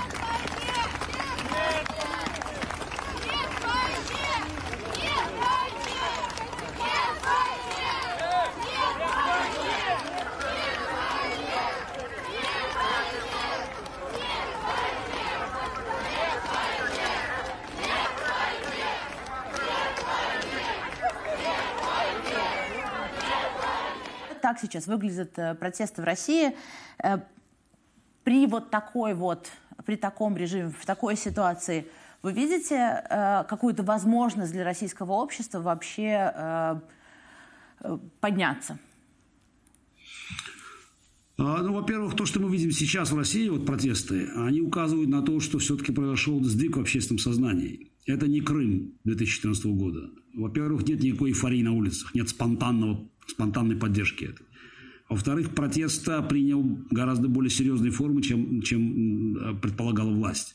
Сейчас 24.75 24.89
выглядят 24.89 25.39
э, 25.39 25.55
протесты 25.55 26.03
в 26.03 26.05
России 26.05 26.55
э, 27.03 27.19
при 28.25 28.47
вот 28.47 28.71
такой 28.71 29.15
вот, 29.15 29.49
при 29.87 29.97
таком 29.97 30.37
режиме, 30.37 30.71
в 30.71 30.85
такой 30.85 31.17
ситуации, 31.17 31.87
вы 32.23 32.33
видите 32.33 32.75
э, 32.75 33.45
какую-то 33.49 33.85
возможность 33.85 34.53
для 34.53 34.65
российского 34.65 35.13
общества 35.13 35.61
вообще 35.61 36.81
подняться? 38.21 38.79
А, 41.37 41.63
ну, 41.63 41.75
во-первых, 41.75 42.15
то, 42.17 42.25
что 42.25 42.41
мы 42.41 42.51
видим 42.51 42.71
сейчас 42.71 43.11
в 43.11 43.19
России, 43.19 43.49
вот 43.49 43.67
протесты, 43.67 44.29
они 44.37 44.61
указывают 44.61 45.11
на 45.11 45.21
то, 45.21 45.39
что 45.41 45.59
все-таки 45.59 45.93
произошел 45.93 46.43
сдвиг 46.45 46.77
в 46.77 46.81
общественном 46.81 47.19
сознании. 47.19 47.91
Это 48.07 48.27
не 48.27 48.41
Крым 48.41 48.95
2014 49.05 49.67
года. 49.67 50.11
Во-первых, 50.33 50.89
нет 50.89 51.03
никакой 51.03 51.31
эйфории 51.31 51.63
на 51.63 51.73
улицах, 51.73 52.15
нет 52.15 52.29
спонтанного 52.29 53.07
спонтанной 53.27 53.77
поддержки 53.77 54.25
этой. 54.25 54.47
Во-вторых, 55.09 55.55
протест 55.55 56.05
принял 56.29 56.63
гораздо 56.91 57.29
более 57.29 57.51
серьезные 57.51 57.93
формы, 57.93 58.23
чем, 58.23 58.63
чем 58.63 59.59
предполагала 59.61 60.11
власть. 60.11 60.55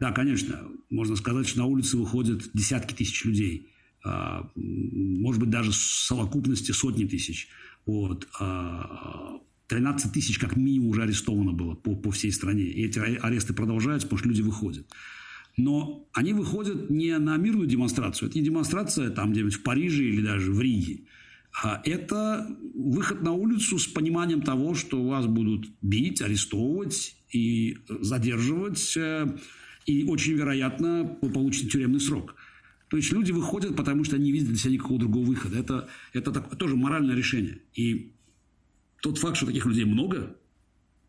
Да, 0.00 0.12
конечно, 0.12 0.60
можно 0.90 1.16
сказать, 1.16 1.48
что 1.48 1.60
на 1.60 1.66
улицы 1.66 1.96
выходят 1.96 2.42
десятки 2.52 2.94
тысяч 2.94 3.24
людей. 3.24 3.68
А, 4.04 4.50
может 4.54 5.40
быть, 5.40 5.50
даже 5.50 5.70
в 5.70 5.76
совокупности 5.76 6.72
сотни 6.72 7.06
тысяч. 7.06 7.48
Вот. 7.86 8.28
13 8.28 8.36
а, 8.40 10.08
тысяч 10.12 10.38
как 10.38 10.56
минимум 10.56 10.88
уже 10.88 11.02
арестовано 11.02 11.52
было 11.52 11.74
по, 11.74 11.94
по 11.94 12.10
всей 12.10 12.32
стране. 12.32 12.64
И 12.64 12.84
эти 12.84 12.98
аресты 12.98 13.54
продолжаются, 13.54 14.06
потому 14.06 14.18
что 14.18 14.28
люди 14.28 14.42
выходят. 14.42 14.86
Но 15.56 16.08
они 16.12 16.32
выходят 16.32 16.90
не 16.90 17.16
на 17.18 17.36
мирную 17.36 17.68
демонстрацию. 17.68 18.28
Это 18.28 18.38
не 18.38 18.44
демонстрация 18.44 19.10
там 19.10 19.32
где-нибудь 19.32 19.54
в 19.54 19.62
Париже 19.62 20.04
или 20.04 20.20
даже 20.20 20.52
в 20.52 20.60
Риге. 20.60 21.04
А 21.62 21.80
это 21.84 22.48
выход 22.74 23.22
на 23.22 23.32
улицу 23.32 23.78
с 23.78 23.86
пониманием 23.86 24.42
того, 24.42 24.74
что 24.74 25.02
вас 25.04 25.26
будут 25.26 25.66
бить, 25.82 26.20
арестовывать 26.20 27.14
и 27.30 27.78
задерживать, 28.00 28.96
э, 28.96 29.38
и 29.86 30.04
очень 30.04 30.32
вероятно 30.32 31.16
вы 31.22 31.30
получите 31.30 31.68
тюремный 31.68 32.00
срок. 32.00 32.34
То 32.88 32.96
есть 32.96 33.12
люди 33.12 33.30
выходят, 33.30 33.76
потому 33.76 34.02
что 34.02 34.16
они 34.16 34.32
видят 34.32 34.48
для 34.48 34.58
себя 34.58 34.72
никакого 34.72 34.98
другого 34.98 35.26
выхода. 35.26 35.56
Это, 35.58 35.88
это 36.12 36.32
так, 36.32 36.56
тоже 36.56 36.74
моральное 36.74 37.14
решение. 37.14 37.60
И 37.74 38.12
тот 39.00 39.18
факт, 39.18 39.36
что 39.36 39.46
таких 39.46 39.64
людей 39.66 39.84
много, 39.84 40.36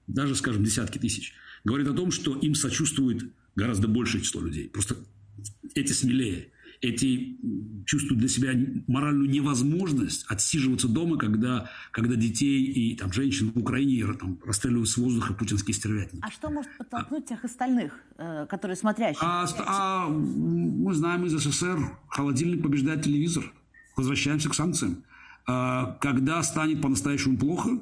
даже, 0.06 0.36
скажем, 0.36 0.64
десятки 0.64 1.00
тысяч, 1.00 1.34
говорит 1.64 1.88
о 1.88 1.94
том, 1.94 2.12
что 2.12 2.38
им 2.38 2.54
сочувствует 2.54 3.34
гораздо 3.56 3.88
большее 3.88 4.22
число 4.22 4.42
людей. 4.42 4.70
Просто 4.70 4.96
эти 5.74 5.92
смелее 5.92 6.52
эти 6.86 7.38
чувствуют 7.86 8.20
для 8.20 8.30
себя 8.30 8.52
моральную 8.88 9.30
невозможность 9.30 10.26
отсиживаться 10.28 10.88
дома, 10.88 11.18
когда, 11.18 11.70
когда 11.92 12.16
детей 12.16 12.64
и 12.64 12.96
там, 12.96 13.12
женщин 13.14 13.52
в 13.52 13.60
Украине 13.60 14.06
там, 14.20 14.40
расстреливают 14.46 14.90
с 14.90 14.98
воздуха 14.98 15.34
путинские 15.34 15.74
стервятники. 15.74 16.24
А 16.26 16.32
что 16.32 16.50
может 16.50 16.76
подтолкнуть 16.78 17.26
а, 17.26 17.28
тех 17.28 17.46
остальных, 17.46 17.94
э, 18.18 18.46
которые 18.50 18.78
смотрящие? 18.78 19.22
А, 19.22 19.46
а 19.66 20.10
мы 20.10 20.94
знаем 20.94 21.26
из 21.26 21.34
СССР, 21.34 21.80
холодильник 22.10 22.64
побеждает 22.64 23.04
телевизор. 23.04 23.52
Возвращаемся 23.96 24.50
к 24.50 24.56
санкциям. 24.56 25.04
А, 25.48 25.98
когда 26.02 26.42
станет 26.44 26.82
по-настоящему 26.82 27.38
плохо, 27.38 27.80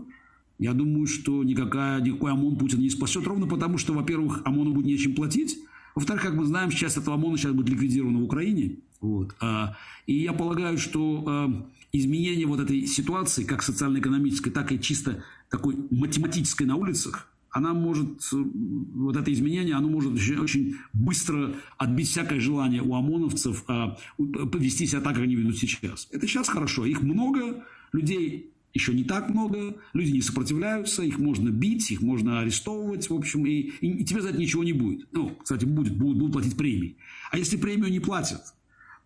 я 0.59 0.73
думаю, 0.73 1.07
что 1.07 1.43
никакая, 1.43 2.01
никакой 2.01 2.31
ОМОН 2.31 2.57
Путин 2.57 2.79
не 2.79 2.89
спасет, 2.89 3.25
ровно 3.25 3.47
потому, 3.47 3.77
что, 3.77 3.93
во-первых, 3.93 4.41
ОМОНу 4.45 4.73
будет 4.73 4.85
нечем 4.85 5.15
платить, 5.15 5.57
во-вторых, 5.95 6.23
как 6.23 6.33
мы 6.33 6.45
знаем, 6.45 6.71
сейчас 6.71 6.97
этого 6.97 7.15
ОМОНа 7.15 7.37
сейчас 7.37 7.51
будет 7.51 7.69
ликвидировано 7.69 8.19
в 8.19 8.23
Украине. 8.23 8.77
Вот. 9.03 9.35
А, 9.41 9.75
и 10.07 10.15
я 10.15 10.31
полагаю, 10.31 10.77
что 10.77 11.25
а, 11.27 11.69
изменение 11.91 12.47
вот 12.47 12.61
этой 12.61 12.87
ситуации, 12.87 13.43
как 13.43 13.61
социально-экономической, 13.61 14.49
так 14.49 14.71
и 14.71 14.79
чисто 14.79 15.25
такой 15.51 15.75
математической 15.91 16.63
на 16.63 16.77
улицах, 16.77 17.27
она 17.51 17.73
может, 17.73 18.31
вот 18.31 19.17
это 19.17 19.31
изменение, 19.31 19.75
оно 19.75 19.89
может 19.89 20.13
очень, 20.13 20.37
очень 20.37 20.75
быстро 20.93 21.53
отбить 21.77 22.07
всякое 22.07 22.39
желание 22.39 22.81
у 22.81 22.95
ОМОНовцев 22.95 23.65
а, 23.67 23.97
повести 24.17 24.87
себя 24.87 25.01
так, 25.01 25.15
как 25.15 25.23
они 25.23 25.35
ведут 25.35 25.57
сейчас. 25.57 26.07
Это 26.09 26.25
сейчас 26.25 26.47
хорошо. 26.47 26.85
Их 26.85 27.01
много, 27.01 27.65
людей 27.91 28.53
еще 28.73 28.93
не 28.93 29.03
так 29.03 29.29
много, 29.29 29.75
люди 29.93 30.11
не 30.11 30.21
сопротивляются, 30.21 31.03
их 31.03 31.19
можно 31.19 31.49
бить, 31.49 31.91
их 31.91 32.01
можно 32.01 32.39
арестовывать, 32.39 33.09
в 33.09 33.13
общем, 33.13 33.45
и, 33.45 33.51
и, 33.81 33.91
и 33.99 34.05
тебе 34.05 34.21
за 34.21 34.29
это 34.29 34.37
ничего 34.37 34.63
не 34.63 34.73
будет. 34.73 35.09
Ну, 35.11 35.35
кстати, 35.43 35.65
будет, 35.65 35.95
будут, 35.97 36.17
будут 36.17 36.33
платить 36.33 36.57
премии. 36.57 36.95
А 37.31 37.37
если 37.37 37.57
премию 37.57 37.91
не 37.91 37.99
платят, 37.99 38.41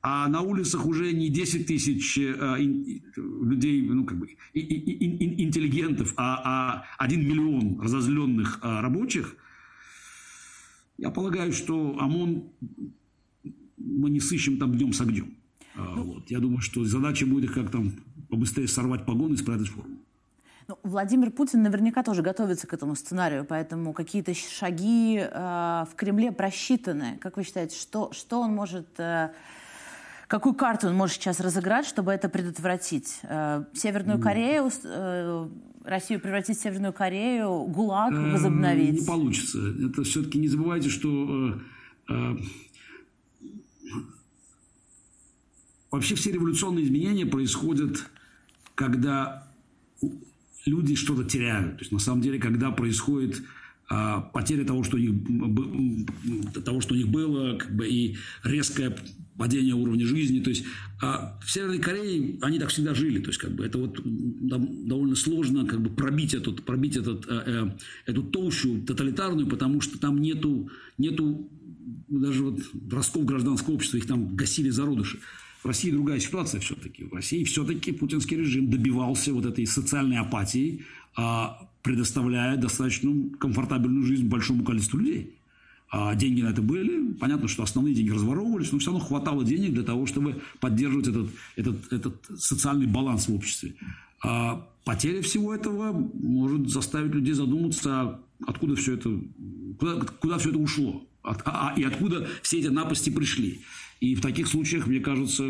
а 0.09 0.29
на 0.29 0.41
улицах 0.41 0.85
уже 0.85 1.11
не 1.11 1.27
10 1.27 1.67
тысяч 1.67 2.17
а, 2.17 2.55
ин, 2.57 3.03
людей, 3.17 3.81
ну, 3.81 4.05
как 4.05 4.17
бы, 4.17 4.27
ин, 4.53 4.65
ин, 4.65 5.17
ин, 5.19 5.41
интеллигентов, 5.47 6.13
а, 6.15 6.85
а 6.97 7.03
1 7.03 7.19
миллион 7.19 7.81
разозленных 7.81 8.59
а, 8.61 8.81
рабочих, 8.81 9.35
я 10.97 11.09
полагаю, 11.09 11.51
что 11.51 11.97
ОМОН 11.99 12.43
мы 13.77 14.09
не 14.09 14.21
сыщем 14.21 14.57
там 14.57 14.77
днем 14.77 14.93
с 14.93 15.01
огнем. 15.01 15.33
А, 15.75 15.95
вот. 15.95 16.31
Я 16.31 16.39
думаю, 16.39 16.61
что 16.61 16.85
задача 16.85 17.25
будет 17.25 17.51
как 17.51 17.69
там 17.69 17.91
побыстрее 18.29 18.69
сорвать 18.69 19.05
погоны 19.05 19.33
и 19.33 19.37
спрятать 19.37 19.67
форму. 19.67 19.97
Ну, 20.69 20.79
Владимир 20.83 21.31
Путин 21.31 21.63
наверняка 21.63 22.01
тоже 22.01 22.21
готовится 22.21 22.65
к 22.65 22.73
этому 22.73 22.95
сценарию, 22.95 23.45
поэтому 23.45 23.91
какие-то 23.91 24.33
шаги 24.33 25.17
э, 25.19 25.85
в 25.91 25.95
Кремле 25.95 26.31
просчитаны. 26.31 27.17
Как 27.19 27.35
вы 27.35 27.43
считаете, 27.43 27.77
что, 27.77 28.13
что 28.13 28.39
он 28.39 28.53
может... 28.55 28.87
Э, 28.99 29.31
Какую 30.27 30.55
карту 30.55 30.87
он 30.87 30.95
может 30.95 31.15
сейчас 31.15 31.39
разыграть, 31.39 31.85
чтобы 31.85 32.11
это 32.11 32.27
предотвратить? 32.27 33.19
Э, 33.23 33.63
Северную 33.73 34.19
Корею, 34.19 34.69
э, 34.83 35.49
Россию 35.85 36.19
превратить 36.19 36.57
в 36.57 36.61
Северную 36.61 36.91
Корею, 36.91 37.63
ГУЛАГ 37.63 38.13
возобновить? 38.33 39.01
Не 39.01 39.07
получится. 39.07 39.59
Это 39.59 40.03
все-таки 40.03 40.37
не 40.37 40.49
забывайте, 40.49 40.89
что 40.89 41.57
вообще 45.91 46.15
все 46.15 46.31
революционные 46.31 46.85
изменения 46.85 47.25
происходят, 47.25 48.09
когда 48.75 49.47
люди 50.65 50.95
что-то 50.95 51.23
теряют. 51.23 51.77
То 51.77 51.81
есть 51.83 51.91
на 51.91 51.99
самом 51.99 52.21
деле, 52.21 52.39
когда 52.39 52.71
происходит 52.71 53.41
потеря 53.87 54.65
того, 54.65 54.83
что 54.83 54.97
у 54.97 54.99
них, 54.99 55.13
того, 56.65 56.81
что 56.81 56.93
у 56.93 56.97
них 56.97 57.07
было, 57.07 57.57
как 57.57 57.75
бы, 57.75 57.87
и 57.87 58.17
резкое 58.43 58.95
падение 59.37 59.75
уровня 59.75 60.05
жизни. 60.05 60.41
То 60.41 60.49
есть 60.49 60.65
а 61.01 61.39
в 61.43 61.51
Северной 61.51 61.79
Корее 61.79 62.39
они 62.41 62.59
так 62.59 62.69
всегда 62.69 62.93
жили. 62.93 63.19
То 63.19 63.27
есть 63.27 63.39
как 63.39 63.51
бы 63.51 63.65
это 63.65 63.77
вот 63.77 63.99
довольно 64.03 65.15
сложно 65.15 65.65
как 65.65 65.81
бы 65.81 65.89
пробить, 65.89 66.33
этот, 66.33 66.63
пробить 66.63 66.97
этот, 66.97 67.25
э, 67.29 67.43
э, 67.45 67.71
эту 68.07 68.23
толщу 68.23 68.81
тоталитарную, 68.81 69.47
потому 69.47 69.79
что 69.79 69.99
там 69.99 70.19
нету, 70.21 70.69
нету 70.97 71.49
даже 72.07 72.43
вот 72.43 72.59
ростков 72.91 73.25
гражданского 73.25 73.75
общества, 73.75 73.97
их 73.97 74.07
там 74.07 74.35
гасили 74.35 74.69
зародыши. 74.69 75.19
В 75.63 75.67
России 75.67 75.91
другая 75.91 76.19
ситуация 76.19 76.59
все-таки. 76.61 77.03
В 77.03 77.13
России 77.13 77.43
все-таки 77.43 77.91
путинский 77.91 78.37
режим 78.37 78.69
добивался 78.69 79.33
вот 79.33 79.45
этой 79.45 79.65
социальной 79.67 80.17
апатии, 80.17 80.85
а 81.15 81.66
предоставляя 81.83 82.57
достаточно 82.57 83.13
комфортабельную 83.39 84.05
жизнь 84.05 84.27
большому 84.27 84.63
количеству 84.63 84.99
людей. 84.99 85.33
А 85.89 86.15
деньги 86.15 86.41
на 86.41 86.49
это 86.49 86.61
были. 86.61 87.13
Понятно, 87.13 87.47
что 87.47 87.63
основные 87.63 87.95
деньги 87.95 88.09
разворовывались, 88.09 88.71
но 88.71 88.79
все 88.79 88.91
равно 88.91 89.05
хватало 89.05 89.45
денег 89.45 89.73
для 89.73 89.83
того, 89.83 90.05
чтобы 90.05 90.41
поддерживать 90.59 91.07
этот, 91.07 91.29
этот, 91.55 91.93
этот 91.93 92.25
социальный 92.37 92.87
баланс 92.87 93.29
в 93.29 93.33
обществе. 93.33 93.75
А 94.21 94.67
потеря 94.83 95.21
всего 95.21 95.53
этого 95.53 95.93
может 96.13 96.69
заставить 96.69 97.13
людей 97.13 97.33
задуматься, 97.33 98.19
откуда 98.45 98.75
все 98.75 98.95
это, 98.95 99.17
куда, 99.79 100.01
куда 100.19 100.37
все 100.37 100.49
это 100.49 100.59
ушло, 100.59 101.07
от, 101.23 101.41
а, 101.45 101.73
и 101.77 101.83
откуда 101.83 102.27
все 102.41 102.59
эти 102.59 102.67
напасти 102.67 103.09
пришли. 103.09 103.61
И 103.99 104.15
в 104.15 104.21
таких 104.21 104.47
случаях, 104.47 104.87
мне 104.87 104.99
кажется, 104.99 105.43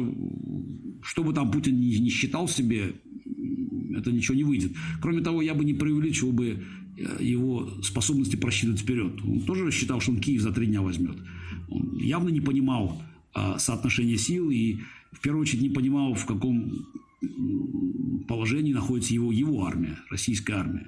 что 1.02 1.24
бы 1.24 1.34
там 1.34 1.52
Путин 1.52 1.80
не, 1.80 1.98
не 1.98 2.10
считал 2.10 2.48
себе, 2.48 2.96
это 3.98 4.12
ничего 4.12 4.36
не 4.36 4.44
выйдет. 4.44 4.72
Кроме 5.02 5.22
того, 5.22 5.42
я 5.42 5.54
бы 5.54 5.66
не 5.66 5.74
преувеличивал 5.74 6.32
бы 6.32 6.64
э, 6.98 7.18
его 7.20 7.82
способности 7.82 8.36
просчитывать 8.36 8.82
вперед. 8.82 9.20
Он 9.24 9.42
тоже 9.42 9.72
считал, 9.72 10.00
что 10.00 10.12
он 10.12 10.20
Киев 10.20 10.42
за 10.42 10.52
три 10.52 10.68
дня 10.68 10.82
возьмет. 10.82 11.18
Он 11.70 11.98
явно 11.98 12.30
не 12.30 12.42
понимал 12.42 13.02
а, 13.34 13.60
соотношения 13.60 14.18
сил 14.18 14.50
и 14.50 14.80
в 15.12 15.20
первую 15.22 15.42
очередь 15.42 15.62
не 15.62 15.70
понимал, 15.70 16.14
в 16.14 16.26
каком 16.26 16.88
положении 18.28 18.74
находится 18.74 19.14
его, 19.14 19.32
его 19.32 19.66
армия, 19.66 19.98
российская 20.10 20.54
армия. 20.54 20.88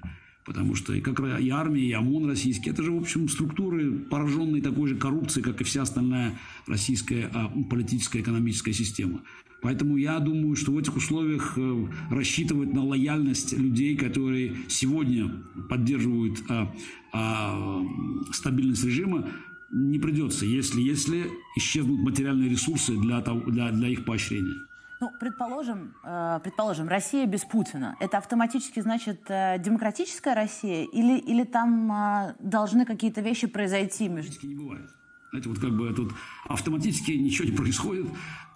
Потому 0.50 0.74
что 0.74 0.96
и, 0.96 1.00
как 1.00 1.20
и 1.20 1.50
армия, 1.52 1.84
и 1.84 1.92
ОМОН 1.92 2.26
российский, 2.26 2.72
это 2.72 2.82
же, 2.82 2.92
в 2.92 2.98
общем, 2.98 3.30
структуры, 3.30 3.92
пораженные 3.92 4.64
такой 4.64 4.90
же 4.90 4.96
коррупцией, 4.96 5.44
как 5.44 5.62
и 5.62 5.64
вся 5.64 5.84
остальная 5.84 6.40
российская 6.66 7.30
а, 7.32 7.52
политическая 7.70 8.22
экономическая 8.22 8.74
система. 8.74 9.22
Поэтому 9.62 9.96
я 9.96 10.18
думаю, 10.18 10.56
что 10.56 10.72
в 10.72 10.80
этих 10.80 10.96
условиях 10.96 11.54
э, 11.56 11.88
рассчитывать 12.10 12.74
на 12.74 12.84
лояльность 12.84 13.56
людей, 13.56 13.96
которые 13.96 14.56
сегодня 14.68 15.32
поддерживают 15.70 16.40
а, 16.50 16.74
а, 17.14 17.86
стабильность 18.32 18.84
режима, 18.84 19.30
не 19.72 20.00
придется, 20.00 20.48
если, 20.48 20.82
если 20.82 21.28
исчезнут 21.58 22.00
материальные 22.00 22.50
ресурсы 22.50 22.98
для, 22.98 23.22
того, 23.22 23.42
для, 23.52 23.72
для 23.72 23.90
их 23.90 24.04
поощрения. 24.04 24.56
Ну, 25.02 25.12
предположим, 25.18 25.94
э, 26.04 26.40
предположим, 26.44 26.90
Россия 26.90 27.26
без 27.26 27.46
Путина. 27.46 27.96
Это 28.02 28.18
автоматически 28.18 28.82
значит 28.82 29.22
э, 29.30 29.56
демократическая 29.58 30.34
Россия 30.36 30.84
или, 30.84 31.18
или 31.18 31.46
там 31.46 31.90
э, 31.92 32.36
должны 32.40 32.86
какие-то 32.86 33.22
вещи 33.22 33.48
произойти? 33.48 34.10
Между... 34.10 34.46
не 34.46 34.56
бывает. 34.56 34.90
Знаете, 35.30 35.50
вот 35.50 35.60
как 35.60 35.72
бы 35.72 35.94
тут 35.94 36.12
автоматически 36.46 37.12
ничего 37.12 37.48
не 37.48 37.56
происходит. 37.56 38.08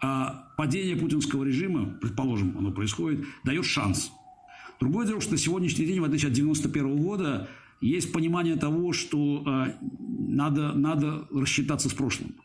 А 0.02 0.52
падение 0.58 0.98
путинского 0.98 1.46
режима, 1.46 1.86
предположим, 2.02 2.58
оно 2.58 2.72
происходит, 2.72 3.26
дает 3.46 3.64
шанс. 3.64 4.12
Другое 4.82 5.08
дело, 5.08 5.22
что 5.22 5.32
на 5.32 5.38
сегодняшний 5.38 5.86
день, 5.86 6.02
в 6.02 6.04
отличие 6.04 6.30
от 6.30 6.34
91 6.34 6.98
года, 6.98 7.48
есть 7.80 8.12
понимание 8.12 8.58
того, 8.58 8.92
что 8.92 9.70
надо, 10.00 10.74
надо 10.74 11.26
рассчитаться 11.32 11.90
с 11.90 11.94
прошлым. 11.94 12.36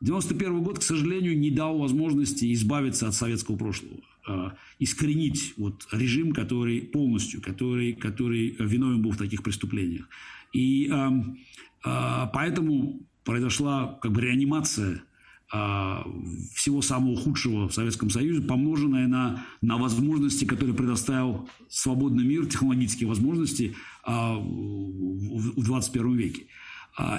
91 0.00 0.62
год, 0.62 0.78
к 0.78 0.82
сожалению, 0.82 1.38
не 1.38 1.50
дал 1.50 1.78
возможности 1.78 2.52
избавиться 2.54 3.06
от 3.06 3.14
советского 3.14 3.56
прошлого, 3.56 4.00
э, 4.26 4.50
искоренить 4.78 5.54
вот 5.58 5.86
режим, 5.92 6.32
который 6.32 6.80
полностью, 6.80 7.42
который, 7.42 7.92
который 7.92 8.56
виновен 8.58 9.02
был 9.02 9.10
в 9.10 9.18
таких 9.18 9.42
преступлениях. 9.42 10.08
И 10.54 10.90
э, 10.90 12.28
поэтому 12.32 13.00
произошла 13.24 13.98
как 14.00 14.12
бы 14.12 14.20
реанимация 14.22 15.02
всего 16.54 16.80
самого 16.80 17.16
худшего 17.16 17.68
в 17.68 17.74
Советском 17.74 18.08
Союзе, 18.08 18.40
помноженная 18.40 19.08
на, 19.08 19.44
на 19.60 19.78
возможности, 19.78 20.44
которые 20.44 20.76
предоставил 20.76 21.48
свободный 21.68 22.22
мир, 22.22 22.46
технологические 22.46 23.08
возможности 23.08 23.74
в 24.06 25.64
21 25.64 26.16
веке. 26.16 26.46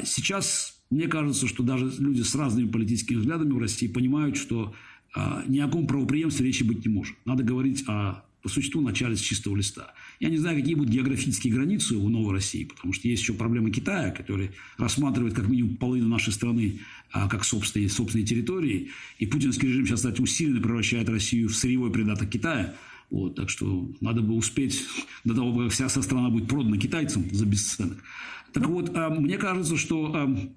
Сейчас 0.05 0.80
мне 0.91 1.07
кажется, 1.07 1.47
что 1.47 1.63
даже 1.63 1.91
люди 1.99 2.21
с 2.21 2.35
разными 2.35 2.69
политическими 2.69 3.17
взглядами 3.17 3.53
в 3.53 3.57
России 3.57 3.87
понимают, 3.87 4.37
что 4.37 4.75
а, 5.15 5.43
ни 5.47 5.59
о 5.59 5.65
каком 5.65 5.87
правоприемстве 5.87 6.45
речи 6.45 6.63
быть 6.63 6.85
не 6.85 6.93
может. 6.93 7.15
Надо 7.25 7.43
говорить 7.43 7.83
о 7.87 8.23
по 8.41 8.49
существу 8.49 8.81
начале 8.81 9.15
с 9.15 9.21
чистого 9.21 9.55
листа. 9.55 9.93
Я 10.19 10.29
не 10.29 10.37
знаю, 10.37 10.57
какие 10.57 10.73
будут 10.73 10.91
географические 10.91 11.53
границы 11.53 11.95
у 11.95 12.09
Новой 12.09 12.33
России, 12.33 12.65
потому 12.65 12.91
что 12.91 13.07
есть 13.07 13.21
еще 13.21 13.33
проблема 13.33 13.69
Китая, 13.69 14.11
который 14.11 14.51
рассматривает 14.77 15.33
как 15.35 15.47
минимум 15.47 15.77
половину 15.77 16.07
нашей 16.07 16.33
страны 16.33 16.79
а, 17.11 17.27
как 17.27 17.43
собственные, 17.43 17.89
собственные 17.89 18.25
территории. 18.25 18.89
И 19.19 19.27
путинский 19.27 19.67
режим 19.67 19.85
сейчас, 19.85 19.99
кстати, 19.99 20.21
усиленно 20.21 20.61
превращает 20.61 21.07
Россию 21.09 21.49
в 21.49 21.55
сырьевой 21.55 21.91
придаток 21.91 22.29
Китая. 22.29 22.75
Вот, 23.09 23.35
так 23.35 23.49
что 23.49 23.91
надо 23.99 24.21
бы 24.21 24.33
успеть 24.33 24.85
до 25.23 25.35
того, 25.35 25.55
как 25.55 25.71
вся 25.71 25.89
страна 25.89 26.29
будет 26.29 26.47
продана 26.47 26.77
китайцам 26.77 27.25
за 27.31 27.45
бесценок. 27.45 27.97
Так 28.53 28.67
вот, 28.67 28.91
а, 28.95 29.09
мне 29.09 29.37
кажется, 29.37 29.77
что 29.77 30.11
а, 30.15 30.51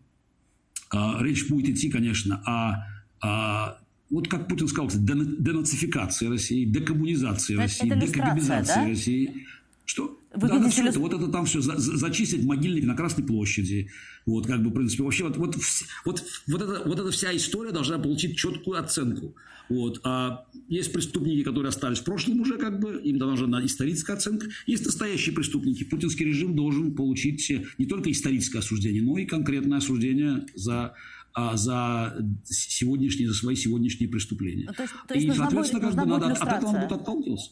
речь 1.20 1.48
будет 1.48 1.76
идти, 1.76 1.90
конечно, 1.90 2.42
о, 2.44 2.86
о 3.20 3.78
вот 4.10 4.28
как 4.28 4.48
Путин 4.48 4.68
сказал, 4.68 4.90
денацификации 4.92 6.28
России, 6.28 6.64
декоммунизации 6.64 7.56
России, 7.56 7.88
декабибизации 7.88 8.74
да? 8.74 8.86
России. 8.86 9.46
Что? 9.84 10.18
Вы 10.34 10.48
да, 10.48 10.58
да, 10.58 10.68
все 10.68 10.88
это, 10.88 10.98
вот 10.98 11.12
это 11.12 11.28
там 11.28 11.44
все, 11.44 11.60
за, 11.60 11.76
за, 11.76 11.96
зачистить 11.96 12.44
могильник 12.44 12.84
на 12.84 12.96
Красной 12.96 13.24
площади. 13.24 13.90
Вот, 14.26 14.46
как 14.46 14.62
бы, 14.62 14.70
в 14.70 14.72
принципе, 14.72 15.02
вообще, 15.02 15.24
вот, 15.24 15.36
вот, 15.36 15.56
вот, 16.04 16.24
вот, 16.48 16.62
это, 16.62 16.82
вот 16.86 16.98
эта 16.98 17.10
вся 17.10 17.36
история 17.36 17.70
должна 17.70 17.98
получить 17.98 18.36
четкую 18.36 18.80
оценку. 18.80 19.34
Вот. 19.68 20.00
А 20.04 20.46
есть 20.68 20.92
преступники, 20.92 21.42
которые 21.42 21.68
остались 21.68 21.98
в 21.98 22.04
прошлом 22.04 22.40
уже, 22.40 22.56
как 22.56 22.80
бы, 22.80 23.00
им 23.02 23.18
должна 23.18 23.64
историческая 23.64 24.14
оценка. 24.14 24.48
Есть 24.66 24.86
настоящие 24.86 25.34
преступники. 25.34 25.84
Путинский 25.84 26.26
режим 26.26 26.56
должен 26.56 26.94
получить 26.94 27.52
не 27.78 27.86
только 27.86 28.10
историческое 28.10 28.58
осуждение, 28.58 29.02
но 29.02 29.18
и 29.18 29.26
конкретное 29.26 29.78
осуждение 29.78 30.46
за 30.54 30.94
а, 31.36 31.56
за 31.56 32.16
сегодняшние, 32.44 33.28
за 33.28 33.34
свои 33.34 33.56
сегодняшние 33.56 34.08
преступления. 34.08 34.66
Ну, 34.68 34.72
то 34.72 34.82
есть, 34.82 34.94
то 35.08 35.14
есть 35.14 35.26
и, 35.26 35.32
соответственно, 35.32 35.80
будет, 35.80 35.96
как 35.96 36.04
бы 36.04 36.10
надо, 36.10 36.26
от 36.32 36.48
этого 36.48 36.72
надо 36.72 36.86
будет 36.86 37.00
отталкиваться. 37.00 37.50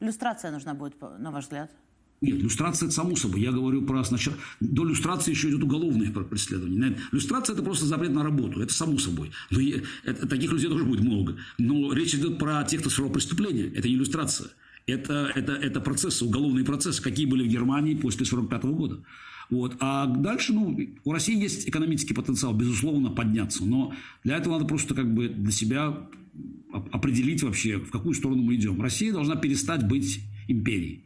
Люстрация 0.00 0.50
нужна 0.50 0.74
будет, 0.74 0.94
на 1.18 1.30
ваш 1.30 1.44
взгляд? 1.44 1.70
Нет, 2.20 2.42
люстрация 2.42 2.86
это 2.86 2.94
само 2.94 3.16
собой. 3.16 3.40
Я 3.40 3.50
говорю 3.50 3.82
про 3.82 4.04
сначала. 4.04 4.36
До 4.60 4.84
люстрации 4.84 5.30
еще 5.30 5.48
идет 5.48 5.62
уголовное 5.62 6.10
преследование. 6.10 6.98
Люстрация 7.12 7.54
это 7.54 7.62
просто 7.62 7.86
запрет 7.86 8.12
на 8.12 8.22
работу. 8.22 8.60
Это 8.60 8.74
само 8.74 8.98
собой. 8.98 9.30
Но 9.50 9.58
я, 9.60 9.80
это, 10.04 10.28
таких 10.28 10.52
людей 10.52 10.68
тоже 10.68 10.84
будет 10.84 11.00
много. 11.00 11.38
Но 11.56 11.92
речь 11.94 12.14
идет 12.14 12.38
про 12.38 12.62
тех, 12.64 12.80
кто 12.80 12.90
совершил 12.90 13.12
преступление. 13.12 13.72
Это 13.72 13.88
не 13.88 13.94
люстрация. 13.94 14.48
Это, 14.86 15.32
это, 15.34 15.52
это 15.52 15.80
процессы, 15.80 16.24
уголовные 16.24 16.64
процессы, 16.64 17.02
какие 17.02 17.24
были 17.24 17.44
в 17.44 17.50
Германии 17.50 17.94
после 17.94 18.24
1945 18.26 18.64
года. 18.76 19.02
Вот. 19.48 19.76
А 19.80 20.06
дальше, 20.06 20.52
ну, 20.52 20.78
у 21.04 21.12
России 21.12 21.40
есть 21.40 21.68
экономический 21.68 22.14
потенциал, 22.14 22.52
безусловно, 22.52 23.10
подняться. 23.10 23.64
Но 23.64 23.94
для 24.24 24.36
этого 24.36 24.54
надо 24.54 24.66
просто 24.66 24.94
как 24.94 25.12
бы 25.12 25.28
для 25.28 25.52
себя 25.52 26.06
определить 26.72 27.42
вообще, 27.42 27.78
в 27.78 27.90
какую 27.90 28.14
сторону 28.14 28.42
мы 28.42 28.54
идем. 28.54 28.80
Россия 28.80 29.12
должна 29.12 29.36
перестать 29.36 29.86
быть 29.86 30.20
империей 30.48 31.04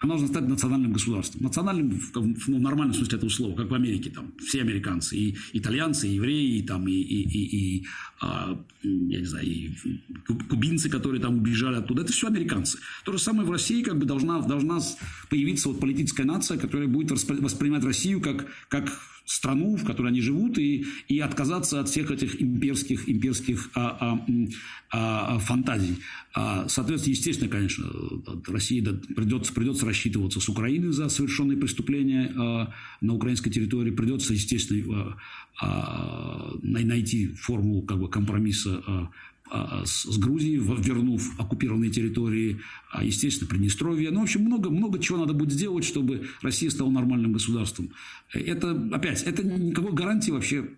она 0.00 0.14
должна 0.14 0.28
стать 0.28 0.48
национальным 0.48 0.92
государством. 0.94 1.42
Национальным 1.42 1.90
в, 1.90 2.48
ну, 2.48 2.58
нормальном 2.58 2.94
смысле 2.94 3.18
этого 3.18 3.28
слова, 3.28 3.54
как 3.54 3.70
в 3.70 3.74
Америке. 3.74 4.08
Там 4.08 4.32
все 4.38 4.62
американцы, 4.62 5.14
и 5.14 5.36
итальянцы, 5.52 6.08
и 6.08 6.14
евреи, 6.14 6.56
и, 6.56 6.62
там, 6.62 6.88
и, 6.88 6.92
и, 6.92 7.22
и, 7.22 7.56
и 7.56 7.86
а, 8.22 8.58
я 8.82 9.18
не 9.18 9.24
знаю, 9.26 9.46
и 9.46 9.76
кубинцы, 10.48 10.88
которые 10.88 11.20
там 11.20 11.36
убежали 11.36 11.76
оттуда. 11.76 12.02
Это 12.02 12.12
все 12.12 12.28
американцы. 12.28 12.78
То 13.04 13.12
же 13.12 13.18
самое 13.18 13.46
в 13.46 13.50
России 13.50 13.82
как 13.82 13.98
бы 13.98 14.06
должна, 14.06 14.40
должна 14.40 14.80
появиться 15.28 15.68
вот 15.68 15.80
политическая 15.80 16.24
нация, 16.24 16.56
которая 16.56 16.88
будет 16.88 17.10
воспринимать 17.10 17.84
Россию 17.84 18.22
как, 18.22 18.46
как 18.68 18.90
страну, 19.30 19.76
в 19.76 19.84
которой 19.84 20.08
они 20.08 20.20
живут, 20.20 20.58
и, 20.58 20.84
и 21.06 21.20
отказаться 21.20 21.78
от 21.78 21.88
всех 21.88 22.10
этих 22.10 22.42
имперских, 22.42 23.08
имперских 23.08 23.70
а, 23.74 23.96
а, 24.00 24.18
а, 24.90 25.38
фантазий. 25.38 25.98
А, 26.34 26.66
соответственно, 26.68 27.14
естественно, 27.14 27.48
конечно, 27.48 27.88
России 28.48 28.80
придется, 29.14 29.52
придется 29.52 29.86
рассчитываться 29.86 30.40
с 30.40 30.48
Украиной 30.48 30.92
за 30.92 31.08
совершенные 31.08 31.56
преступления 31.56 32.32
а, 32.36 32.74
на 33.00 33.14
украинской 33.14 33.50
территории. 33.50 33.92
Придется, 33.92 34.34
естественно, 34.34 35.16
а, 35.60 35.62
а, 35.62 36.52
найти 36.62 37.28
формулу 37.28 37.82
как 37.82 38.00
бы, 38.00 38.08
компромисса 38.08 38.82
а, 38.84 38.92
а, 38.92 39.08
с 39.84 40.18
Грузией, 40.18 40.56
вернув 40.56 41.38
оккупированные 41.38 41.90
территории, 41.90 42.60
а, 42.92 43.04
естественно, 43.04 43.48
Приднестровье. 43.48 44.10
Ну, 44.10 44.20
в 44.20 44.22
общем, 44.24 44.42
много, 44.42 44.70
много 44.70 44.98
чего 44.98 45.18
надо 45.18 45.32
будет 45.32 45.52
сделать, 45.52 45.84
чтобы 45.84 46.28
Россия 46.42 46.70
стала 46.70 46.90
нормальным 46.90 47.32
государством. 47.32 47.90
Это, 48.32 48.70
опять, 48.92 49.22
это 49.22 49.44
никакой 49.44 49.92
гарантии 49.92 50.30
вообще 50.30 50.70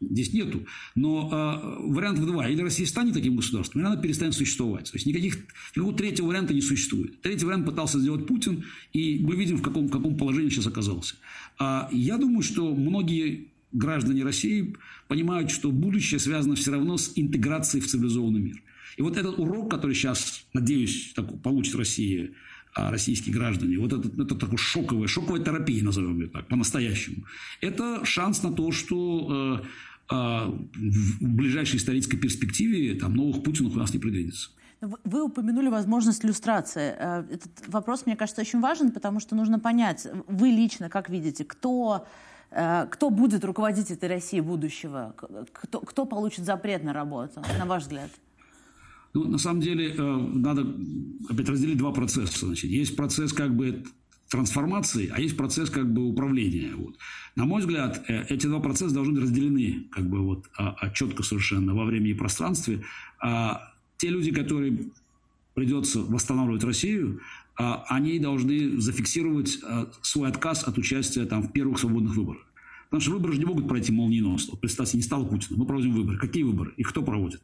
здесь 0.00 0.32
нету. 0.32 0.66
Но 0.94 1.28
э, 1.32 1.92
вариантов 1.92 2.26
два. 2.26 2.48
Или 2.48 2.62
Россия 2.62 2.86
станет 2.86 3.14
таким 3.14 3.36
государством, 3.36 3.82
или 3.82 3.88
она 3.88 3.96
перестанет 3.96 4.34
существовать. 4.34 4.90
То 4.90 4.96
есть 4.96 5.06
никаких, 5.06 5.38
никакого 5.74 5.96
третьего 5.96 6.26
варианта 6.26 6.54
не 6.54 6.62
существует. 6.62 7.20
Третий 7.22 7.44
вариант 7.44 7.66
пытался 7.66 7.98
сделать 8.00 8.26
Путин, 8.26 8.64
и 8.92 9.20
мы 9.22 9.36
видим, 9.36 9.56
в 9.56 9.62
каком, 9.62 9.88
в 9.88 9.90
каком 9.90 10.16
положении 10.16 10.48
сейчас 10.48 10.66
оказался. 10.66 11.16
А 11.58 11.88
я 11.92 12.18
думаю, 12.18 12.42
что 12.42 12.74
многие 12.74 13.51
граждане 13.72 14.24
России 14.24 14.76
понимают, 15.08 15.50
что 15.50 15.70
будущее 15.70 16.20
связано 16.20 16.54
все 16.54 16.72
равно 16.72 16.96
с 16.96 17.12
интеграцией 17.16 17.82
в 17.82 17.88
цивилизованный 17.88 18.40
мир. 18.40 18.62
И 18.96 19.02
вот 19.02 19.16
этот 19.16 19.38
урок, 19.38 19.70
который 19.70 19.94
сейчас, 19.94 20.44
надеюсь, 20.52 21.12
так, 21.14 21.42
получит 21.42 21.74
Россия, 21.76 22.30
а, 22.74 22.90
российские 22.90 23.34
граждане, 23.34 23.78
вот 23.78 23.92
это, 23.92 24.08
это 24.22 24.34
такой 24.34 24.56
шоковая, 24.56 25.06
шоковая 25.06 25.42
терапия, 25.42 25.84
назовем 25.84 26.20
ее 26.20 26.28
так, 26.28 26.48
по-настоящему, 26.48 27.24
это 27.60 28.04
шанс 28.04 28.42
на 28.42 28.50
то, 28.50 28.72
что 28.72 29.60
э, 30.10 30.14
э, 30.14 30.14
в 30.14 31.22
ближайшей 31.22 31.76
исторической 31.76 32.16
перспективе 32.16 32.94
там, 32.94 33.14
новых 33.14 33.42
Путинов 33.42 33.74
у 33.74 33.78
нас 33.78 33.92
не 33.92 33.98
предвидится. 33.98 34.50
Вы 34.80 35.22
упомянули 35.22 35.68
возможность 35.68 36.24
люстрации. 36.24 36.94
Э, 36.98 37.24
этот 37.30 37.68
вопрос, 37.68 38.06
мне 38.06 38.16
кажется, 38.16 38.40
очень 38.40 38.60
важен, 38.60 38.90
потому 38.90 39.20
что 39.20 39.36
нужно 39.36 39.58
понять, 39.58 40.06
вы 40.26 40.48
лично 40.48 40.88
как 40.88 41.10
видите, 41.10 41.44
кто 41.44 42.06
кто 42.90 43.10
будет 43.10 43.44
руководить 43.44 43.90
этой 43.90 44.08
Россией 44.08 44.42
будущего? 44.42 45.14
Кто, 45.52 45.80
кто 45.80 46.06
получит 46.06 46.44
запрет 46.44 46.84
на 46.84 46.92
работу, 46.92 47.42
на 47.58 47.64
ваш 47.64 47.84
взгляд? 47.84 48.10
Ну, 49.14 49.28
на 49.28 49.38
самом 49.38 49.60
деле, 49.60 49.94
э, 49.94 50.02
надо 50.02 50.66
опять 51.28 51.48
разделить 51.48 51.76
два 51.76 51.92
процесса. 51.92 52.46
Значит, 52.46 52.70
есть 52.70 52.96
процесс 52.96 53.32
как 53.32 53.54
бы 53.54 53.84
трансформации, 54.30 55.10
а 55.14 55.20
есть 55.20 55.36
процесс 55.36 55.68
как 55.68 55.92
бы 55.92 56.08
управления. 56.08 56.72
Вот. 56.74 56.96
На 57.36 57.44
мой 57.44 57.60
взгляд, 57.60 58.02
э, 58.08 58.24
эти 58.30 58.46
два 58.46 58.60
процесса 58.60 58.94
должны 58.94 59.12
быть 59.12 59.24
разделены 59.24 59.88
как 59.90 60.08
бы 60.08 60.20
вот 60.20 60.46
а, 60.56 60.74
а 60.80 60.90
четко 60.90 61.22
совершенно 61.22 61.74
во 61.74 61.84
времени 61.84 62.12
и 62.12 62.14
пространстве. 62.14 62.82
А 63.20 63.74
те 63.98 64.08
люди, 64.08 64.32
которые 64.32 64.90
придется 65.54 66.00
восстанавливать 66.00 66.64
Россию, 66.64 67.20
они 67.56 68.18
должны 68.18 68.80
зафиксировать 68.80 69.58
а, 69.62 69.90
свой 70.02 70.28
отказ 70.28 70.64
от 70.64 70.78
участия 70.78 71.24
там, 71.26 71.42
в 71.42 71.52
первых 71.52 71.78
свободных 71.78 72.14
выборах. 72.16 72.42
Потому 72.84 73.00
что 73.00 73.10
выборы 73.12 73.32
же 73.34 73.38
не 73.38 73.46
могут 73.46 73.68
пройти 73.68 73.92
молниеносно. 73.92 74.56
Представьте, 74.56 74.96
не 74.96 75.02
стало 75.02 75.24
Путина. 75.24 75.58
Мы 75.58 75.66
проводим 75.66 75.92
выборы. 75.92 76.18
Какие 76.18 76.42
выборы? 76.42 76.74
И 76.76 76.82
кто 76.82 77.02
проводит? 77.02 77.42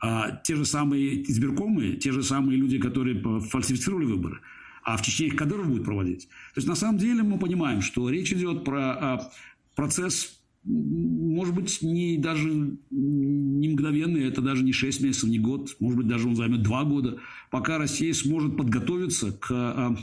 А, 0.00 0.30
те 0.44 0.56
же 0.56 0.64
самые 0.64 1.28
избиркомы, 1.30 1.92
те 1.94 2.12
же 2.12 2.22
самые 2.22 2.58
люди, 2.58 2.78
которые 2.78 3.40
фальсифицировали 3.40 4.04
выборы. 4.04 4.40
А 4.84 4.96
в 4.96 5.02
Чечне 5.02 5.26
их 5.26 5.36
Кадыров 5.36 5.68
будет 5.68 5.84
проводить. 5.84 6.28
То 6.54 6.58
есть, 6.58 6.68
на 6.68 6.76
самом 6.76 6.98
деле, 6.98 7.22
мы 7.22 7.38
понимаем, 7.38 7.82
что 7.82 8.08
речь 8.08 8.32
идет 8.32 8.64
про 8.64 8.80
а, 8.80 9.32
процесс 9.74 10.35
может 10.66 11.54
быть, 11.54 11.80
не 11.80 12.18
даже 12.18 12.50
не 12.90 13.68
мгновенный, 13.68 14.24
это 14.24 14.42
даже 14.42 14.64
не 14.64 14.72
6 14.72 15.00
месяцев, 15.00 15.28
не 15.28 15.38
год, 15.38 15.76
может 15.78 15.98
быть, 15.98 16.08
даже 16.08 16.28
он 16.28 16.34
займет 16.34 16.62
2 16.62 16.84
года, 16.84 17.18
пока 17.50 17.78
Россия 17.78 18.12
сможет 18.12 18.56
подготовиться 18.56 19.32
к, 19.32 19.48
а, 19.50 19.96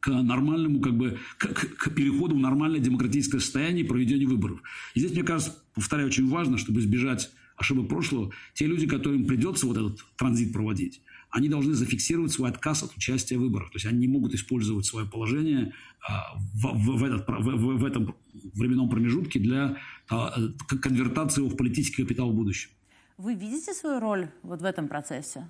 к 0.00 0.08
нормальному, 0.08 0.80
как 0.80 0.96
бы, 0.96 1.18
к, 1.36 1.48
к 1.48 1.94
переходу 1.94 2.34
в 2.36 2.38
нормальное 2.38 2.80
демократическое 2.80 3.40
состояние 3.40 3.84
и 3.84 3.88
проведению 3.88 4.30
выборов. 4.30 4.62
И 4.94 5.00
здесь, 5.00 5.12
мне 5.12 5.22
кажется, 5.22 5.54
повторяю, 5.74 6.08
очень 6.08 6.28
важно, 6.28 6.56
чтобы 6.56 6.80
избежать 6.80 7.30
ошибок 7.56 7.88
прошлого, 7.88 8.32
те 8.54 8.66
люди, 8.66 8.86
которым 8.86 9.26
придется 9.26 9.66
вот 9.66 9.76
этот 9.76 10.04
транзит 10.16 10.52
проводить, 10.52 11.02
они 11.30 11.48
должны 11.48 11.74
зафиксировать 11.74 12.32
свой 12.32 12.50
отказ 12.50 12.82
от 12.82 12.96
участия 12.96 13.36
в 13.36 13.40
выборах. 13.40 13.70
То 13.70 13.76
есть 13.76 13.86
они 13.86 13.98
не 13.98 14.08
могут 14.08 14.34
использовать 14.34 14.86
свое 14.86 15.06
положение 15.06 15.72
а, 16.06 16.36
в, 16.54 16.72
в, 16.72 16.98
в, 16.98 17.04
этот, 17.04 17.28
в, 17.28 17.78
в 17.78 17.84
этом 17.84 18.14
временном 18.54 18.88
промежутке 18.88 19.38
для 19.38 19.76
а, 20.08 20.34
конвертации 20.80 21.40
его 21.40 21.50
в 21.50 21.56
политический 21.56 22.02
капитал 22.02 22.30
в 22.30 22.34
будущем. 22.34 22.70
Вы 23.18 23.34
видите 23.34 23.74
свою 23.74 24.00
роль 24.00 24.30
вот 24.42 24.62
в 24.62 24.64
этом 24.64 24.88
процессе? 24.88 25.48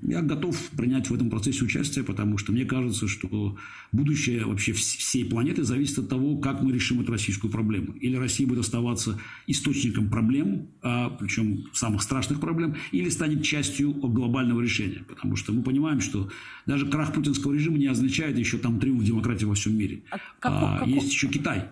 Я 0.00 0.22
готов 0.22 0.58
принять 0.70 1.10
в 1.10 1.14
этом 1.14 1.28
процессе 1.28 1.64
участие, 1.64 2.02
потому 2.02 2.38
что 2.38 2.50
мне 2.50 2.64
кажется, 2.64 3.06
что 3.06 3.56
будущее 3.92 4.46
вообще 4.46 4.72
всей 4.72 5.24
планеты 5.24 5.64
зависит 5.64 5.98
от 5.98 6.08
того, 6.08 6.38
как 6.38 6.62
мы 6.62 6.72
решим 6.72 7.02
эту 7.02 7.12
российскую 7.12 7.52
проблему. 7.52 7.92
Или 7.92 8.16
Россия 8.16 8.46
будет 8.46 8.60
оставаться 8.60 9.20
источником 9.46 10.08
проблем, 10.08 10.68
а, 10.80 11.10
причем 11.10 11.66
самых 11.74 12.02
страшных 12.02 12.40
проблем, 12.40 12.76
или 12.90 13.10
станет 13.10 13.44
частью 13.44 13.92
глобального 13.92 14.62
решения. 14.62 15.04
Потому 15.06 15.36
что 15.36 15.52
мы 15.52 15.62
понимаем, 15.62 16.00
что 16.00 16.30
даже 16.64 16.86
крах 16.86 17.12
путинского 17.12 17.52
режима 17.52 17.76
не 17.76 17.86
означает 17.86 18.38
еще 18.38 18.56
там 18.56 18.80
триумф 18.80 19.04
демократии 19.04 19.44
во 19.44 19.54
всем 19.54 19.76
мире. 19.76 20.02
А, 20.10 20.16
как, 20.40 20.52
а, 20.52 20.78
как... 20.78 20.88
Есть 20.88 21.12
еще 21.12 21.28
Китай. 21.28 21.68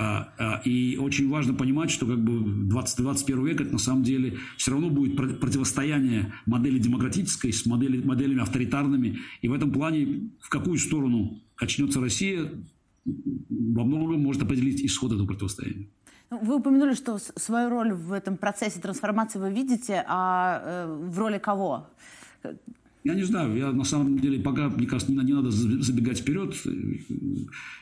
А, 0.00 0.32
а, 0.38 0.60
и 0.64 0.96
очень 0.96 1.28
важно 1.28 1.54
понимать, 1.54 1.90
что 1.90 2.06
как 2.06 2.22
бы 2.22 2.68
20, 2.68 2.98
21 2.98 3.44
век 3.44 3.60
это 3.60 3.72
на 3.72 3.78
самом 3.78 4.04
деле 4.04 4.38
все 4.56 4.70
равно 4.70 4.90
будет 4.90 5.16
противостояние 5.16 6.32
модели 6.46 6.78
демократической 6.78 7.52
с 7.52 7.66
модели, 7.66 8.00
моделями 8.00 8.42
авторитарными. 8.42 9.18
И 9.42 9.48
в 9.48 9.52
этом 9.52 9.72
плане 9.72 10.30
в 10.40 10.48
какую 10.50 10.78
сторону 10.78 11.40
качнется 11.56 12.00
Россия, 12.00 12.48
во 13.04 13.84
многом 13.84 14.22
может 14.22 14.42
определить 14.42 14.84
исход 14.84 15.12
этого 15.12 15.26
противостояния. 15.26 15.88
Ну, 16.30 16.38
вы 16.40 16.56
упомянули, 16.56 16.94
что 16.94 17.18
свою 17.18 17.70
роль 17.70 17.92
в 17.92 18.12
этом 18.12 18.36
процессе 18.36 18.80
трансформации 18.80 19.38
вы 19.38 19.50
видите, 19.50 20.04
а 20.06 20.62
э, 20.62 21.08
в 21.08 21.18
роли 21.18 21.38
кого? 21.38 21.88
Я 23.08 23.14
не 23.14 23.22
знаю, 23.22 23.56
я 23.56 23.72
на 23.72 23.84
самом 23.84 24.18
деле 24.18 24.38
пока, 24.38 24.68
мне 24.68 24.86
кажется, 24.86 25.10
не, 25.10 25.18
не 25.24 25.32
надо 25.32 25.50
забегать 25.50 26.18
вперед. 26.18 26.54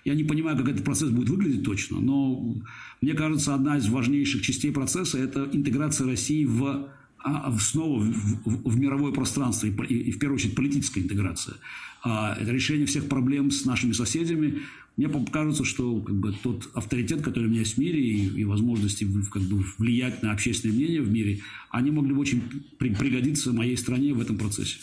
Я 0.04 0.14
не 0.14 0.22
понимаю, 0.22 0.56
как 0.56 0.68
этот 0.68 0.84
процесс 0.84 1.10
будет 1.10 1.28
выглядеть 1.28 1.64
точно, 1.64 1.98
но 2.00 2.54
мне 3.00 3.12
кажется, 3.12 3.52
одна 3.52 3.76
из 3.76 3.88
важнейших 3.88 4.42
частей 4.42 4.70
процесса– 4.70 5.18
это 5.26 5.50
интеграция 5.52 6.06
России 6.06 6.44
в 6.44 6.88
а, 7.18 7.52
снова 7.58 7.98
в, 7.98 8.40
в, 8.44 8.70
в 8.70 8.78
мировое 8.78 9.10
пространство 9.10 9.66
и, 9.66 9.70
и, 9.70 10.12
в 10.12 10.18
первую 10.20 10.36
очередь 10.36 10.54
политическая 10.54 11.00
интеграция. 11.00 11.56
А, 12.04 12.36
это 12.40 12.52
решение 12.52 12.86
всех 12.86 13.08
проблем 13.08 13.50
с 13.50 13.64
нашими 13.64 13.90
соседями. 13.90 14.60
Мне 14.96 15.08
кажется, 15.32 15.64
что 15.64 16.00
как 16.02 16.14
бы, 16.14 16.34
тот 16.40 16.70
авторитет, 16.72 17.22
который 17.22 17.46
у 17.46 17.50
меня 17.50 17.60
есть 17.60 17.74
в 17.74 17.78
мире, 17.78 18.00
и, 18.00 18.42
и 18.42 18.44
возможности 18.44 19.04
как 19.32 19.42
бы, 19.42 19.64
влиять 19.78 20.22
на 20.22 20.30
общественное 20.30 20.76
мнение 20.76 21.02
в 21.02 21.10
мире, 21.10 21.40
они 21.70 21.90
могли 21.90 22.14
бы 22.14 22.20
очень 22.20 22.44
при, 22.78 22.94
пригодиться 22.94 23.52
моей 23.52 23.76
стране 23.76 24.14
в 24.14 24.20
этом 24.20 24.38
процессе. 24.38 24.76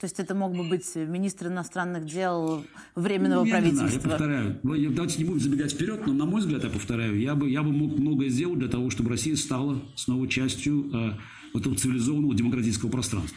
То 0.00 0.06
есть 0.06 0.18
это 0.18 0.34
мог 0.34 0.56
бы 0.56 0.66
быть 0.66 0.96
министр 0.96 1.48
иностранных 1.48 2.06
дел 2.06 2.64
временного 2.94 3.44
я 3.44 3.52
правительства? 3.52 3.86
Я 3.86 4.00
повторяю. 4.00 4.58
Давайте 4.62 5.18
не 5.18 5.24
будем 5.24 5.40
забегать 5.40 5.72
вперед, 5.72 6.06
но, 6.06 6.14
на 6.14 6.24
мой 6.24 6.40
взгляд, 6.40 6.64
я 6.64 6.70
повторяю, 6.70 7.20
я 7.20 7.34
бы, 7.34 7.50
я 7.50 7.62
бы 7.62 7.70
мог 7.70 7.98
многое 7.98 8.30
сделать 8.30 8.58
для 8.58 8.68
того, 8.68 8.88
чтобы 8.88 9.10
Россия 9.10 9.36
стала 9.36 9.78
снова 9.96 10.26
частью 10.26 10.90
э, 10.90 11.58
этого 11.58 11.76
цивилизованного 11.76 12.34
демократического 12.34 12.88
пространства. 12.88 13.36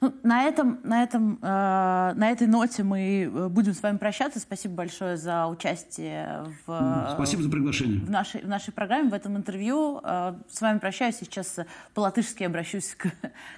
Ну, 0.00 0.14
на, 0.22 0.44
этом, 0.44 0.78
на, 0.84 1.02
этом, 1.02 1.38
э, 1.42 2.12
на 2.14 2.30
этой 2.30 2.46
ноте 2.46 2.84
мы 2.84 3.22
э, 3.24 3.48
будем 3.48 3.74
с 3.74 3.82
вами 3.82 3.96
прощаться. 3.96 4.38
Спасибо 4.38 4.74
большое 4.74 5.16
за 5.16 5.48
участие 5.48 6.44
в, 6.66 7.10
Спасибо 7.14 7.42
за 7.42 7.50
приглашение. 7.50 8.00
в, 8.00 8.10
нашей, 8.10 8.42
в 8.42 8.48
нашей 8.48 8.72
программе, 8.72 9.10
в 9.10 9.14
этом 9.14 9.36
интервью. 9.36 10.00
Э, 10.04 10.34
с 10.48 10.60
вами 10.60 10.78
прощаюсь. 10.78 11.16
Сейчас 11.16 11.58
по-латышски 11.94 12.44
обращусь 12.44 12.94
к, 12.94 13.10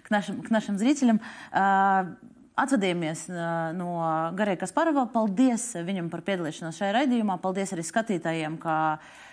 к, 0.02 0.10
нашим, 0.10 0.40
к 0.40 0.50
нашим 0.50 0.78
зрителям. 0.78 1.20
Э, 1.52 2.14
Atvadījāmies 2.60 3.22
no 3.72 3.94
Garija 4.36 4.58
Kasparova. 4.60 5.06
Paldies 5.08 5.70
viņam 5.80 6.10
par 6.12 6.20
piedalīšanos 6.26 6.76
šajā 6.76 6.92
raidījumā. 6.98 7.38
Paldies 7.40 7.72
arī 7.72 7.84
skatītājiem, 7.86 8.58
kā 8.60 8.76
Eh, 8.98 9.29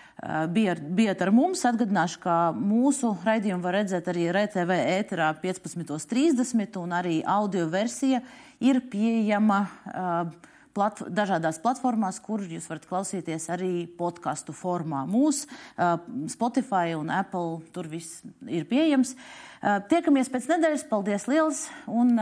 bijat, 0.49 0.81
bijat 0.97 1.21
ar 1.21 1.31
mums. 1.35 1.61
Atgādināšu, 1.67 2.19
ka 2.23 2.35
mūsu 2.57 3.13
raidījumu 3.25 3.63
var 3.63 3.79
redzēt 3.81 4.09
arī 4.09 4.27
RTV 4.33 4.77
ēterā 4.97 5.29
15.30 5.43 6.79
un 6.81 6.95
arī 6.97 7.19
audio 7.27 7.67
versija 7.71 8.23
ir 8.63 8.81
pieejama 8.89 9.59
uh, 9.63 10.51
plat, 10.73 11.01
dažādās 11.09 11.61
platformās, 11.61 12.19
kur 12.23 12.41
jūs 12.41 12.69
varat 12.69 12.87
klausīties 12.89 13.49
arī 13.53 13.71
podkastu 13.99 14.55
formā. 14.57 15.05
Mūsu 15.09 15.45
uh, 15.49 15.97
Spotify 16.33 16.97
un 16.97 17.13
Apple 17.13 17.61
tur 17.75 17.89
viss 17.91 18.23
ir 18.49 18.65
pieejams. 18.69 19.13
Uh, 19.61 19.77
tiekamies 19.89 20.33
pēc 20.33 20.49
nedēļas. 20.55 20.87
Paldies 20.89 21.29
liels 21.29 21.67
un 21.85 22.17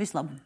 vislabāk! 0.00 0.45